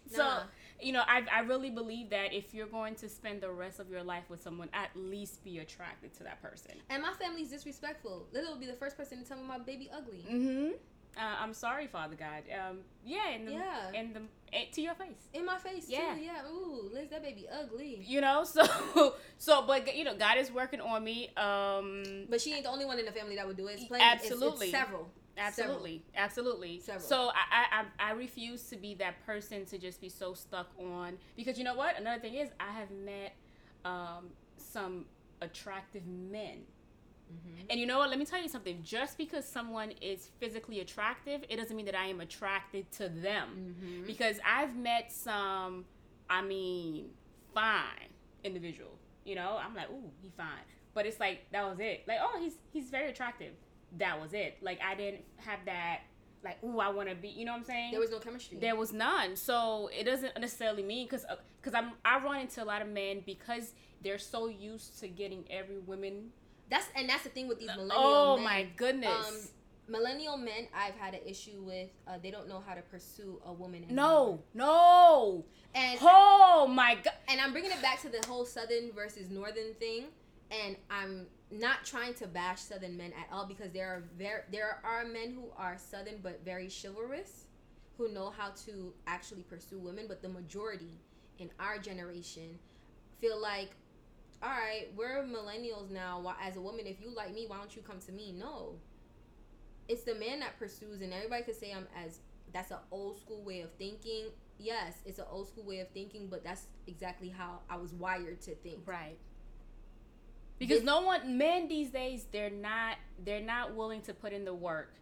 So 0.09 0.23
Nah. 0.23 0.43
you 0.81 0.93
know, 0.93 1.03
I 1.05 1.25
I 1.33 1.41
really 1.41 1.71
believe 1.71 2.11
that 2.11 2.33
if 2.33 2.55
you're 2.55 2.69
going 2.69 2.95
to 3.03 3.09
spend 3.09 3.41
the 3.41 3.51
rest 3.51 3.81
of 3.81 3.91
your 3.91 4.05
life 4.05 4.31
with 4.31 4.41
someone, 4.41 4.69
at 4.73 4.91
least 4.95 5.43
be 5.43 5.59
attracted 5.59 6.15
to 6.19 6.23
that 6.23 6.41
person. 6.41 6.73
and 6.89 7.03
my 7.03 7.13
family's 7.15 7.51
disrespectful. 7.51 8.29
Lily 8.33 8.47
will 8.47 8.61
be 8.61 8.67
the 8.67 8.75
first 8.75 8.97
person 8.97 9.21
to 9.21 9.29
tell 9.29 9.39
me 9.39 9.45
my 9.49 9.59
baby 9.59 9.91
ugly. 9.93 10.25
Mm-hmm. 10.31 10.71
Uh, 11.17 11.37
I'm 11.41 11.55
sorry, 11.55 11.87
Father 11.87 12.15
God. 12.15 12.43
Um, 12.53 12.79
yeah, 13.05 13.31
in 13.31 13.47
the, 13.47 13.53
Yeah. 13.53 13.93
in 13.95 14.13
the 14.13 14.21
eh, 14.53 14.65
to 14.73 14.83
your 14.83 14.95
face. 14.95 15.29
In 15.33 15.47
my 15.47 15.57
face 15.57 15.87
Yeah. 15.89 16.15
too. 16.15 16.21
Yeah. 16.21 16.47
Ooh, 16.51 16.91
Liz, 16.93 17.09
that 17.11 17.23
baby 17.23 17.47
ugly. 17.51 18.03
You 18.07 18.21
know, 18.21 18.45
so 18.57 19.15
so, 19.39 19.63
but 19.67 19.95
you 19.97 20.05
know, 20.05 20.15
God 20.17 20.37
is 20.39 20.51
working 20.53 20.81
on 20.81 21.03
me. 21.03 21.31
Um, 21.37 22.27
But 22.29 22.41
she 22.41 22.53
ain't 22.53 22.65
the 22.65 22.71
only 22.71 22.85
one 22.85 22.99
in 22.99 23.07
the 23.07 23.13
family 23.13 23.37
that 23.37 23.47
would 23.47 23.57
do 23.57 23.67
it. 23.69 23.75
It's 23.75 23.83
E- 23.85 23.89
plenty. 23.89 24.05
it's- 24.05 24.23
absolutely. 24.31 24.67
It's, 24.69 24.77
several. 24.79 25.11
absolutely, 25.39 26.03
absolutely. 26.15 26.81
Several. 26.81 27.03
So 27.09 27.31
I, 27.31 27.33
I 27.51 27.81
I 27.81 28.11
I 28.11 28.13
refuse 28.13 28.65
to 28.71 28.77
be 28.77 28.95
that 28.97 29.25
person 29.25 29.65
to 29.67 29.79
just 29.79 30.01
be 30.01 30.09
so 30.11 30.35
stuck 30.35 30.69
on 30.79 31.17
because 31.37 31.57
you 31.59 31.65
know 31.65 31.75
what? 31.75 31.99
Another 31.99 32.21
thing 32.21 32.35
is 32.35 32.51
I 32.61 32.73
have 32.73 32.91
met 32.91 33.35
um 33.87 34.29
some 34.59 35.07
attractive 35.41 36.07
men. 36.07 36.59
Mm-hmm. 37.33 37.67
And 37.71 37.81
you 37.81 37.87
know 37.87 37.99
what? 37.99 38.11
Let 38.11 38.19
me 38.19 38.25
tell 38.25 38.41
you 38.41 38.49
something. 38.49 38.81
Just 38.83 39.19
because 39.19 39.47
someone 39.47 39.93
is 40.01 40.31
physically 40.39 40.81
attractive, 40.81 41.45
it 41.49 41.57
doesn't 41.57 41.77
mean 41.77 41.87
that 41.87 41.97
I 41.97 42.07
am 42.07 42.21
attracted 42.21 42.91
to 42.93 43.09
them. 43.09 43.77
Mm-hmm. 43.81 44.07
Because 44.07 44.39
I've 44.47 44.77
met 44.77 45.13
some, 45.13 45.85
I 46.31 46.43
mean, 46.43 47.11
fine 47.55 48.11
individual. 48.45 48.99
You 49.25 49.35
know, 49.35 49.59
I'm 49.63 49.75
like, 49.75 49.91
ooh, 49.91 50.11
he 50.23 50.31
fine. 50.37 50.47
But 50.95 51.05
it's 51.05 51.21
like 51.21 51.47
that 51.53 51.69
was 51.69 51.79
it. 51.81 52.05
Like, 52.07 52.19
oh, 52.23 52.39
he's 52.41 52.55
he's 52.73 52.89
very 52.89 53.11
attractive. 53.11 53.53
That 53.99 54.21
was 54.21 54.33
it. 54.33 54.59
Like 54.63 54.81
I 54.81 54.95
didn't 54.95 55.25
have 55.39 55.59
that. 55.67 56.01
Like, 56.45 56.63
ooh, 56.63 56.79
I 56.79 56.89
want 56.91 57.09
to 57.09 57.15
be. 57.15 57.29
You 57.29 57.45
know 57.45 57.53
what 57.53 57.59
I'm 57.59 57.65
saying? 57.65 57.91
There 57.91 58.01
was 58.01 58.11
no 58.11 58.19
chemistry. 58.19 58.59
There 58.59 58.77
was 58.77 58.93
none. 58.93 59.37
So 59.37 59.91
it 59.93 60.05
doesn't 60.05 60.39
necessarily 60.39 60.83
mean 60.83 61.07
because 61.07 61.27
because 61.61 61.75
I'm 61.75 61.93
I 62.05 62.19
run 62.23 62.41
into 62.41 62.63
a 62.63 62.65
lot 62.65 62.83
of 62.83 62.89
men 62.89 63.23
because 63.27 63.73
they're 64.03 64.19
so 64.19 64.47
used 64.47 65.01
to 65.01 65.09
getting 65.09 65.45
every 65.51 65.79
woman. 65.79 66.31
That's 66.71 66.87
and 66.95 67.09
that's 67.09 67.23
the 67.25 67.29
thing 67.31 67.49
with 67.49 67.59
these 67.59 67.69
millennial 67.69 67.93
Oh 67.97 68.37
men. 68.37 68.45
my 68.45 68.67
goodness. 68.77 69.29
Um, 69.29 69.35
millennial 69.89 70.37
men, 70.37 70.67
I've 70.75 70.95
had 70.97 71.15
an 71.15 71.21
issue 71.27 71.61
with. 71.63 71.91
Uh, 72.09 72.19
they 72.23 72.31
don't 72.31 72.49
know 72.49 72.63
how 72.67 72.75
to 72.75 72.83
pursue 72.83 73.41
a 73.47 73.53
woman. 73.53 73.85
Anymore. 73.85 73.95
no, 73.95 74.43
no. 74.55 75.45
and 75.75 75.99
Oh 76.03 76.67
my 76.69 76.95
god. 76.97 77.15
and 77.29 77.41
I'm 77.41 77.53
bringing 77.53 77.71
it 77.71 77.81
back 77.83 78.01
to 78.03 78.09
the 78.09 78.25
whole 78.27 78.45
southern 78.45 78.93
versus 78.93 79.31
northern 79.31 79.75
thing. 79.79 80.05
And 80.51 80.77
I'm 80.91 81.27
not 81.51 81.85
trying 81.85 82.15
to 82.15 82.27
bash 82.29 82.61
southern 82.61 82.97
men 82.97 83.13
at 83.21 83.33
all 83.33 83.47
because 83.47 83.73
there 83.73 83.89
are 83.89 84.03
very 84.17 84.43
there 84.53 84.81
are 84.85 85.05
men 85.05 85.33
who 85.35 85.45
are 85.57 85.77
southern 85.79 86.19
but 86.23 86.45
very 86.45 86.69
chivalrous, 86.69 87.47
who 87.99 88.09
know 88.13 88.31
how 88.37 88.51
to 88.67 88.93
actually 89.07 89.43
pursue 89.43 89.79
women. 89.79 90.07
But 90.09 90.23
the 90.23 90.29
majority 90.29 91.01
in 91.39 91.51
our 91.61 91.79
generation 91.79 92.59
feel 93.21 93.41
like, 93.41 93.71
all 94.43 94.51
right, 94.51 94.87
we're 94.97 95.25
millennials 95.25 95.91
now. 95.91 96.21
Why, 96.21 96.35
as 96.43 96.57
a 96.57 96.61
woman, 96.61 96.87
if 96.87 97.01
you 97.01 97.11
like 97.15 97.33
me, 97.35 97.47
why 97.47 97.57
don't 97.59 97.75
you 97.75 97.83
come 97.83 97.99
to 98.01 98.13
me? 98.13 98.33
No, 98.33 98.77
it's 99.89 100.03
the 100.05 100.15
man 100.15 100.41
that 100.41 100.59
pursues, 100.59 101.01
and 101.01 101.13
everybody 101.13 101.43
could 101.45 101.57
say 101.57 101.73
I'm 101.73 101.87
as 101.97 102.21
that's 102.53 102.71
an 102.71 102.79
old 102.91 103.19
school 103.19 103.43
way 103.43 103.61
of 103.61 103.71
thinking. 103.79 104.27
Yes, 104.59 104.95
it's 105.05 105.19
an 105.19 105.27
old 105.31 105.49
school 105.49 105.65
way 105.65 105.81
of 105.81 105.89
thinking, 105.91 106.29
but 106.29 106.43
that's 106.45 106.67
exactly 106.87 107.29
how 107.29 107.61
I 107.69 107.77
was 107.77 107.93
wired 107.93 108.41
to 108.43 108.55
think. 108.55 108.81
Right. 108.87 109.19
Because 110.59 110.79
This- 110.79 110.87
no 110.87 111.03
one 111.03 111.37
men 111.37 111.69
these 111.69 111.91
days 111.91 112.27
they're 112.33 112.49
not 112.51 112.97
they're 113.25 113.43
not 113.43 113.75
willing 113.75 114.01
to 114.03 114.15
put 114.15 114.33
in 114.33 114.45
the 114.45 114.55
work 114.55 114.95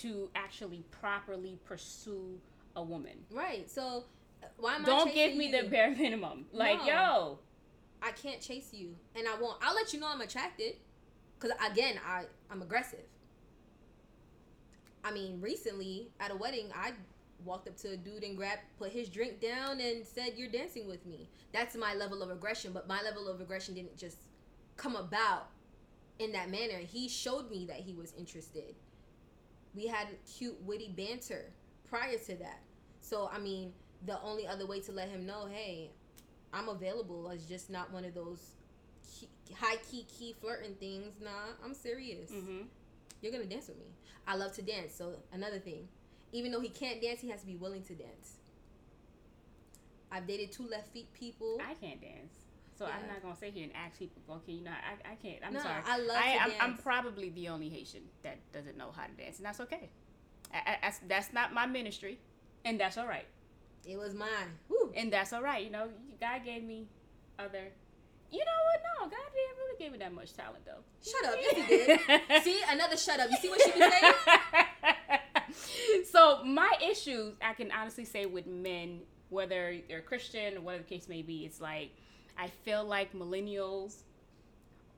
to 0.00 0.30
actually 0.34 0.84
properly 0.90 1.58
pursue 1.64 2.40
a 2.76 2.82
woman. 2.82 3.24
Right. 3.30 3.68
So 3.70 4.04
uh, 4.42 4.46
why 4.58 4.76
am 4.76 4.82
I? 4.82 4.86
Don't 4.86 5.08
chasing 5.08 5.28
give 5.30 5.36
me 5.36 5.46
you? 5.54 5.62
the 5.62 5.68
bare 5.68 5.90
minimum. 5.90 6.46
Like, 6.52 6.78
No. 6.80 6.86
yo, 6.86 7.38
I 8.02 8.12
can't 8.12 8.40
chase 8.40 8.70
you, 8.72 8.96
and 9.14 9.28
I 9.28 9.38
won't. 9.40 9.58
I'll 9.62 9.74
let 9.74 9.92
you 9.92 10.00
know 10.00 10.08
I'm 10.08 10.20
attracted, 10.20 10.74
because 11.38 11.56
again, 11.70 11.96
I 12.06 12.24
I'm 12.50 12.62
aggressive. 12.62 13.04
I 15.04 15.12
mean, 15.12 15.40
recently 15.40 16.10
at 16.20 16.30
a 16.30 16.36
wedding, 16.36 16.70
I 16.74 16.92
walked 17.44 17.68
up 17.68 17.76
to 17.78 17.92
a 17.92 17.96
dude 17.96 18.22
and 18.22 18.36
grabbed, 18.36 18.60
put 18.78 18.92
his 18.92 19.08
drink 19.08 19.40
down, 19.40 19.80
and 19.80 20.06
said, 20.06 20.34
"You're 20.36 20.50
dancing 20.50 20.86
with 20.86 21.04
me." 21.06 21.28
That's 21.52 21.76
my 21.76 21.94
level 21.94 22.22
of 22.22 22.30
aggression, 22.30 22.72
but 22.72 22.86
my 22.86 23.02
level 23.02 23.28
of 23.28 23.40
aggression 23.40 23.74
didn't 23.74 23.96
just 23.96 24.18
come 24.76 24.96
about 24.96 25.48
in 26.18 26.32
that 26.32 26.50
manner. 26.50 26.78
He 26.78 27.08
showed 27.08 27.50
me 27.50 27.66
that 27.66 27.78
he 27.80 27.94
was 27.94 28.12
interested. 28.18 28.74
We 29.74 29.86
had 29.86 30.08
cute, 30.26 30.60
witty 30.62 30.92
banter 30.96 31.52
prior 31.88 32.18
to 32.18 32.36
that. 32.36 32.60
So 33.00 33.30
I 33.32 33.38
mean, 33.38 33.72
the 34.06 34.20
only 34.22 34.46
other 34.46 34.66
way 34.66 34.80
to 34.80 34.92
let 34.92 35.08
him 35.08 35.26
know, 35.26 35.46
hey, 35.50 35.90
I'm 36.52 36.68
available 36.68 37.30
is 37.30 37.44
just 37.46 37.70
not 37.70 37.92
one 37.92 38.04
of 38.04 38.14
those 38.14 38.40
key, 39.08 39.28
high 39.54 39.76
key 39.90 40.04
key 40.04 40.34
flirting 40.40 40.74
things. 40.74 41.14
Nah, 41.22 41.30
I'm 41.64 41.74
serious. 41.74 42.30
hmm 42.30 42.62
You're 43.20 43.32
gonna 43.32 43.44
dance 43.46 43.68
with 43.68 43.78
me. 43.78 43.86
I 44.26 44.36
love 44.36 44.52
to 44.54 44.62
dance. 44.62 44.94
So 44.94 45.14
another 45.32 45.58
thing, 45.58 45.88
even 46.32 46.52
though 46.52 46.60
he 46.60 46.68
can't 46.68 47.00
dance, 47.00 47.20
he 47.20 47.28
has 47.30 47.40
to 47.40 47.46
be 47.46 47.56
willing 47.56 47.82
to 47.84 47.94
dance. 47.94 48.36
I've 50.12 50.26
dated 50.26 50.52
two 50.52 50.66
left 50.66 50.92
feet 50.92 51.12
people. 51.12 51.58
I 51.60 51.74
can't 51.74 52.00
dance. 52.00 52.34
So 52.76 52.86
I'm 52.86 53.06
not 53.06 53.22
gonna 53.22 53.36
sit 53.36 53.52
here 53.52 53.64
and 53.64 53.72
ask 53.76 53.98
people, 53.98 54.22
okay, 54.36 54.52
you 54.52 54.64
know, 54.64 54.70
I, 54.70 55.12
I 55.12 55.14
can't. 55.16 55.38
I'm 55.46 55.52
No, 55.52 55.60
sorry. 55.60 55.82
I 55.84 55.98
love 55.98 56.16
I, 56.16 56.32
to 56.32 56.42
I'm, 56.42 56.52
I'm 56.72 56.76
probably 56.78 57.28
the 57.28 57.48
only 57.48 57.68
Haitian 57.68 58.02
that 58.22 58.38
doesn't 58.52 58.76
know 58.78 58.90
how 58.90 59.04
to 59.04 59.12
dance, 59.12 59.36
and 59.36 59.44
that's 59.44 59.60
okay. 59.60 59.90
I, 60.52 60.58
I, 60.58 60.78
that's, 60.82 61.00
that's 61.06 61.32
not 61.34 61.52
my 61.52 61.66
ministry, 61.66 62.18
and 62.64 62.80
that's 62.80 62.96
all 62.96 63.06
right. 63.06 63.26
It 63.86 63.98
was 63.98 64.14
mine. 64.14 64.58
And 64.96 65.12
that's 65.12 65.32
all 65.32 65.42
right. 65.42 65.62
You 65.62 65.70
know, 65.70 65.88
God 66.20 66.44
gave 66.44 66.62
me 66.62 66.86
other. 67.38 67.68
You 68.30 68.38
know 68.38 68.44
what? 68.66 68.82
No, 68.82 69.04
God 69.08 69.30
didn't 69.34 69.56
really 69.58 69.78
give 69.78 69.92
me 69.92 69.98
that 69.98 70.12
much 70.12 70.34
talent, 70.34 70.64
though. 70.64 70.82
Shut 71.02 71.24
up. 71.24 71.34
Yes, 71.40 71.56
he 71.56 71.76
did. 71.76 72.00
See, 72.44 72.60
another 72.68 72.96
shut 72.96 73.18
up. 73.18 73.30
You 73.30 73.36
see 73.38 73.48
what 73.48 73.60
she 73.62 73.72
be 73.72 73.80
saying? 73.80 74.14
so 76.10 76.44
my 76.44 76.70
issues, 76.88 77.34
I 77.42 77.54
can 77.54 77.72
honestly 77.72 78.04
say 78.04 78.26
with 78.26 78.46
men, 78.46 79.00
whether 79.30 79.76
they're 79.88 80.02
Christian 80.02 80.56
or 80.58 80.60
whatever 80.60 80.84
the 80.84 80.88
case 80.88 81.08
may 81.08 81.22
be, 81.22 81.44
it's 81.44 81.60
like 81.60 81.90
I 82.38 82.48
feel 82.48 82.84
like 82.84 83.12
millennials 83.14 84.02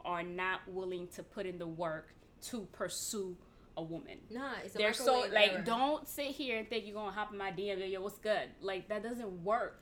are 0.05 0.23
not 0.23 0.61
willing 0.69 1.09
to 1.15 1.23
put 1.23 1.47
in 1.47 1.59
the 1.59 1.67
work 1.67 2.09
to 2.49 2.67
pursue 2.73 3.37
a 3.77 3.83
woman. 3.83 4.19
Nah, 4.31 4.53
it's 4.65 4.75
a 4.75 4.79
They're 4.79 4.93
so 4.93 5.27
like, 5.33 5.53
era. 5.53 5.63
don't 5.65 6.09
sit 6.09 6.27
here 6.27 6.59
and 6.59 6.69
think 6.69 6.87
you're 6.87 6.95
gonna 6.95 7.13
hop 7.13 7.33
in 7.33 7.39
my 7.39 7.51
DM. 7.53 7.91
Yo, 7.91 8.01
what's 8.03 8.19
good? 8.19 8.49
Like 8.61 8.89
that 8.89 9.03
doesn't 9.03 9.45
work. 9.45 9.81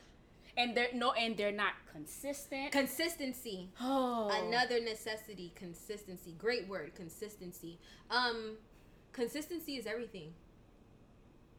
And 0.61 0.77
they're 0.77 0.89
no, 0.95 1.13
and 1.13 1.37
they're 1.37 1.53
not 1.53 1.73
consistent. 1.91 2.71
consistency. 2.73 3.71
oh, 3.81 4.31
Another 4.47 4.79
necessity, 4.81 5.53
consistency. 5.55 6.35
Great 6.39 6.69
word, 6.69 6.95
consistency. 6.95 7.79
Um, 8.11 8.57
consistency 9.13 9.77
is 9.77 9.87
everything. 9.87 10.33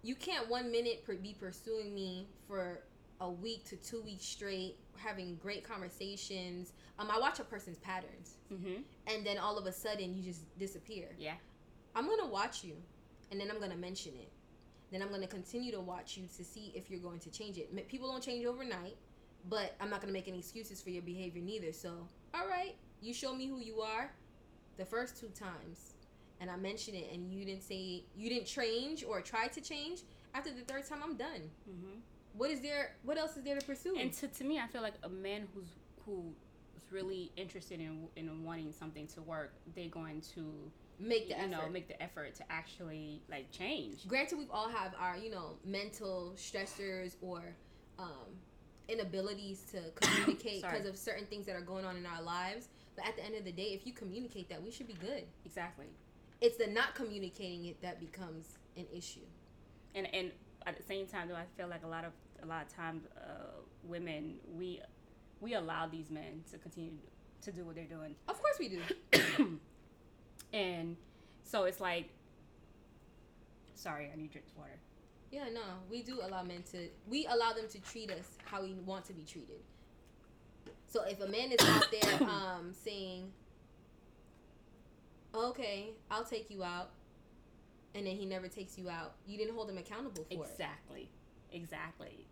You 0.04 0.16
can't 0.16 0.50
one 0.50 0.72
minute 0.72 1.04
per- 1.06 1.16
be 1.16 1.36
pursuing 1.40 1.94
me 1.96 2.28
for 2.48 2.82
a 3.20 3.30
week 3.30 3.66
to 3.66 3.76
two 3.76 4.02
weeks 4.02 4.26
straight, 4.26 4.76
having 4.98 5.36
great 5.36 5.64
conversations. 5.64 6.74
Um, 7.00 7.10
I 7.12 7.20
watch 7.20 7.40
a 7.40 7.44
person's 7.44 7.78
patterns, 7.80 8.38
Mm-hmm. 8.52 8.82
and 9.08 9.26
then 9.26 9.38
all 9.38 9.58
of 9.58 9.66
a 9.66 9.72
sudden 9.72 10.16
you 10.16 10.22
just 10.24 10.42
disappear. 10.60 11.08
Yeah. 11.18 11.36
I'm 11.96 12.06
gonna 12.08 12.28
watch 12.28 12.64
you, 12.64 12.76
and 13.32 13.40
then 13.40 13.50
I'm 13.50 13.60
gonna 13.60 13.78
mention 13.78 14.14
it. 14.16 14.30
Then 14.92 15.02
I'm 15.02 15.10
gonna 15.10 15.28
continue 15.28 15.72
to 15.72 15.80
watch 15.80 16.18
you 16.18 16.28
to 16.38 16.44
see 16.44 16.72
if 16.76 16.90
you're 16.90 17.00
going 17.00 17.20
to 17.20 17.32
change 17.32 17.58
it. 17.58 17.88
People 17.88 18.12
don't 18.12 18.24
change 18.24 18.46
overnight, 18.46 18.98
but 19.50 19.76
I'm 19.80 19.90
not 19.90 20.02
gonna 20.02 20.14
make 20.14 20.28
any 20.28 20.40
excuses 20.40 20.82
for 20.82 20.90
your 20.90 21.02
behavior 21.02 21.42
neither. 21.42 21.72
So, 21.72 22.08
all 22.34 22.48
right, 22.48 22.76
you 23.02 23.14
show 23.14 23.34
me 23.34 23.48
who 23.48 23.60
you 23.60 23.82
are, 23.82 24.12
the 24.78 24.86
first 24.86 25.20
two 25.20 25.28
times, 25.30 25.94
and 26.40 26.50
I 26.50 26.56
mention 26.58 26.96
it, 26.96 27.10
and 27.14 27.32
you 27.32 27.46
didn't 27.46 27.64
say 27.64 28.04
you 28.16 28.30
didn't 28.30 28.48
change 28.48 29.04
or 29.04 29.22
try 29.22 29.48
to 29.48 29.62
change. 29.62 30.02
After 30.34 30.52
the 30.52 30.62
third 30.62 30.86
time, 30.88 31.00
I'm 31.04 31.16
done. 31.16 31.50
Mm-hmm. 31.70 32.00
What 32.34 32.50
is 32.52 32.62
there? 32.62 32.96
What 33.04 33.18
else 33.18 33.38
is 33.38 33.44
there 33.44 33.60
to 33.60 33.66
pursue? 33.66 33.96
And 33.98 34.12
to, 34.14 34.28
to 34.28 34.44
me, 34.44 34.60
I 34.60 34.68
feel 34.68 34.82
like 34.82 34.96
a 35.04 35.10
man 35.10 35.48
who's 35.54 35.70
who's 36.06 36.34
really 36.90 37.32
interested 37.38 37.80
in 37.80 38.08
in 38.16 38.44
wanting 38.44 38.72
something 38.72 39.08
to 39.08 39.22
work, 39.22 39.54
they're 39.76 39.90
going 39.90 40.22
to 40.36 40.72
make 41.02 41.28
the 41.28 41.36
you 41.36 41.40
effort. 41.42 41.50
know 41.52 41.70
make 41.70 41.88
the 41.88 42.02
effort 42.02 42.36
to 42.36 42.44
actually 42.52 43.22
like 43.30 43.50
change. 43.52 44.08
granted 44.08 44.38
we've 44.38 44.52
all 44.52 44.70
have 44.70 44.94
our 45.00 45.18
you 45.18 45.30
know 45.32 45.58
mental 45.66 46.34
stressors 46.38 47.16
or 47.22 47.42
um, 48.00 48.28
inabilities 48.88 49.64
to 49.72 49.80
communicate 50.02 50.62
because 50.62 50.86
of 50.86 50.98
certain 50.98 51.26
things 51.26 51.46
that 51.46 51.56
are 51.56 51.62
going 51.62 51.86
on 51.86 51.96
in 51.98 52.06
our 52.06 52.22
lives 52.22 52.70
but 52.96 53.06
at 53.08 53.16
the 53.16 53.24
end 53.26 53.36
of 53.36 53.46
the 53.46 53.52
day 53.52 53.74
if 53.74 53.86
you 53.88 53.94
communicate 53.94 54.50
that 54.50 54.62
we 54.62 54.72
should 54.72 54.88
be 54.88 54.94
good 54.96 55.24
Exactly. 55.46 55.88
it's 56.42 56.58
the 56.58 56.68
not 56.68 56.94
communicating 56.96 57.66
it 57.66 57.82
that 57.82 58.00
becomes 58.00 58.58
an 58.78 58.86
issue 58.96 59.26
And 59.96 60.08
and 60.14 60.32
at 60.68 60.78
the 60.78 60.84
same 60.84 61.08
time, 61.08 61.28
though, 61.28 61.36
I 61.36 61.46
feel 61.58 61.68
like 61.68 61.84
a 61.84 61.88
lot 61.88 62.06
of 62.06 62.12
a 62.44 62.46
lot 62.46 62.62
of 62.66 62.70
times, 62.76 63.02
uh, 63.18 63.62
women 63.84 64.36
we 64.56 64.80
we 65.40 65.56
allow 65.56 65.88
these 65.88 66.10
men 66.12 66.44
to 66.52 66.58
continue 66.60 66.92
to 67.42 67.52
do 67.52 67.66
what 67.66 67.74
they're 67.76 67.86
doing, 67.98 68.16
of 68.28 68.40
course 68.40 68.58
we 68.60 68.70
do 68.70 68.80
and 70.54 70.96
so 71.44 71.64
it's 71.64 71.80
like, 71.80 72.10
sorry, 73.76 74.10
I 74.14 74.18
need 74.18 74.28
to 74.28 74.34
drink 74.34 74.48
water. 74.58 74.80
yeah 75.32 75.46
no 75.54 75.62
we 75.90 76.02
do 76.04 76.20
allow 76.22 76.44
men 76.44 76.64
to 76.72 76.88
we 77.10 77.26
allow 77.28 77.54
them 77.54 77.68
to 77.70 77.80
treat 77.80 78.12
us 78.12 78.38
how 78.46 78.62
we 78.62 78.74
want 78.86 79.06
to 79.06 79.14
be 79.14 79.24
treated 79.24 79.62
so 80.88 81.04
if 81.04 81.22
a 81.22 81.28
man 81.28 81.52
is 81.52 81.66
out 81.68 81.88
there 81.92 82.22
um, 82.30 82.74
saying 82.74 83.32
okay 85.34 85.92
i'll 86.10 86.26
take 86.26 86.50
you 86.52 86.64
out 86.64 86.90
and 87.94 88.08
then 88.08 88.16
he 88.16 88.26
never 88.26 88.48
takes 88.48 88.78
you 88.78 88.90
out. 88.90 89.14
You 89.26 89.38
didn't 89.38 89.56
hold 89.56 89.70
him 89.70 89.78
accountable 89.78 90.24
for 90.24 90.34
it. 90.34 90.50
Exactly. 90.50 91.10
Exactly. 91.52 92.26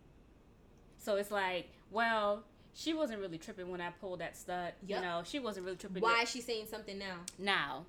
So 0.98 1.16
it's 1.16 1.30
like, 1.30 1.68
well, 1.90 2.44
she 2.74 2.94
wasn't 2.94 3.20
really 3.20 3.38
tripping 3.38 3.70
when 3.70 3.80
I 3.80 3.90
pulled 3.90 4.20
that 4.20 4.36
stud. 4.36 4.72
You 4.86 5.00
know, 5.00 5.22
she 5.24 5.38
wasn't 5.38 5.66
really 5.66 5.76
tripping. 5.76 6.02
Why 6.02 6.22
is 6.22 6.30
she 6.30 6.40
saying 6.40 6.66
something 6.70 6.98
now? 6.98 7.16
now? 7.38 7.84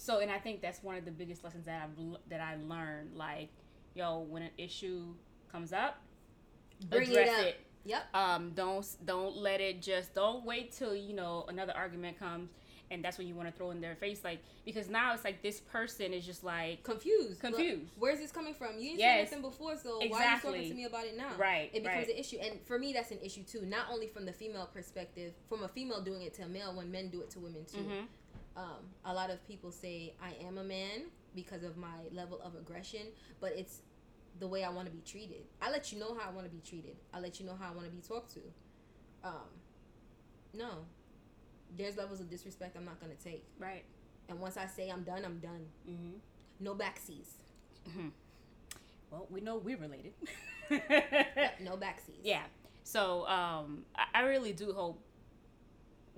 So, 0.00 0.20
and 0.20 0.30
I 0.30 0.38
think 0.38 0.62
that's 0.62 0.82
one 0.82 0.96
of 0.96 1.04
the 1.04 1.10
biggest 1.10 1.44
lessons 1.44 1.66
that 1.66 1.82
I've 1.82 2.16
that 2.30 2.40
I 2.40 2.56
learned. 2.56 3.16
Like, 3.16 3.50
yo, 3.94 4.20
when 4.20 4.42
an 4.42 4.50
issue 4.56 5.14
comes 5.52 5.74
up, 5.74 5.98
Bring 6.88 7.10
address 7.10 7.28
it 7.28 7.34
up. 7.34 7.44
it. 7.46 7.60
Yep. 7.84 8.02
Um, 8.14 8.52
don't 8.54 8.86
don't 9.04 9.36
let 9.36 9.60
it 9.60 9.82
just 9.82 10.14
don't 10.14 10.44
wait 10.46 10.72
till 10.72 10.94
you 10.96 11.12
know 11.14 11.44
another 11.48 11.74
argument 11.76 12.18
comes 12.18 12.48
and 12.90 13.04
that's 13.04 13.18
when 13.18 13.26
you 13.28 13.34
want 13.34 13.48
to 13.48 13.54
throw 13.54 13.70
in 13.70 13.80
their 13.80 13.94
face 13.94 14.24
like 14.24 14.40
because 14.64 14.88
now 14.88 15.14
it's 15.14 15.22
like 15.24 15.42
this 15.42 15.60
person 15.60 16.12
is 16.12 16.24
just 16.26 16.42
like 16.44 16.82
Confused. 16.82 17.40
Confused. 17.40 17.90
where's 17.98 18.18
this 18.18 18.32
coming 18.32 18.52
from? 18.54 18.78
You 18.78 18.88
didn't 18.90 18.98
Yes. 19.00 19.30
say 19.30 19.36
nothing 19.36 19.50
before, 19.50 19.76
so 19.76 19.98
why 19.98 20.24
are 20.24 20.34
you 20.34 20.40
talking 20.40 20.68
to 20.68 20.74
me 20.74 20.84
about 20.86 21.04
it 21.04 21.16
now? 21.16 21.30
Right, 21.38 21.70
It 21.74 21.82
becomes 21.82 22.06
right. 22.06 22.14
an 22.14 22.16
issue, 22.18 22.38
and 22.38 22.60
for 22.66 22.78
me, 22.78 22.92
that's 22.92 23.10
an 23.12 23.18
issue 23.22 23.42
too. 23.44 23.62
Not 23.66 23.86
only 23.90 24.08
from 24.08 24.24
the 24.26 24.32
female 24.32 24.68
perspective, 24.72 25.32
from 25.48 25.62
a 25.62 25.68
female 25.68 26.00
doing 26.02 26.22
it 26.22 26.34
to 26.34 26.42
a 26.42 26.48
male, 26.48 26.74
when 26.74 26.90
men 26.90 27.08
do 27.10 27.20
it 27.22 27.30
to 27.30 27.38
women 27.38 27.64
too. 27.64 27.78
Mhm. 27.78 28.06
Um, 28.56 28.90
a 29.04 29.14
lot 29.14 29.30
of 29.30 29.46
people 29.46 29.70
say 29.70 30.14
I 30.22 30.34
am 30.46 30.58
a 30.58 30.64
man 30.64 31.04
because 31.34 31.62
of 31.62 31.76
my 31.76 31.94
level 32.12 32.40
of 32.42 32.54
aggression, 32.54 33.02
but 33.40 33.52
it's 33.56 33.80
the 34.38 34.46
way 34.48 34.64
I 34.64 34.70
want 34.70 34.86
to 34.86 34.92
be 34.92 35.02
treated. 35.02 35.44
I 35.62 35.70
let 35.70 35.92
you 35.92 35.98
know 35.98 36.14
how 36.18 36.28
I 36.28 36.32
want 36.32 36.46
to 36.46 36.50
be 36.50 36.60
treated. 36.68 36.96
I 37.14 37.20
let 37.20 37.38
you 37.40 37.46
know 37.46 37.56
how 37.58 37.70
I 37.70 37.74
want 37.74 37.86
to 37.86 37.92
be 37.92 38.00
talked 38.00 38.32
to. 38.34 38.40
Um, 39.22 39.48
no, 40.54 40.70
there's 41.76 41.96
levels 41.96 42.20
of 42.20 42.28
disrespect 42.28 42.76
I'm 42.76 42.84
not 42.84 43.00
gonna 43.00 43.14
take, 43.22 43.44
right. 43.58 43.84
and 44.28 44.40
once 44.40 44.56
I 44.56 44.66
say 44.66 44.90
I'm 44.90 45.02
done, 45.02 45.24
I'm 45.24 45.38
done. 45.38 45.66
Mm-hmm. 45.88 46.16
No 46.60 46.74
backseas. 46.74 47.28
Well, 49.10 49.26
we 49.30 49.40
know 49.40 49.56
we're 49.56 49.76
related. 49.76 50.12
Yep, 50.70 51.60
no 51.60 51.76
backseas. 51.76 52.20
Yeah. 52.22 52.42
So 52.84 53.26
um, 53.26 53.84
I 54.14 54.22
really 54.22 54.52
do 54.52 54.72
hope 54.72 55.02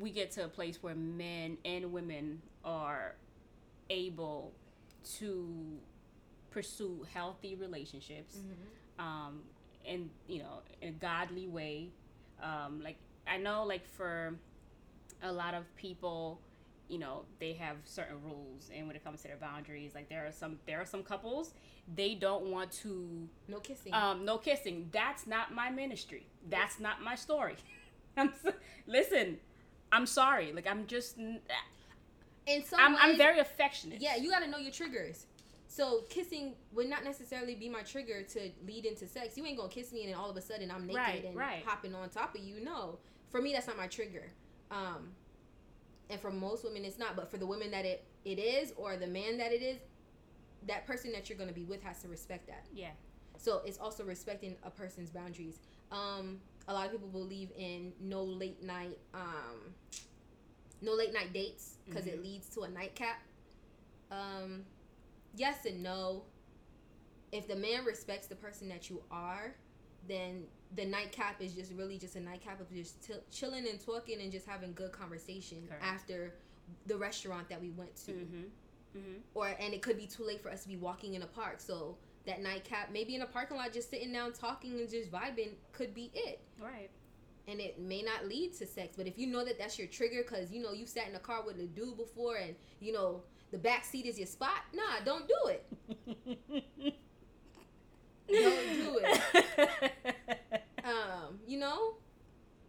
we 0.03 0.11
get 0.11 0.33
to 0.33 0.45
a 0.45 0.49
place 0.49 0.83
where 0.83 0.95
men 0.97 1.57
and 1.65 1.93
women 1.93 2.43
are 2.65 3.15
able 3.89 4.53
to 5.19 5.79
pursue 6.51 7.07
healthy 7.15 7.55
relationships 7.55 8.37
Mhm. 8.39 9.03
um, 9.03 9.43
in 9.85 10.11
you 10.29 10.39
know 10.41 10.61
in 10.81 10.89
a 10.89 10.93
godly 10.93 11.47
way. 11.49 11.91
Um, 12.43 12.83
like 12.83 12.97
I 13.27 13.37
know, 13.39 13.65
like 13.65 13.87
for 13.87 14.37
a 15.23 15.33
lot 15.33 15.55
of 15.55 15.65
people, 15.77 16.41
you 16.89 16.99
know, 16.99 17.25
they 17.39 17.53
have 17.55 17.77
certain 17.85 18.21
rules, 18.23 18.71
and 18.75 18.87
when 18.89 18.97
it 18.97 19.05
comes 19.05 19.23
to 19.23 19.29
their 19.29 19.37
boundaries, 19.37 19.95
like 19.95 20.09
there 20.09 20.27
are 20.27 20.33
some 20.33 20.59
there 20.67 20.81
are 20.81 20.85
some 20.87 21.03
couples 21.05 21.55
they 21.95 22.15
don't 22.15 22.45
want 22.47 22.71
to 22.71 23.29
No 23.49 23.59
kissing. 23.61 23.93
um, 23.95 24.25
no 24.25 24.39
kissing. 24.39 24.89
That's 24.93 25.27
not 25.27 25.53
my 25.55 25.71
ministry. 25.71 26.27
That's 26.49 26.79
not 26.81 27.01
my 27.03 27.15
story. 27.17 27.57
I'm 28.17 28.33
so, 28.43 28.53
listen. 28.87 29.39
I'm 29.93 30.07
sorry. 30.07 30.53
Like 30.53 30.67
I'm 30.67 30.87
just. 30.87 31.19
In 31.19 32.65
some 32.65 32.81
I'm, 32.81 32.97
I'm 32.97 33.17
very 33.17 33.39
affectionate. 33.39 34.01
Yeah, 34.01 34.17
you 34.17 34.31
got 34.31 34.41
to 34.41 34.49
know 34.49 34.59
your 34.59 34.73
triggers. 34.73 35.27
So 35.69 36.03
kissing 36.11 36.55
would 36.73 36.89
not 36.89 37.05
necessarily 37.05 37.55
be 37.55 37.69
my 37.69 37.83
trigger 37.83 38.23
to 38.23 38.51
lead 38.67 38.85
into 38.85 39.07
sex. 39.07 39.37
You 39.39 39.47
ain't 39.47 39.57
gonna 39.57 39.71
kiss 39.71 39.93
me 39.93 40.03
and 40.03 40.13
then 40.13 40.19
all 40.19 40.29
of 40.29 40.37
a 40.37 40.41
sudden 40.43 40.71
I'm 40.71 40.87
naked 40.87 40.99
Right, 40.99 41.25
and 41.25 41.37
right. 41.37 41.63
hopping 41.65 41.95
on 41.95 42.11
top 42.11 42.35
of 42.35 42.43
you. 42.43 42.63
No, 42.63 42.99
for 43.31 43.41
me 43.41 43.53
that's 43.55 43.67
not 43.69 43.77
my 43.79 43.87
trigger. 43.87 44.33
Um, 44.71 45.13
and 46.11 46.21
for 46.21 46.31
most 46.31 46.65
women 46.65 46.85
it's 46.85 46.99
not. 46.99 47.17
But 47.17 47.31
for 47.31 47.39
the 47.39 47.47
women 47.47 47.71
that 47.71 47.87
it 47.87 48.05
it 48.25 48.39
is, 48.39 48.75
or 48.77 48.97
the 48.97 49.07
man 49.07 49.39
that 49.39 49.53
it 49.53 49.63
is, 49.63 49.79
that 50.67 50.87
person 50.87 51.11
that 51.13 51.31
you're 51.31 51.39
gonna 51.39 51.53
be 51.53 51.65
with 51.65 51.83
has 51.83 52.03
to 52.03 52.09
respect 52.09 52.49
that. 52.49 52.67
Yeah. 52.75 52.91
So 53.39 53.63
it's 53.65 53.79
also 53.79 54.05
respecting 54.05 54.57
a 54.63 54.71
person's 54.71 55.11
boundaries. 55.11 55.59
Um, 55.91 56.39
a 56.69 56.73
lot 56.73 56.87
of 56.87 56.93
people 56.93 57.09
believe 57.09 57.51
in 57.59 57.93
no 58.01 58.23
late 58.23 58.63
night, 58.63 58.99
um, 59.15 59.75
no 60.81 60.93
late 60.93 61.13
night 61.13 61.33
dates 61.33 61.75
because 61.87 62.07
it 62.07 62.23
leads 62.23 62.49
to 62.51 62.63
a 62.63 62.69
nightcap. 62.69 63.21
Um, 64.11 64.65
yes 65.37 65.65
and 65.67 65.83
no. 65.83 66.23
If 67.33 67.49
the 67.49 67.57
man 67.57 67.85
respects 67.85 68.27
the 68.27 68.37
person 68.37 68.69
that 68.69 68.91
you 68.91 69.03
are, 69.11 69.55
then 70.07 70.45
the 70.77 70.85
nightcap 70.85 71.41
is 71.41 71.55
just 71.55 71.73
really 71.73 71.99
just 71.99 72.17
a 72.17 72.21
nightcap 72.21 72.61
of 72.61 72.71
just 72.73 73.03
t- 73.07 73.15
chilling 73.31 73.67
and 73.69 73.81
talking 73.85 74.21
and 74.21 74.31
just 74.31 74.47
having 74.47 74.73
good 74.75 74.93
conversation 74.93 75.65
Correct. 75.69 75.83
after 75.85 76.35
the 76.87 76.97
restaurant 76.97 77.49
that 77.49 77.61
we 77.61 77.71
went 77.71 77.95
to 78.07 78.13
Mm-hmm. 78.13 78.99
Mm-hmm. 78.99 79.19
or 79.35 79.47
and 79.59 79.73
it 79.73 79.81
could 79.81 79.97
be 79.97 80.07
too 80.07 80.23
late 80.25 80.43
for 80.43 80.51
us 80.51 80.63
to 80.65 80.69
be 80.69 80.77
walking 80.77 81.15
in 81.15 81.23
a 81.23 81.27
park. 81.27 81.61
So 81.61 81.97
that 82.27 82.43
nightcap, 82.43 82.91
maybe 82.93 83.15
in 83.15 83.23
a 83.23 83.27
parking 83.27 83.57
lot, 83.57 83.73
just 83.73 83.91
sitting 83.91 84.13
down 84.13 84.33
talking 84.33 84.79
and 84.81 84.89
just 84.89 85.11
vibing, 85.11 85.51
could 85.73 85.95
be 85.95 86.11
it. 86.15 86.41
Right. 86.61 86.91
And 87.49 87.61
it 87.61 87.81
may 87.81 88.03
not 88.03 88.29
lead 88.29 88.55
to 88.59 88.67
sex, 88.67 88.95
but 88.97 89.07
if 89.07 89.19
you 89.19 89.27
know 89.27 89.45
that 89.45 89.59
that's 89.59 89.79
your 89.79 89.89
trigger, 89.89 90.23
because 90.23 90.53
you 90.53 90.63
know 90.63 90.73
you 90.73 90.87
sat 90.87 91.09
in 91.09 91.17
a 91.17 91.19
car 91.21 91.43
with 91.45 91.59
a 91.59 91.67
dude 91.67 91.97
before, 91.97 92.37
and 92.37 92.55
you 92.81 92.93
know 92.93 93.23
the 93.51 93.59
back 93.59 93.85
seat 93.85 94.07
is 94.07 94.17
your 94.17 94.29
spot, 94.29 94.63
nah, 94.73 95.05
don't 95.05 95.27
do 95.27 95.51
it. 95.51 96.95
Don't 98.29 98.77
do 98.77 99.01
it. 99.03 99.93
Um, 100.85 101.39
you 101.47 101.59
know, 101.61 101.95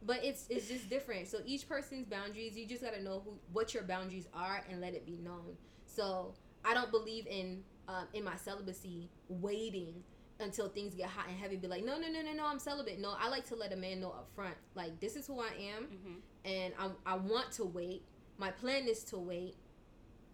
but 0.04 0.24
it's 0.24 0.46
it's 0.50 0.68
just 0.68 0.90
different. 0.90 1.28
So 1.28 1.40
each 1.46 1.68
person's 1.68 2.08
boundaries, 2.08 2.58
you 2.58 2.68
just 2.68 2.84
gotta 2.84 3.02
know 3.02 3.22
who 3.26 3.34
what 3.54 3.74
your 3.74 3.84
boundaries 3.84 4.28
are 4.34 4.64
and 4.70 4.82
let 4.82 4.94
it 4.94 5.06
be 5.06 5.18
known. 5.18 5.58
So 5.86 6.36
I 6.66 6.74
don't 6.74 6.92
believe 6.92 7.28
in 7.28 7.64
um, 7.88 8.08
in 8.14 8.24
my 8.24 8.36
celibacy 8.36 9.10
waiting 9.30 10.04
until 10.40 10.68
things 10.68 10.96
get 10.96 11.10
hot 11.10 11.28
and 11.28 11.38
heavy. 11.38 11.58
Be 11.58 11.68
like, 11.68 11.86
no, 11.86 11.98
no, 11.98 12.08
no, 12.08 12.22
no, 12.22 12.34
no, 12.34 12.46
I'm 12.46 12.60
celibate. 12.60 13.00
No, 13.00 13.16
I 13.20 13.30
like 13.30 13.48
to 13.50 13.56
let 13.56 13.72
a 13.72 13.76
man 13.76 14.00
know 14.00 14.10
up 14.10 14.28
front, 14.36 14.56
like 14.76 15.00
this 15.00 15.16
is 15.16 15.28
who 15.28 15.40
I 15.40 15.52
am, 15.76 15.84
mm-hmm. 15.84 16.14
and 16.46 16.74
I 16.80 17.14
I 17.14 17.16
want 17.16 17.52
to 17.54 17.66
wait. 17.66 18.04
My 18.38 18.52
plan 18.52 18.88
is 18.88 19.04
to 19.06 19.18
wait. 19.18 19.56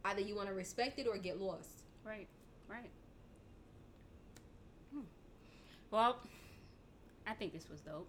Either 0.05 0.21
you 0.21 0.35
want 0.35 0.47
to 0.47 0.53
respect 0.53 0.97
it 0.97 1.07
or 1.07 1.17
get 1.17 1.39
lost. 1.41 1.83
Right. 2.05 2.27
Right. 2.69 2.89
Hmm. 4.93 5.01
Well, 5.91 6.19
I 7.27 7.33
think 7.33 7.51
this 7.51 7.69
was 7.69 7.81
dope. 7.81 8.07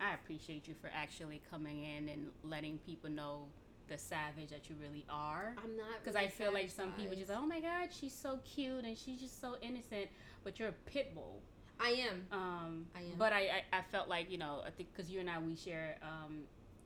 I 0.00 0.14
appreciate 0.14 0.66
you 0.66 0.74
for 0.80 0.90
actually 0.94 1.42
coming 1.50 1.84
in 1.84 2.08
and 2.08 2.28
letting 2.42 2.78
people 2.78 3.10
know 3.10 3.48
the 3.90 3.98
savage 3.98 4.48
that 4.50 4.70
you 4.70 4.76
really 4.80 5.04
are. 5.10 5.54
I'm 5.62 5.76
not 5.76 5.86
Because 6.00 6.14
really 6.14 6.26
I 6.28 6.30
feel 6.30 6.52
like 6.54 6.70
some 6.70 6.92
people 6.92 7.14
just 7.16 7.28
like, 7.28 7.38
oh 7.38 7.46
my 7.46 7.60
god, 7.60 7.88
she's 7.90 8.14
so 8.14 8.38
cute 8.44 8.84
and 8.84 8.96
she's 8.96 9.20
just 9.20 9.40
so 9.40 9.56
innocent, 9.60 10.06
but 10.44 10.58
you're 10.58 10.68
a 10.68 10.90
pit 10.90 11.14
bull. 11.14 11.42
I 11.78 11.90
am. 12.08 12.26
Um, 12.30 12.86
I 12.94 13.00
am. 13.00 13.16
But 13.18 13.32
I, 13.32 13.40
I, 13.72 13.78
I 13.78 13.82
felt 13.90 14.08
like 14.08 14.30
you 14.30 14.38
know 14.38 14.60
I 14.66 14.70
think 14.70 14.88
because 14.94 15.10
you 15.10 15.20
and 15.20 15.28
I 15.28 15.38
we 15.38 15.56
share 15.56 15.96
um, 16.02 16.38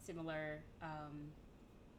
similar 0.04 0.60
um, 0.82 1.28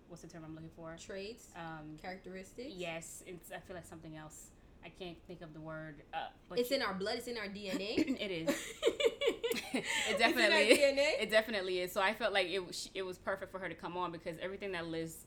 what's 0.10 0.22
the 0.24 0.28
term 0.28 0.44
I'm 0.46 0.54
looking 0.56 0.70
for? 0.76 0.96
Traits, 1.00 1.48
Um, 1.56 1.98
characteristics. 2.02 2.74
yes, 2.76 3.24
it's 3.28 3.52
I 3.52 3.60
feel 3.60 3.76
like 3.76 3.86
something 3.86 4.16
else. 4.18 4.48
I 4.84 4.90
can't 4.90 5.18
think 5.28 5.42
of 5.42 5.54
the 5.54 5.60
word. 5.62 5.96
Uh, 6.14 6.28
but 6.48 6.60
It's 6.60 6.70
you- 6.70 6.78
in 6.78 6.82
our 6.84 6.94
blood. 6.94 7.16
It's 7.18 7.28
in 7.28 7.38
our 7.38 7.48
DNA. 7.48 7.98
it 8.22 8.32
is. 8.32 8.50
it 9.74 9.84
it 10.10 10.18
definitely 10.18 10.70
It's 10.70 10.80
in 10.80 11.00
our 11.00 11.04
DNA. 11.06 11.22
it 11.22 11.30
definitely 11.30 11.80
is. 11.82 11.92
So 11.92 12.02
I 12.02 12.14
felt 12.14 12.34
like 12.34 12.48
it 12.48 12.66
was 12.66 12.90
it 12.94 13.04
was 13.04 13.18
perfect 13.18 13.52
for 13.52 13.60
her 13.60 13.70
to 13.70 13.76
come 13.76 13.98
on 13.98 14.12
because 14.12 14.38
everything 14.42 14.72
that 14.74 14.88
Liz 14.88 15.26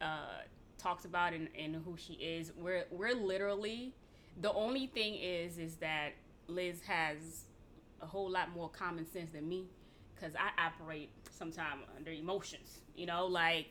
uh, 0.00 0.42
talks 0.78 1.04
about 1.04 1.32
and, 1.32 1.48
and 1.58 1.76
who 1.84 1.96
she 1.96 2.14
is, 2.14 2.52
we're 2.56 2.84
we're 2.90 3.14
literally 3.14 3.94
the 4.40 4.52
only 4.52 4.86
thing 4.86 5.14
is 5.16 5.58
is 5.58 5.76
that 5.76 6.10
Liz 6.48 6.82
has 6.82 7.44
a 8.00 8.06
whole 8.06 8.30
lot 8.30 8.50
more 8.54 8.68
common 8.68 9.06
sense 9.10 9.30
than 9.30 9.48
me 9.48 9.66
because 10.14 10.34
I 10.36 10.50
operate 10.66 11.10
sometimes 11.30 11.82
under 11.96 12.10
emotions, 12.12 12.80
you 12.94 13.06
know, 13.06 13.26
like. 13.26 13.66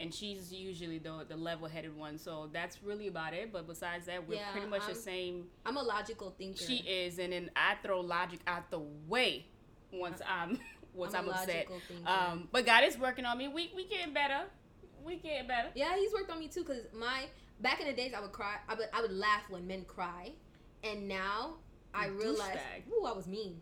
And 0.00 0.14
she's 0.14 0.50
usually 0.52 0.98
the 0.98 1.26
the 1.28 1.36
level 1.36 1.68
headed 1.68 1.94
one, 1.96 2.16
so 2.18 2.48
that's 2.52 2.82
really 2.82 3.08
about 3.08 3.34
it. 3.34 3.52
But 3.52 3.66
besides 3.66 4.06
that, 4.06 4.26
we're 4.26 4.36
Yeah, 4.36 4.50
pretty 4.52 4.66
much 4.66 4.80
the 4.82 4.92
I'm- 4.92 5.00
same 5.00 5.46
I'm 5.66 5.76
a 5.76 5.82
logical 5.82 6.30
thinker. 6.38 6.64
she 6.64 6.76
is, 6.78 7.18
and 7.18 7.32
then 7.32 7.50
I 7.54 7.74
throw 7.82 8.00
logic 8.00 8.40
out 8.46 8.70
the 8.70 8.80
way 9.08 9.46
once 9.92 10.22
I'm 10.26 10.58
once 10.94 11.14
I'm 11.14 11.24
I'm, 11.28 11.34
upset. 11.34 11.68
Um, 12.06 12.48
but 12.50 12.64
God 12.64 12.84
is 12.84 12.96
working 12.98 13.26
on 13.26 13.36
me. 13.36 13.48
We 13.48 13.72
we 13.76 13.84
getting 13.86 14.14
better. 14.14 14.44
We 15.04 15.16
getting 15.16 15.46
better. 15.46 15.68
Yeah, 15.74 15.94
he's 15.96 16.12
worked 16.12 16.30
on 16.30 16.38
me 16.40 16.48
too. 16.48 16.64
Cause 16.64 16.82
my 16.94 17.26
back 17.60 17.80
in 17.80 17.86
the 17.86 17.92
days, 17.92 18.12
I 18.16 18.20
would 18.20 18.32
cry. 18.32 18.56
I 18.68 18.74
would 18.74 18.88
I 18.94 19.02
would 19.02 19.12
laugh 19.12 19.42
when 19.50 19.66
men 19.66 19.84
cry, 19.84 20.32
and 20.82 21.08
now 21.08 21.56
I 21.92 22.06
realize, 22.06 22.58
ooh, 22.90 23.04
I 23.04 23.12
was 23.12 23.26
mean. 23.26 23.60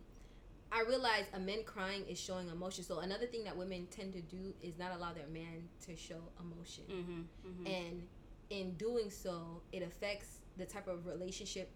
I 0.71 0.83
realize 0.87 1.25
a 1.33 1.39
man 1.39 1.63
crying 1.65 2.05
is 2.07 2.19
showing 2.19 2.47
emotion. 2.49 2.83
So 2.83 2.99
another 2.99 3.25
thing 3.25 3.43
that 3.45 3.57
women 3.57 3.87
tend 3.89 4.13
to 4.13 4.21
do 4.21 4.53
is 4.61 4.77
not 4.77 4.91
allow 4.95 5.13
their 5.13 5.27
man 5.27 5.67
to 5.87 5.95
show 5.95 6.21
emotion, 6.39 6.83
Mm-hmm, 6.89 7.21
mm-hmm. 7.47 7.67
and 7.67 8.07
in 8.49 8.73
doing 8.75 9.09
so, 9.09 9.61
it 9.71 9.81
affects 9.83 10.39
the 10.57 10.65
type 10.65 10.87
of 10.87 11.05
relationship, 11.05 11.71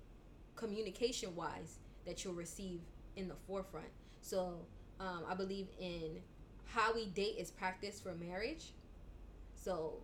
communication 0.56 1.36
wise, 1.36 1.80
that 2.06 2.24
you'll 2.24 2.34
receive 2.34 2.82
in 3.16 3.28
the 3.28 3.36
forefront. 3.48 3.88
So 4.22 4.66
um, 5.00 5.24
I 5.28 5.36
believe 5.36 5.68
in 5.80 6.22
how 6.66 6.94
we 6.94 7.08
date 7.08 7.36
is 7.38 7.52
practice 7.52 8.00
for 8.00 8.14
marriage. 8.16 8.74
So 9.56 9.98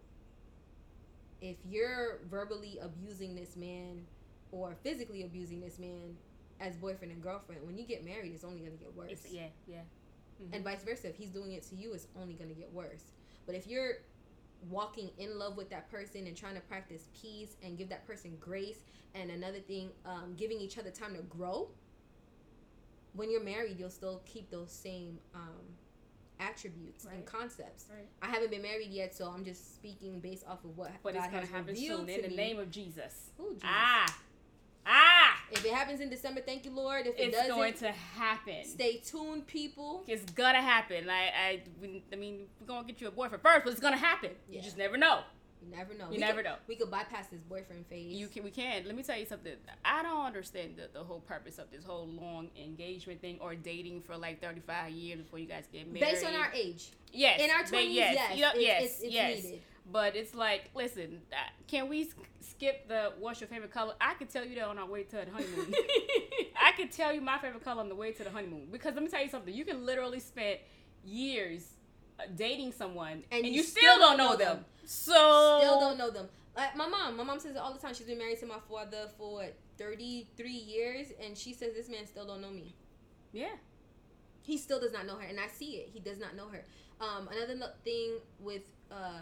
if 1.42 1.58
you're 1.68 2.20
verbally 2.30 2.80
abusing 2.82 3.36
this 3.36 3.56
man 3.56 4.06
or 4.52 4.76
physically 4.84 5.24
abusing 5.24 5.60
this 5.60 5.80
man 5.80 6.16
as 6.60 6.76
boyfriend 6.76 7.12
and 7.12 7.22
girlfriend, 7.22 7.66
when 7.66 7.78
you 7.78 7.86
get 7.86 8.04
married, 8.04 8.34
it's 8.34 8.44
only 8.44 8.60
gonna 8.62 8.72
get 8.76 8.96
worse. 8.96 9.12
It's, 9.12 9.32
yeah, 9.32 9.48
yeah. 9.68 9.82
Mhm. 10.42 10.56
And 10.56 10.64
vice 10.64 10.84
versa, 10.84 11.10
if 11.10 11.16
he's 11.16 11.30
doing 11.30 11.54
it 11.54 11.64
to 11.64 11.76
you, 11.76 11.94
it's 11.94 12.08
only 12.16 12.34
gonna 12.34 12.54
get 12.54 12.72
worse. 12.74 13.12
But 13.46 13.56
if 13.56 13.68
you're 13.68 14.00
walking 14.70 15.10
in 15.18 15.40
love 15.40 15.56
with 15.56 15.70
that 15.70 15.90
person 15.90 16.28
and 16.28 16.36
trying 16.36 16.56
to 16.56 16.62
practice 16.62 17.08
peace 17.20 17.56
and 17.64 17.78
give 17.78 17.90
that 17.90 18.06
person 18.06 18.38
grace, 18.40 18.80
and 19.16 19.32
another 19.32 19.60
thing, 19.60 19.90
um, 20.06 20.36
giving 20.38 20.60
each 20.60 20.78
other 20.78 20.92
time 20.92 21.16
to 21.16 21.22
grow. 21.24 21.70
When 23.14 23.32
you're 23.32 23.44
married, 23.44 23.80
you'll 23.80 23.90
still 23.90 24.22
keep 24.26 24.52
those 24.52 24.72
same 24.72 25.20
um, 25.34 25.62
attributes 26.40 27.06
and 27.06 27.26
concepts. 27.26 27.86
Right. 27.90 28.08
I 28.22 28.28
haven't 28.28 28.52
been 28.52 28.62
married 28.62 28.92
yet, 28.92 29.16
so 29.16 29.26
I'm 29.26 29.44
just 29.44 29.76
speaking 29.76 30.20
based 30.20 30.46
off 30.48 30.64
of 30.64 30.78
what 30.78 30.92
But 31.04 31.16
God 31.16 31.24
it's 31.24 31.34
gonna 31.34 31.46
happen 31.48 31.76
soon 31.76 32.06
to 32.06 32.24
in 32.24 32.30
the 32.30 32.36
name 32.36 32.60
of 32.60 32.70
Jesus. 32.70 33.32
Ooh, 33.40 33.54
Jesus. 33.54 33.64
Ah! 33.64 34.18
If 35.52 35.66
it 35.66 35.74
happens 35.74 36.00
in 36.02 36.10
December, 36.10 36.42
thank 36.42 36.66
you, 36.66 36.72
Lord. 36.72 37.08
If 37.08 37.18
it 37.18 37.22
It's 37.30 37.36
doesn't, 37.38 37.52
it's 37.52 37.56
going 37.58 37.74
to 37.76 37.92
happen. 37.92 38.66
stay 38.66 38.98
tuned, 38.98 39.48
people. 39.48 40.04
It's 40.08 40.32
gonna 40.32 40.62
happen. 40.62 41.06
Like 41.08 41.32
I, 41.38 41.62
we, 41.82 42.04
I 42.14 42.16
mean, 42.16 42.48
we're 42.60 42.68
gonna 42.68 42.88
get 42.88 43.02
you 43.02 43.08
a 43.08 43.12
boyfriend 43.12 43.42
first, 43.44 43.64
but 43.64 43.72
it's 43.72 43.82
gonna 43.82 43.98
happen. 43.98 44.32
You 44.50 44.62
just 44.62 44.78
never 44.78 44.98
know. 44.98 45.22
You 45.62 45.76
never 45.76 45.94
know. 45.94 46.06
You 46.06 46.12
We 46.12 46.18
never 46.20 46.38
could, 46.38 46.46
know. 46.46 46.56
We 46.70 46.76
could 46.78 46.90
bypass 46.90 47.28
this 47.28 47.42
boyfriend 47.42 47.86
phase. 47.88 48.14
You 48.14 48.28
can, 48.28 48.44
we 48.46 48.50
can. 48.52 48.86
Let 48.86 48.96
me 48.96 49.04
tell 49.04 49.18
you 49.18 49.26
something. 49.26 49.52
I 49.84 50.02
don't 50.04 50.26
understand 50.26 50.78
the, 50.78 50.88
the 50.98 51.04
whole 51.04 51.20
purpose 51.20 51.58
of 51.60 51.70
this 51.70 51.84
whole 51.84 52.08
long 52.08 52.50
engagement 52.58 53.20
thing 53.20 53.40
or 53.42 53.56
dating 53.56 54.02
for 54.04 54.16
like 54.16 54.42
thirty 54.42 54.62
five 54.62 54.92
years 54.92 55.20
before 55.20 55.40
you 55.40 55.48
guys 55.48 55.66
get 55.74 55.86
married. 55.88 56.00
based 56.00 56.26
on 56.26 56.34
our 56.34 56.50
age. 56.54 56.92
yes, 57.12 57.42
In 57.42 57.50
our 57.50 57.64
twenties, 57.66 57.94
yes, 57.94 58.16
yes, 58.16 58.36
you 58.38 58.42
know, 58.42 58.52
it's, 58.54 58.62
yes, 58.62 58.84
it's, 58.84 59.02
it's 59.02 59.14
yes. 59.14 59.44
needed. 59.44 59.62
But 59.92 60.16
it's 60.16 60.36
like, 60.36 60.70
listen, 60.76 61.22
can 61.68 61.90
we 61.90 62.10
skip 62.42 62.88
the 62.88 63.14
what's 63.20 63.42
your 63.42 63.48
favorite 63.48 63.72
color? 63.72 63.94
I 64.00 64.14
could 64.14 64.30
tell 64.30 64.46
you 64.46 64.56
that 64.56 64.66
on 64.66 64.78
our 64.78 64.88
way 64.88 65.04
to 65.04 65.16
the 65.16 65.32
honeymoon. 65.32 65.74
I 66.62 66.72
could 66.74 66.92
tell 66.92 67.14
you 67.14 67.22
my 67.22 67.40
favorite 67.40 67.64
color 67.64 67.82
on 67.82 67.90
the 67.90 67.96
way 67.96 68.12
to 68.12 68.24
the 68.24 68.30
honeymoon 68.30 68.68
because 68.72 68.94
let 68.94 69.04
me 69.04 69.10
tell 69.10 69.24
you 69.24 69.30
something. 69.30 69.54
You 69.54 69.66
can 69.66 69.86
literally 69.86 70.20
spend 70.20 70.60
years 71.04 71.66
uh, 72.20 72.24
dating 72.36 72.74
someone 72.74 73.24
and, 73.32 73.46
you, 73.46 73.64
still, 73.64 73.98
don't 73.98 74.18
know 74.18 74.36
them. 74.36 74.66
So 74.86 75.60
Still 75.62 75.80
don't 75.80 75.98
know 75.98 76.12
them. 76.12 76.28
Like 76.56 76.76
my 76.76 76.88
mom, 76.88 77.16
my 77.16 77.24
mom 77.24 77.40
says 77.40 77.56
it 77.56 77.58
all 77.58 77.74
the 77.74 77.80
time. 77.80 77.94
She's 77.94 78.08
been 78.08 78.18
married 78.18 78.40
to 78.40 78.46
my 78.46 78.60
father 78.70 79.08
for 79.18 79.34
what, 79.34 79.56
33 79.78 80.52
years, 80.52 81.08
and 81.24 81.38
she 81.38 81.54
says 81.54 81.74
this 81.74 81.90
man 81.90 82.06
still 82.06 82.26
don't 82.26 82.42
know 82.42 82.50
me. 82.50 82.76
Yeah. 83.32 83.56
He 84.42 84.58
still 84.58 84.80
does 84.80 84.92
not 84.92 85.06
know 85.06 85.16
her, 85.16 85.26
and 85.26 85.40
I 85.40 85.48
see 85.48 85.78
it. 85.78 85.90
He 85.94 86.00
does 86.00 86.20
not 86.20 86.36
know 86.36 86.48
her. 86.48 86.66
Um, 87.00 87.30
another 87.32 87.72
thing 87.86 88.18
with 88.40 88.64
uh, 88.92 89.22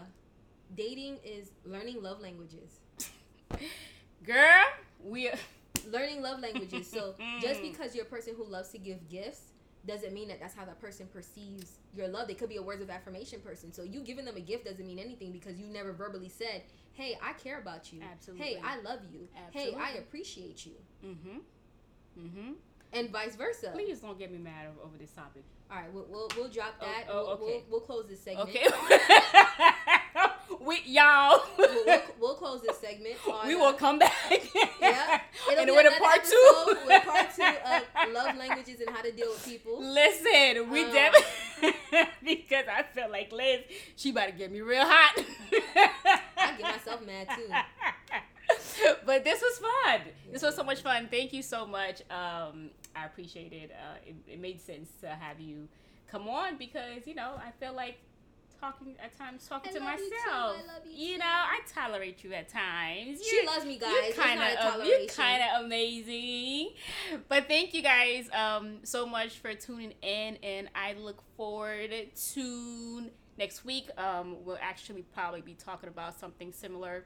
dating 0.76 1.18
is 1.24 1.50
learning 1.64 2.02
love 2.02 2.20
languages. 2.20 2.80
Girl, 4.24 4.64
we 5.04 5.28
are 5.28 5.34
Learning 5.90 6.20
love 6.20 6.40
languages. 6.40 6.86
So 6.90 7.14
just 7.40 7.62
because 7.62 7.94
you're 7.94 8.04
a 8.04 8.08
person 8.08 8.34
who 8.36 8.44
loves 8.44 8.68
to 8.70 8.78
give 8.78 9.08
gifts 9.08 9.52
doesn't 9.86 10.12
mean 10.12 10.28
that 10.28 10.38
that's 10.40 10.54
how 10.54 10.64
that 10.66 10.78
person 10.80 11.06
perceives 11.10 11.78
your 11.94 12.08
love. 12.08 12.28
They 12.28 12.34
could 12.34 12.48
be 12.50 12.56
a 12.56 12.62
words 12.62 12.82
of 12.82 12.90
affirmation 12.90 13.40
person. 13.40 13.72
So 13.72 13.82
you 13.84 14.00
giving 14.00 14.24
them 14.26 14.36
a 14.36 14.40
gift 14.40 14.66
doesn't 14.66 14.86
mean 14.86 14.98
anything 14.98 15.32
because 15.32 15.58
you 15.58 15.66
never 15.66 15.92
verbally 15.92 16.28
said, 16.28 16.62
"Hey, 16.92 17.16
I 17.22 17.32
care 17.34 17.58
about 17.60 17.90
you. 17.92 18.00
Absolutely. 18.02 18.44
Hey, 18.46 18.60
I 18.62 18.80
love 18.82 19.00
you. 19.10 19.28
Absolutely. 19.46 19.72
Hey, 19.72 19.78
I 19.80 19.92
appreciate 19.98 20.66
you." 20.66 20.72
Mhm. 21.02 21.40
Mhm. 22.18 22.54
And 22.92 23.10
vice 23.10 23.36
versa. 23.36 23.70
Please 23.72 24.00
don't 24.00 24.18
get 24.18 24.30
me 24.32 24.38
mad 24.38 24.66
over, 24.82 24.96
this 24.98 25.12
topic. 25.12 25.44
All 25.70 25.76
right, 25.76 25.92
we'll, 25.92 26.06
we'll, 26.10 26.28
we'll 26.36 26.48
drop 26.48 26.74
Oh, 26.80 26.84
that. 26.86 27.04
oh, 27.08 27.14
we'll, 27.14 27.28
okay. 27.28 27.42
we'll, 27.44 27.62
we'll 27.70 27.80
close 27.80 28.06
this 28.08 28.20
segment. 28.20 28.48
Okay. 28.50 28.66
We 30.60 30.80
y'all. 30.86 31.42
we'll, 31.56 31.84
we'll, 31.86 32.00
we'll 32.20 32.34
close 32.34 32.62
this 32.62 32.78
segment. 32.78 33.16
We 33.46 33.54
will 33.54 33.72
come 33.72 33.98
back. 33.98 34.12
Yeah. 34.80 35.20
It'll 35.50 35.58
and 35.60 35.66
be 35.66 35.72
with 35.72 35.92
a 35.92 35.98
part 35.98 36.24
two. 36.24 36.76
with 36.86 37.02
part 37.04 37.34
two 37.34 37.42
of 37.42 38.12
love 38.12 38.36
languages 38.36 38.80
and 38.80 38.88
how 38.90 39.02
to 39.02 39.10
deal 39.10 39.28
with 39.28 39.44
people. 39.44 39.82
Listen, 39.82 40.70
we 40.70 40.84
Um, 40.84 40.92
definitely 40.92 41.74
because 42.24 42.64
I 42.72 42.84
feel 42.84 43.10
like 43.10 43.32
Liz, 43.32 43.60
she 43.96 44.10
about 44.10 44.26
to 44.26 44.32
get 44.32 44.52
me 44.52 44.60
real 44.60 44.84
hot. 44.84 45.24
I 46.36 46.52
get 46.56 46.62
myself 46.62 47.04
mad 47.04 47.28
too. 47.34 47.48
but 49.04 49.24
this 49.24 49.42
was 49.42 49.58
fun. 49.58 50.00
This 50.32 50.42
was 50.42 50.54
so 50.54 50.62
much 50.62 50.80
fun. 50.80 51.08
Thank 51.10 51.32
you 51.32 51.42
so 51.42 51.66
much. 51.66 52.02
Um, 52.10 52.70
I 52.94 53.04
appreciate 53.06 53.52
it. 53.52 53.70
Uh, 53.72 53.96
it. 54.06 54.14
It 54.34 54.40
made 54.40 54.60
sense 54.60 54.88
to 55.00 55.08
have 55.08 55.40
you 55.40 55.68
come 56.10 56.28
on 56.28 56.56
because 56.56 57.06
you 57.06 57.14
know 57.14 57.32
I 57.36 57.50
feel 57.62 57.74
like 57.74 57.98
talking 58.60 58.94
at 59.02 59.16
times 59.16 59.46
talking 59.48 59.72
I 59.74 59.78
to 59.78 59.84
love 59.84 59.98
you 59.98 60.10
myself. 60.10 60.56
You 60.86 61.18
know, 61.18 61.24
I 61.26 61.60
tolerate 61.72 62.24
you 62.24 62.32
at 62.32 62.48
times. 62.48 63.20
She 63.24 63.46
loves 63.46 63.64
me, 63.64 63.78
guys. 63.78 63.92
You're 63.92 64.14
kind 64.14 64.40
of 64.40 64.86
you 64.86 65.06
kind 65.08 65.42
of 65.42 65.64
amazing. 65.64 66.70
But 67.28 67.48
thank 67.48 67.74
you 67.74 67.82
guys 67.82 68.28
um 68.34 68.78
so 68.82 69.06
much 69.06 69.38
for 69.38 69.54
tuning 69.54 69.94
in, 70.02 70.36
and 70.42 70.68
I 70.74 70.94
look 70.94 71.22
forward 71.36 71.90
to 72.32 73.10
next 73.38 73.64
week. 73.64 73.88
Um, 73.96 74.36
we'll 74.44 74.58
actually 74.60 75.02
probably 75.02 75.40
be 75.40 75.54
talking 75.54 75.88
about 75.88 76.18
something 76.18 76.52
similar 76.52 77.04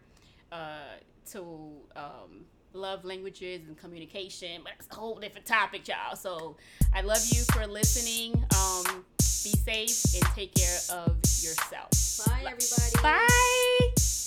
uh 0.50 0.96
to 1.30 1.72
um 1.96 2.46
love 2.74 3.04
languages 3.04 3.68
and 3.68 3.76
communication, 3.76 4.62
but 4.64 4.72
it's 4.78 4.88
a 4.90 4.94
whole 4.94 5.18
different 5.18 5.46
topic, 5.46 5.86
y'all. 5.88 6.16
So 6.16 6.56
I 6.94 7.02
love 7.02 7.22
you 7.30 7.42
for 7.52 7.66
listening. 7.66 8.34
Um, 8.56 9.04
be 9.42 9.50
safe 9.50 10.14
and 10.14 10.24
take 10.34 10.54
care 10.54 10.78
of 10.90 11.16
yourself. 11.42 11.90
Bye, 12.26 12.44
everybody. 12.46 13.02
Bye. 13.02 14.21